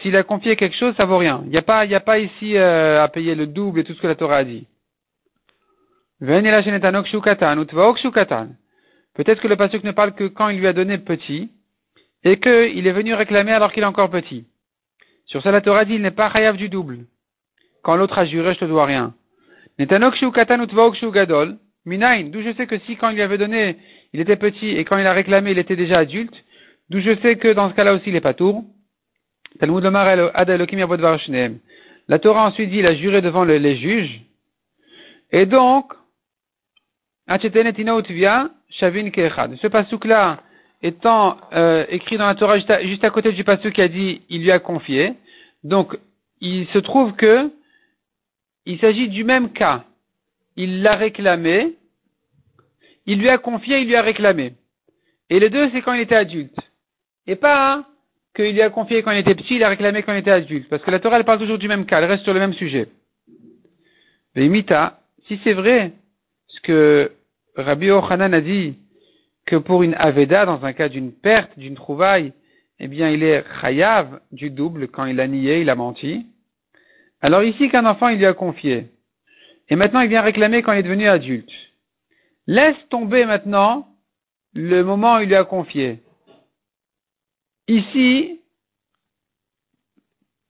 s'il 0.00 0.16
a 0.16 0.22
confié 0.22 0.56
quelque 0.56 0.76
chose, 0.76 0.94
ça 0.96 1.04
vaut 1.04 1.18
rien. 1.18 1.42
Il 1.44 1.50
n'y 1.50 1.58
a 1.58 2.00
pas 2.00 2.18
ici 2.18 2.56
euh, 2.56 3.02
à 3.02 3.08
payer 3.08 3.34
le 3.34 3.46
double 3.46 3.80
et 3.80 3.84
tout 3.84 3.92
ce 3.92 4.00
que 4.00 4.06
la 4.06 4.14
Torah 4.14 4.38
a 4.38 4.44
dit. 4.44 4.66
Peut-être 6.20 6.52
que 9.40 9.48
le 9.48 9.56
pasuk 9.56 9.84
ne 9.84 9.92
parle 9.92 10.14
que 10.14 10.24
quand 10.24 10.50
il 10.50 10.58
lui 10.58 10.66
a 10.66 10.72
donné 10.72 10.98
petit, 10.98 11.50
et 12.24 12.38
qu'il 12.38 12.86
est 12.86 12.92
venu 12.92 13.14
réclamer 13.14 13.52
alors 13.52 13.72
qu'il 13.72 13.82
est 13.82 13.86
encore 13.86 14.10
petit. 14.10 14.44
Sur 15.26 15.42
ça, 15.42 15.50
la 15.50 15.60
Torah 15.60 15.84
dit, 15.84 15.94
il 15.94 16.02
n'est 16.02 16.10
pas 16.10 16.30
chayav 16.30 16.56
du 16.56 16.68
double. 16.68 17.06
Quand 17.82 17.96
l'autre 17.96 18.18
a 18.18 18.26
juré, 18.26 18.54
je 18.54 18.58
te 18.58 18.64
dois 18.66 18.84
rien. 18.84 19.14
gadol, 21.10 21.56
minain, 21.86 22.24
d'où 22.24 22.42
je 22.42 22.52
sais 22.52 22.66
que 22.66 22.78
si 22.80 22.96
quand 22.96 23.08
il 23.08 23.14
lui 23.14 23.22
avait 23.22 23.38
donné, 23.38 23.78
il 24.12 24.20
était 24.20 24.36
petit, 24.36 24.68
et 24.68 24.84
quand 24.84 24.98
il 24.98 25.06
a 25.06 25.14
réclamé, 25.14 25.52
il 25.52 25.58
était 25.58 25.76
déjà 25.76 26.00
adulte, 26.00 26.34
d'où 26.90 27.00
je 27.00 27.16
sais 27.22 27.36
que 27.36 27.48
dans 27.48 27.70
ce 27.70 27.74
cas-là 27.74 27.94
aussi, 27.94 28.08
il 28.08 28.12
n'est 28.12 28.20
pas 28.20 28.34
tour. 28.34 28.64
La 32.08 32.18
Torah 32.18 32.46
ensuite 32.46 32.70
dit, 32.70 32.78
il 32.78 32.86
a 32.86 32.94
juré 32.94 33.22
devant 33.22 33.44
les 33.44 33.76
juges, 33.76 34.20
et 35.32 35.46
donc, 35.46 35.92
ce 39.56 39.66
pasuk-là 39.68 40.42
étant 40.82 41.36
euh, 41.52 41.86
écrit 41.88 42.18
dans 42.18 42.26
la 42.26 42.34
Torah 42.34 42.58
juste 42.58 43.04
à, 43.04 43.10
côté 43.10 43.32
du 43.32 43.44
pasuk 43.44 43.72
qui 43.72 43.82
a 43.82 43.88
dit 43.88 44.22
il 44.28 44.42
lui 44.42 44.50
a 44.50 44.58
confié, 44.58 45.14
donc 45.62 45.96
il 46.40 46.66
se 46.68 46.78
trouve 46.78 47.12
que 47.14 47.50
il 48.66 48.78
s'agit 48.80 49.08
du 49.08 49.24
même 49.24 49.52
cas. 49.52 49.84
Il 50.56 50.82
l'a 50.82 50.96
réclamé, 50.96 51.74
il 53.06 53.18
lui 53.18 53.28
a 53.28 53.38
confié, 53.38 53.80
il 53.80 53.86
lui 53.86 53.96
a 53.96 54.02
réclamé. 54.02 54.54
Et 55.30 55.38
les 55.38 55.50
deux, 55.50 55.70
c'est 55.70 55.82
quand 55.82 55.92
il 55.92 56.00
était 56.00 56.16
adulte. 56.16 56.58
Et 57.26 57.36
pas 57.36 57.84
qu'il 58.34 58.52
lui 58.52 58.62
a 58.62 58.70
confié 58.70 59.02
quand 59.02 59.12
il 59.12 59.18
était 59.18 59.34
petit, 59.34 59.56
il 59.56 59.64
a 59.64 59.68
réclamé 59.68 60.02
quand 60.02 60.12
il 60.12 60.18
était 60.18 60.30
adulte. 60.30 60.68
Parce 60.68 60.82
que 60.82 60.90
la 60.90 60.98
Torah, 60.98 61.18
elle 61.18 61.24
parle 61.24 61.38
toujours 61.38 61.58
du 61.58 61.68
même 61.68 61.86
cas, 61.86 61.98
elle 61.98 62.10
reste 62.10 62.24
sur 62.24 62.34
le 62.34 62.40
même 62.40 62.54
sujet. 62.54 62.88
Mais 64.34 64.48
si 65.26 65.40
c'est 65.44 65.52
vrai, 65.52 65.92
ce 66.48 66.60
que 66.60 67.12
Rabbi 67.56 67.90
Ochanan 67.90 68.32
a 68.32 68.40
dit 68.40 68.78
que 69.46 69.56
pour 69.56 69.82
une 69.82 69.94
Aveda, 69.94 70.46
dans 70.46 70.64
un 70.64 70.72
cas 70.72 70.88
d'une 70.88 71.12
perte, 71.12 71.58
d'une 71.58 71.74
trouvaille, 71.74 72.32
eh 72.78 72.88
bien, 72.88 73.10
il 73.10 73.22
est 73.22 73.44
chayav 73.60 74.20
du 74.32 74.50
double 74.50 74.88
quand 74.88 75.04
il 75.04 75.20
a 75.20 75.26
nié, 75.26 75.60
il 75.60 75.70
a 75.70 75.74
menti. 75.74 76.26
Alors 77.20 77.42
ici, 77.42 77.68
qu'un 77.68 77.84
enfant, 77.84 78.08
il 78.08 78.18
lui 78.18 78.26
a 78.26 78.32
confié. 78.32 78.86
Et 79.68 79.76
maintenant, 79.76 80.00
il 80.00 80.08
vient 80.08 80.22
réclamer 80.22 80.62
quand 80.62 80.72
il 80.72 80.78
est 80.78 80.84
devenu 80.84 81.08
adulte. 81.08 81.50
Laisse 82.46 82.76
tomber 82.88 83.24
maintenant 83.26 83.86
le 84.54 84.82
moment 84.82 85.16
où 85.16 85.20
il 85.20 85.28
lui 85.28 85.34
a 85.34 85.44
confié. 85.44 86.00
ici, 87.68 88.40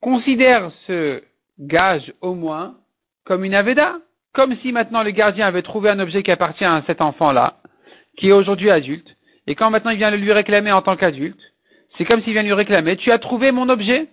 considère 0.00 0.72
ce 0.86 1.22
gage 1.58 2.14
au 2.22 2.34
moins 2.34 2.78
comme 3.24 3.44
une 3.44 3.54
aveda, 3.54 3.98
comme 4.32 4.56
si 4.58 4.72
maintenant 4.72 5.02
le 5.02 5.10
gardien 5.10 5.46
avait 5.46 5.62
trouvé 5.62 5.90
un 5.90 5.98
objet 5.98 6.22
qui 6.22 6.30
appartient 6.30 6.64
à 6.64 6.82
cet 6.86 7.00
enfant-là, 7.00 7.58
qui 8.16 8.28
est 8.28 8.32
aujourd'hui 8.32 8.70
adulte, 8.70 9.16
et 9.46 9.54
quand 9.54 9.70
maintenant 9.70 9.90
il 9.90 9.98
vient 9.98 10.10
le 10.10 10.16
lui 10.16 10.32
réclamer 10.32 10.72
en 10.72 10.82
tant 10.82 10.96
qu'adulte, 10.96 11.40
c'est 11.96 12.04
comme 12.04 12.22
s'il 12.22 12.32
vient 12.32 12.42
lui 12.42 12.52
réclamer, 12.52 12.96
tu 12.96 13.10
as 13.10 13.18
trouvé 13.18 13.50
mon 13.52 13.68
objet? 13.68 14.08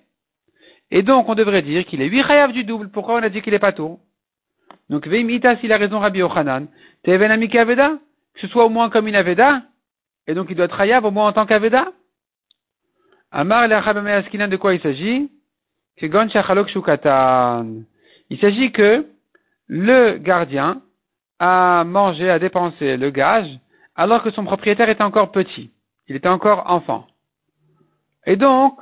Et 0.89 1.03
donc 1.03 1.30
on 1.30 1.36
devrait 1.36 1.61
dire 1.61 1.86
qu'il 1.86 2.01
est 2.01 2.07
huit 2.07 2.24
chayav 2.24 2.51
du 2.51 2.63
double. 2.63 2.89
Pourquoi 2.89 3.15
on 3.15 3.24
a 3.24 3.30
dit 3.30 3.41
qu'il 3.41 3.53
est 3.53 3.59
pas 3.59 3.74
tout? 3.74 3.99
Donc 4.89 5.05
Veimita, 5.05 5.57
s'il 5.57 5.72
a 5.74 5.78
raison 5.78 5.99
Rabbi 5.99 6.20
Yochanan, 6.20 6.68
t'es 7.03 7.13
aveda, 7.13 7.99
que 8.34 8.39
ce 8.39 8.47
soit 8.47 8.65
au 8.65 8.70
moins 8.70 8.89
comme 8.89 9.07
une 9.07 9.15
aveda, 9.15 9.63
et 10.28 10.34
donc 10.34 10.47
il 10.49 10.55
doit 10.55 10.65
être 10.65 10.78
chayav 10.78 11.05
au 11.05 11.11
moins 11.11 11.28
en 11.28 11.34
tant 11.34 11.45
qu'aveda? 11.45 11.91
Amar 13.32 13.68
de 13.68 14.55
quoi 14.55 14.74
il 14.74 14.82
s'agit? 14.82 15.30
Il 18.30 18.39
s'agit 18.39 18.72
que 18.72 19.05
le 19.68 20.18
gardien 20.18 20.82
a 21.39 21.84
mangé, 21.86 22.30
a 22.30 22.39
dépensé 22.39 22.97
le 22.97 23.09
gage, 23.09 23.49
alors 23.95 24.24
que 24.24 24.32
son 24.32 24.43
propriétaire 24.43 24.89
était 24.89 25.03
encore 25.03 25.32
petit. 25.32 25.72
Il 26.07 26.15
était 26.15 26.30
encore 26.30 26.70
enfant. 26.70 27.07
Et 28.26 28.36
donc, 28.36 28.82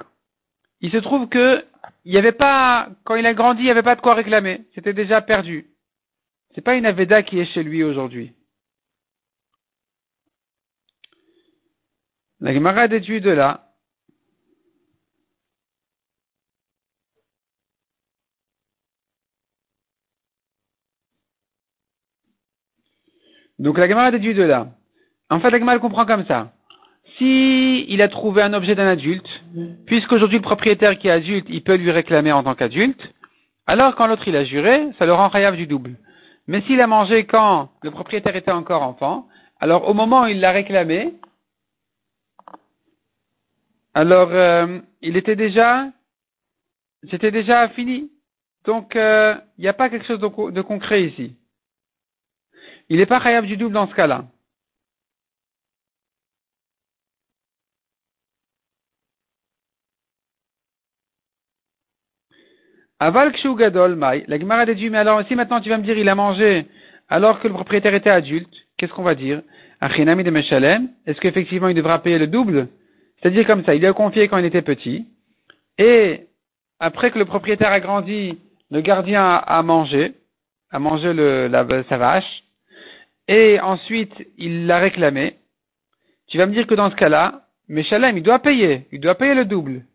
il 0.81 0.91
se 0.91 0.97
trouve 0.97 1.27
que 1.27 1.65
il 2.03 2.11
n'y 2.11 2.17
avait 2.17 2.31
pas, 2.31 2.89
quand 3.03 3.15
il 3.15 3.25
a 3.25 3.33
grandi, 3.33 3.61
il 3.61 3.65
n'y 3.65 3.71
avait 3.71 3.83
pas 3.83 3.95
de 3.95 4.01
quoi 4.01 4.13
réclamer. 4.13 4.65
C'était 4.75 4.93
déjà 4.93 5.21
perdu. 5.21 5.67
C'est 6.53 6.61
pas 6.61 6.75
une 6.75 6.85
Aveda 6.85 7.23
qui 7.23 7.39
est 7.39 7.45
chez 7.45 7.63
lui 7.63 7.83
aujourd'hui. 7.83 8.33
La 12.39 12.53
Gemara 12.53 12.87
déduit 12.87 13.21
de 13.21 13.31
là 13.31 13.64
Donc 23.65 23.79
la 23.79 23.89
Gemara 23.89 24.11
déduit 24.11 24.35
de 24.35 24.43
là. 24.43 24.67
En 25.31 25.39
fait, 25.39 25.49
la 25.49 25.57
Gemara 25.57 25.79
comprend 25.79 26.05
comme 26.05 26.23
ça. 26.27 26.51
Si 27.17 27.97
a 27.99 28.07
trouvé 28.09 28.43
un 28.43 28.53
objet 28.53 28.75
d'un 28.75 28.87
adulte, 28.87 29.27
puisqu'aujourd'hui 29.87 30.37
le 30.37 30.43
propriétaire 30.43 30.99
qui 30.99 31.07
est 31.07 31.11
adulte, 31.11 31.47
il 31.49 31.63
peut 31.63 31.73
lui 31.73 31.89
réclamer 31.89 32.31
en 32.31 32.43
tant 32.43 32.53
qu'adulte, 32.53 33.01
alors 33.65 33.95
quand 33.95 34.05
l'autre 34.05 34.27
il 34.27 34.35
a 34.35 34.45
juré, 34.45 34.87
ça 34.99 35.07
le 35.07 35.13
rend 35.13 35.29
rayable 35.29 35.57
du 35.57 35.65
double. 35.65 35.95
Mais 36.45 36.61
s'il 36.61 36.79
a 36.79 36.85
mangé 36.85 37.25
quand 37.25 37.69
le 37.81 37.89
propriétaire 37.89 38.35
était 38.35 38.51
encore 38.51 38.83
enfant, 38.83 39.27
alors 39.59 39.89
au 39.89 39.95
moment 39.95 40.23
où 40.23 40.27
il 40.27 40.41
l'a 40.41 40.51
réclamé, 40.51 41.15
alors 43.95 44.29
euh, 44.31 44.77
il 45.01 45.17
était 45.17 45.35
déjà, 45.35 45.87
c'était 47.09 47.31
déjà 47.31 47.67
fini. 47.69 48.11
Donc 48.65 48.95
euh, 48.95 49.33
il 49.57 49.61
n'y 49.61 49.67
a 49.67 49.73
pas 49.73 49.89
quelque 49.89 50.05
chose 50.05 50.19
de 50.19 50.61
concret 50.61 51.03
ici 51.03 51.35
il 52.89 52.97
n'est 52.97 53.05
pas 53.05 53.19
khayab 53.19 53.45
du 53.45 53.57
double 53.57 53.73
dans 53.73 53.87
ce 53.87 53.95
cas-là. 53.95 54.25
Aval 62.99 63.33
gadol 63.57 63.99
la 63.99 64.39
Gemara 64.39 64.65
déduit, 64.65 64.89
mais 64.89 64.99
alors 64.99 65.21
si 65.27 65.35
maintenant 65.35 65.59
tu 65.59 65.69
vas 65.69 65.77
me 65.77 65.83
dire 65.83 65.97
il 65.97 66.07
a 66.07 66.15
mangé 66.15 66.65
alors 67.09 67.39
que 67.39 67.47
le 67.47 67.53
propriétaire 67.53 67.93
était 67.93 68.09
adulte, 68.09 68.53
qu'est-ce 68.77 68.93
qu'on 68.93 69.03
va 69.03 69.15
dire? 69.15 69.41
Achinami 69.81 70.23
de 70.23 70.31
Meshalem, 70.31 70.89
est-ce 71.05 71.19
qu'effectivement 71.19 71.67
il 71.67 71.75
devra 71.75 72.01
payer 72.01 72.17
le 72.17 72.27
double? 72.27 72.69
C'est-à-dire 73.17 73.45
comme 73.45 73.63
ça, 73.65 73.75
il 73.75 73.79
lui 73.79 73.87
a 73.87 73.93
confié 73.93 74.27
quand 74.27 74.37
il 74.37 74.45
était 74.45 74.61
petit, 74.61 75.05
et 75.77 76.27
après 76.79 77.11
que 77.11 77.19
le 77.19 77.25
propriétaire 77.25 77.71
a 77.71 77.79
grandi, 77.79 78.39
le 78.71 78.81
gardien 78.81 79.23
a 79.23 79.61
mangé, 79.61 80.13
a 80.71 80.79
mangé 80.79 81.13
le, 81.13 81.47
la, 81.47 81.65
sa 81.89 81.97
vache, 81.97 82.44
et 83.27 83.59
ensuite 83.59 84.13
il 84.37 84.67
l'a 84.67 84.79
réclamé, 84.79 85.35
tu 86.27 86.37
vas 86.37 86.45
me 86.45 86.53
dire 86.53 86.67
que 86.67 86.75
dans 86.75 86.89
ce 86.89 86.95
cas-là, 86.95 87.41
Meshalem, 87.67 88.17
il 88.17 88.23
doit 88.23 88.39
payer, 88.39 88.87
il 88.91 88.99
doit 88.99 89.15
payer 89.15 89.33
le 89.33 89.45
double, 89.45 89.85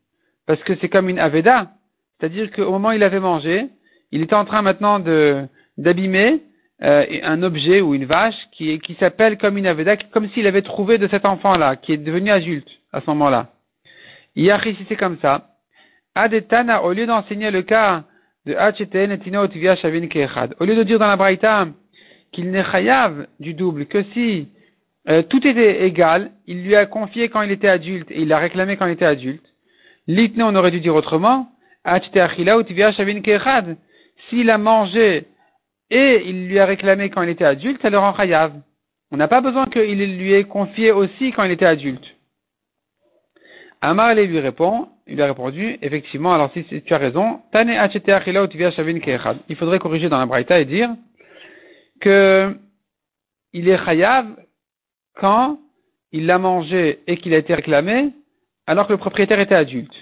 parce 0.46 0.62
que 0.62 0.74
c'est 0.80 0.88
comme 0.88 1.08
une 1.08 1.18
Aveda, 1.18 1.72
c'est-à-dire 2.18 2.50
qu'au 2.50 2.70
moment 2.70 2.88
où 2.88 2.92
il 2.92 3.02
avait 3.02 3.20
mangé, 3.20 3.68
il 4.12 4.22
était 4.22 4.34
en 4.34 4.44
train 4.44 4.62
maintenant 4.62 4.98
de 4.98 5.46
d'abîmer 5.78 6.42
euh, 6.82 7.06
un 7.22 7.42
objet 7.42 7.80
ou 7.80 7.94
une 7.94 8.04
vache 8.04 8.36
qui, 8.52 8.78
qui 8.80 8.94
s'appelle 8.94 9.38
comme 9.38 9.56
une 9.56 9.66
Aveda, 9.66 9.96
comme 9.96 10.28
s'il 10.30 10.46
avait 10.46 10.62
trouvé 10.62 10.98
de 10.98 11.08
cet 11.08 11.24
enfant-là, 11.24 11.76
qui 11.76 11.92
est 11.92 11.96
devenu 11.96 12.30
adulte 12.30 12.68
à 12.92 13.00
ce 13.00 13.06
moment-là. 13.10 13.48
Il 14.34 14.50
a 14.50 14.60
c'est 14.88 14.96
comme 14.96 15.18
ça. 15.20 15.48
Adetana, 16.14 16.82
au 16.82 16.92
lieu 16.92 17.06
d'enseigner 17.06 17.50
le 17.50 17.62
cas 17.62 18.04
de 18.46 18.54
Hacheten 18.54 19.12
et 19.12 19.76
Shavin 19.76 20.08
au 20.58 20.64
lieu 20.64 20.76
de 20.76 20.82
dire 20.82 20.98
dans 20.98 21.06
la 21.06 21.16
Braïta, 21.16 21.68
qu'il 22.32 22.50
n'est 22.50 22.64
chayav 22.64 23.26
du 23.38 23.54
double 23.54 23.86
que 23.86 24.02
si 24.12 24.48
euh, 25.08 25.22
tout 25.22 25.46
était 25.46 25.86
égal, 25.86 26.30
il 26.46 26.62
lui 26.64 26.76
a 26.76 26.86
confié 26.86 27.28
quand 27.28 27.42
il 27.42 27.50
était 27.50 27.68
adulte 27.68 28.10
et 28.10 28.22
il 28.22 28.28
l'a 28.28 28.38
réclamé 28.38 28.76
quand 28.76 28.86
il 28.86 28.92
était 28.92 29.04
adulte. 29.04 29.44
L'itne, 30.06 30.42
on 30.42 30.54
aurait 30.54 30.70
dû 30.70 30.80
dire 30.80 30.94
autrement, 30.94 31.50
s'il 34.28 34.50
a 34.50 34.58
mangé 34.58 35.26
et 35.90 36.22
il 36.26 36.48
lui 36.48 36.58
a 36.58 36.66
réclamé 36.66 37.10
quand 37.10 37.22
il 37.22 37.30
était 37.30 37.44
adulte, 37.44 37.80
ça 37.82 37.90
le 37.90 37.98
rend 37.98 38.14
chayav. 38.14 38.52
On 39.10 39.16
n'a 39.16 39.28
pas 39.28 39.40
besoin 39.40 39.66
qu'il 39.66 40.18
lui 40.18 40.32
ait 40.34 40.44
confié 40.44 40.92
aussi 40.92 41.32
quand 41.32 41.42
il 41.44 41.50
était 41.50 41.66
adulte. 41.66 42.04
Amar 43.80 44.14
lui 44.14 44.38
répond, 44.38 44.88
il 45.06 45.14
lui 45.16 45.22
a 45.22 45.26
répondu, 45.26 45.78
effectivement, 45.80 46.34
alors 46.34 46.52
si 46.52 46.64
tu 46.82 46.94
as 46.94 46.98
raison, 46.98 47.40
il 49.48 49.56
faudrait 49.56 49.78
corriger 49.78 50.08
dans 50.08 50.18
la 50.18 50.26
braïta 50.26 50.60
et 50.60 50.66
dire, 50.66 50.90
que 52.00 52.56
il 53.52 53.68
est 53.68 53.84
chayav 53.84 54.26
quand 55.14 55.60
il 56.12 56.26
l'a 56.26 56.38
mangé 56.38 57.02
et 57.06 57.16
qu'il 57.18 57.34
a 57.34 57.38
été 57.38 57.54
réclamé 57.54 58.12
alors 58.66 58.86
que 58.86 58.92
le 58.92 58.98
propriétaire 58.98 59.40
était 59.40 59.54
adulte. 59.54 59.94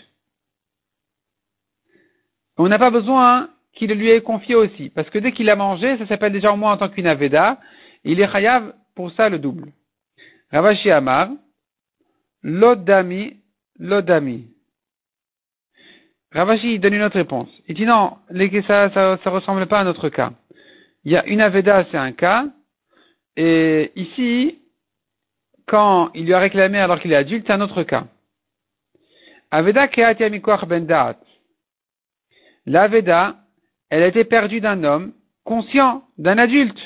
On 2.57 2.69
n'a 2.69 2.79
pas 2.79 2.91
besoin 2.91 3.51
qu'il 3.73 3.93
lui 3.93 4.11
ait 4.11 4.21
confié 4.21 4.55
aussi, 4.55 4.91
parce 4.91 5.09
que 5.11 5.19
dès 5.19 5.33
qu'il 5.33 5.49
a 5.49 5.57
mangé, 5.57 5.97
ça 5.99 6.07
s'appelle 6.07 6.33
déjà 6.33 6.53
au 6.53 6.57
moins 6.57 6.73
en 6.73 6.77
tant 6.77 6.89
qu'une 6.89 7.07
aveda, 7.07 7.59
il 8.05 8.21
est 8.21 8.31
chayav 8.31 8.75
pour 8.95 9.13
ça 9.13 9.29
le 9.29 9.39
double. 9.39 9.73
Ravashi 10.51 10.91
Amar, 10.91 11.29
l'odami, 12.43 13.37
l'odami. 13.79 14.49
Ravashi 16.33 16.79
donne 16.79 16.95
une 16.95 17.03
autre 17.03 17.17
réponse. 17.17 17.49
Il 17.69 17.75
dit 17.75 17.87
non, 17.87 18.19
ça, 18.67 18.91
ça 18.93 19.31
ressemble 19.31 19.67
pas 19.67 19.81
à 19.81 19.85
notre 19.85 20.09
cas. 20.09 20.33
Il 21.05 21.13
y 21.13 21.17
a 21.17 21.25
une 21.27 21.41
Aveda, 21.41 21.87
c'est 21.91 21.97
un 21.97 22.13
cas. 22.13 22.47
Et 23.37 23.93
ici, 23.95 24.59
quand 25.67 26.11
il 26.15 26.25
lui 26.25 26.35
a 26.35 26.39
réclamé 26.39 26.79
alors 26.79 27.01
qu'il 27.01 27.13
est 27.13 27.17
adulte, 27.17 27.45
c'est 27.47 27.53
un 27.53 27.61
autre 27.61 27.83
cas. 27.83 28.07
Aveda 29.51 29.87
ben 29.87 31.15
L'Aveda, 32.67 33.37
elle 33.91 34.03
a 34.03 34.07
été 34.09 34.25
perdue 34.25 34.61
d'un 34.61 34.85
homme 34.85 35.13
conscient, 35.45 36.03
d'un 36.19 36.37
adulte. 36.37 36.79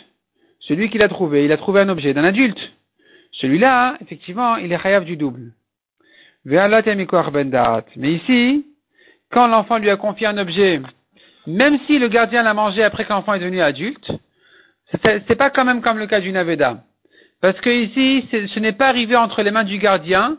Celui 0.60 0.90
qui 0.90 0.98
l'a 0.98 1.08
trouvé, 1.08 1.44
il 1.44 1.52
a 1.52 1.56
trouvé 1.56 1.80
un 1.80 1.88
objet 1.88 2.14
d'un 2.14 2.22
adulte. 2.22 2.60
Celui-là, 3.32 3.96
effectivement, 4.00 4.56
il 4.56 4.72
est 4.72 4.78
chayav 4.78 5.04
du 5.04 5.16
double. 5.16 5.52
Ben 6.44 6.68
Mais 7.96 8.12
ici, 8.12 8.66
quand 9.30 9.46
l'enfant 9.48 9.78
lui 9.78 9.90
a 9.90 9.96
confié 9.96 10.26
un 10.26 10.38
objet 10.38 10.80
même 11.46 11.78
si 11.86 11.98
le 11.98 12.08
gardien 12.08 12.42
l'a 12.42 12.54
mangé 12.54 12.82
après 12.82 13.04
que 13.04 13.12
l'enfant 13.12 13.34
est 13.34 13.40
devenu 13.40 13.60
adulte, 13.60 14.10
c'est 15.04 15.36
pas 15.36 15.50
quand 15.50 15.64
même 15.64 15.80
comme 15.80 15.98
le 15.98 16.06
cas 16.06 16.20
d'une 16.20 16.36
Aveda. 16.36 16.82
Parce 17.40 17.58
que 17.60 17.70
ici, 17.70 18.28
ce 18.30 18.60
n'est 18.60 18.72
pas 18.72 18.88
arrivé 18.88 19.16
entre 19.16 19.42
les 19.42 19.50
mains 19.50 19.64
du 19.64 19.78
gardien, 19.78 20.38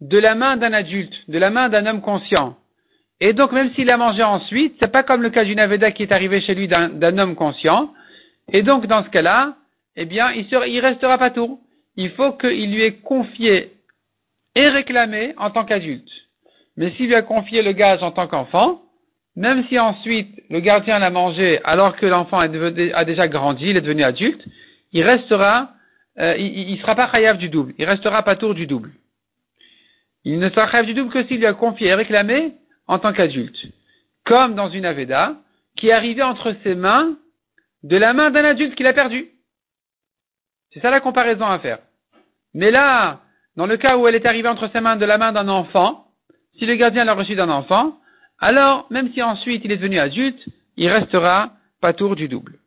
de 0.00 0.18
la 0.18 0.34
main 0.34 0.56
d'un 0.56 0.72
adulte, 0.72 1.14
de 1.28 1.38
la 1.38 1.50
main 1.50 1.68
d'un 1.68 1.86
homme 1.86 2.00
conscient. 2.00 2.56
Et 3.20 3.34
donc, 3.34 3.52
même 3.52 3.70
s'il 3.74 3.90
a 3.90 3.98
mangé 3.98 4.22
ensuite, 4.22 4.76
c'est 4.80 4.90
pas 4.90 5.02
comme 5.02 5.22
le 5.22 5.28
cas 5.28 5.44
d'une 5.44 5.60
Aveda 5.60 5.90
qui 5.90 6.02
est 6.02 6.12
arrivé 6.12 6.40
chez 6.40 6.54
lui 6.54 6.68
d'un 6.68 7.18
homme 7.18 7.34
conscient. 7.34 7.92
Et 8.50 8.62
donc, 8.62 8.86
dans 8.86 9.04
ce 9.04 9.10
cas-là, 9.10 9.56
eh 9.96 10.06
bien, 10.06 10.32
il, 10.32 10.46
sera, 10.46 10.66
il 10.66 10.80
restera 10.80 11.18
pas 11.18 11.30
tout. 11.30 11.60
Il 11.96 12.10
faut 12.12 12.32
qu'il 12.32 12.72
lui 12.72 12.82
ait 12.82 12.94
confié 12.94 13.72
et 14.54 14.68
réclamé 14.68 15.34
en 15.36 15.50
tant 15.50 15.64
qu'adulte. 15.64 16.08
Mais 16.76 16.92
s'il 16.92 17.08
lui 17.08 17.14
a 17.14 17.22
confié 17.22 17.60
le 17.60 17.72
gage 17.72 18.02
en 18.02 18.10
tant 18.10 18.26
qu'enfant, 18.26 18.80
même 19.36 19.64
si 19.68 19.78
ensuite 19.78 20.42
le 20.50 20.60
gardien 20.60 20.98
l'a 20.98 21.10
mangé 21.10 21.60
alors 21.64 21.96
que 21.96 22.06
l'enfant 22.06 22.38
a 22.38 23.04
déjà 23.04 23.28
grandi, 23.28 23.70
il 23.70 23.76
est 23.76 23.80
devenu 23.80 24.02
adulte, 24.02 24.44
il 24.92 25.02
restera, 25.02 25.70
euh, 26.18 26.36
il 26.36 26.78
sera 26.80 26.94
pas 26.94 27.10
chayav 27.10 27.38
du 27.38 27.48
double, 27.48 27.74
il 27.78 27.84
restera 27.84 28.22
pas 28.22 28.36
tour 28.36 28.54
du 28.54 28.66
double. 28.66 28.90
Il 30.24 30.38
ne 30.38 30.50
sera 30.50 30.70
chayav 30.70 30.86
du 30.86 30.94
double 30.94 31.12
que 31.12 31.24
s'il 31.24 31.38
lui 31.38 31.46
a 31.46 31.54
confié 31.54 31.88
et 31.88 31.94
réclamé 31.94 32.54
en 32.86 32.98
tant 32.98 33.12
qu'adulte. 33.12 33.56
Comme 34.24 34.54
dans 34.54 34.68
une 34.68 34.84
Aveda, 34.84 35.36
qui 35.76 35.88
est 35.88 35.92
arrivée 35.92 36.22
entre 36.22 36.54
ses 36.62 36.74
mains 36.74 37.16
de 37.82 37.96
la 37.96 38.12
main 38.12 38.30
d'un 38.30 38.44
adulte 38.44 38.74
qu'il 38.74 38.86
a 38.86 38.92
perdu. 38.92 39.30
C'est 40.72 40.80
ça 40.80 40.90
la 40.90 41.00
comparaison 41.00 41.46
à 41.46 41.58
faire. 41.58 41.78
Mais 42.54 42.70
là, 42.70 43.20
dans 43.56 43.66
le 43.66 43.76
cas 43.76 43.96
où 43.96 44.06
elle 44.06 44.14
est 44.14 44.26
arrivée 44.26 44.48
entre 44.48 44.68
ses 44.72 44.80
mains 44.80 44.96
de 44.96 45.04
la 45.04 45.18
main 45.18 45.32
d'un 45.32 45.48
enfant, 45.48 46.06
Si 46.58 46.66
le 46.66 46.74
gardien 46.74 47.04
l'a 47.04 47.14
reçu 47.14 47.36
d'un 47.36 47.48
enfant, 47.48 47.96
alors 48.40 48.86
même 48.90 49.12
si 49.12 49.22
ensuite 49.22 49.62
il 49.64 49.72
est 49.72 49.76
devenu 49.76 49.98
adulte, 49.98 50.42
il 50.76 50.88
restera 50.88 51.52
patour 51.80 52.16
du 52.16 52.28
double. 52.28 52.58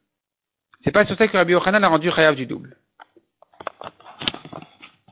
C'est 0.84 0.92
pas 0.92 1.06
sur 1.06 1.18
ça 1.18 1.28
que 1.28 1.38
Rabbi 1.38 1.54
Yochanan 1.54 1.84
a 1.84 1.88
rendu 1.88 2.12
Chayav 2.12 2.36
du 2.36 2.46
double. 2.46 2.78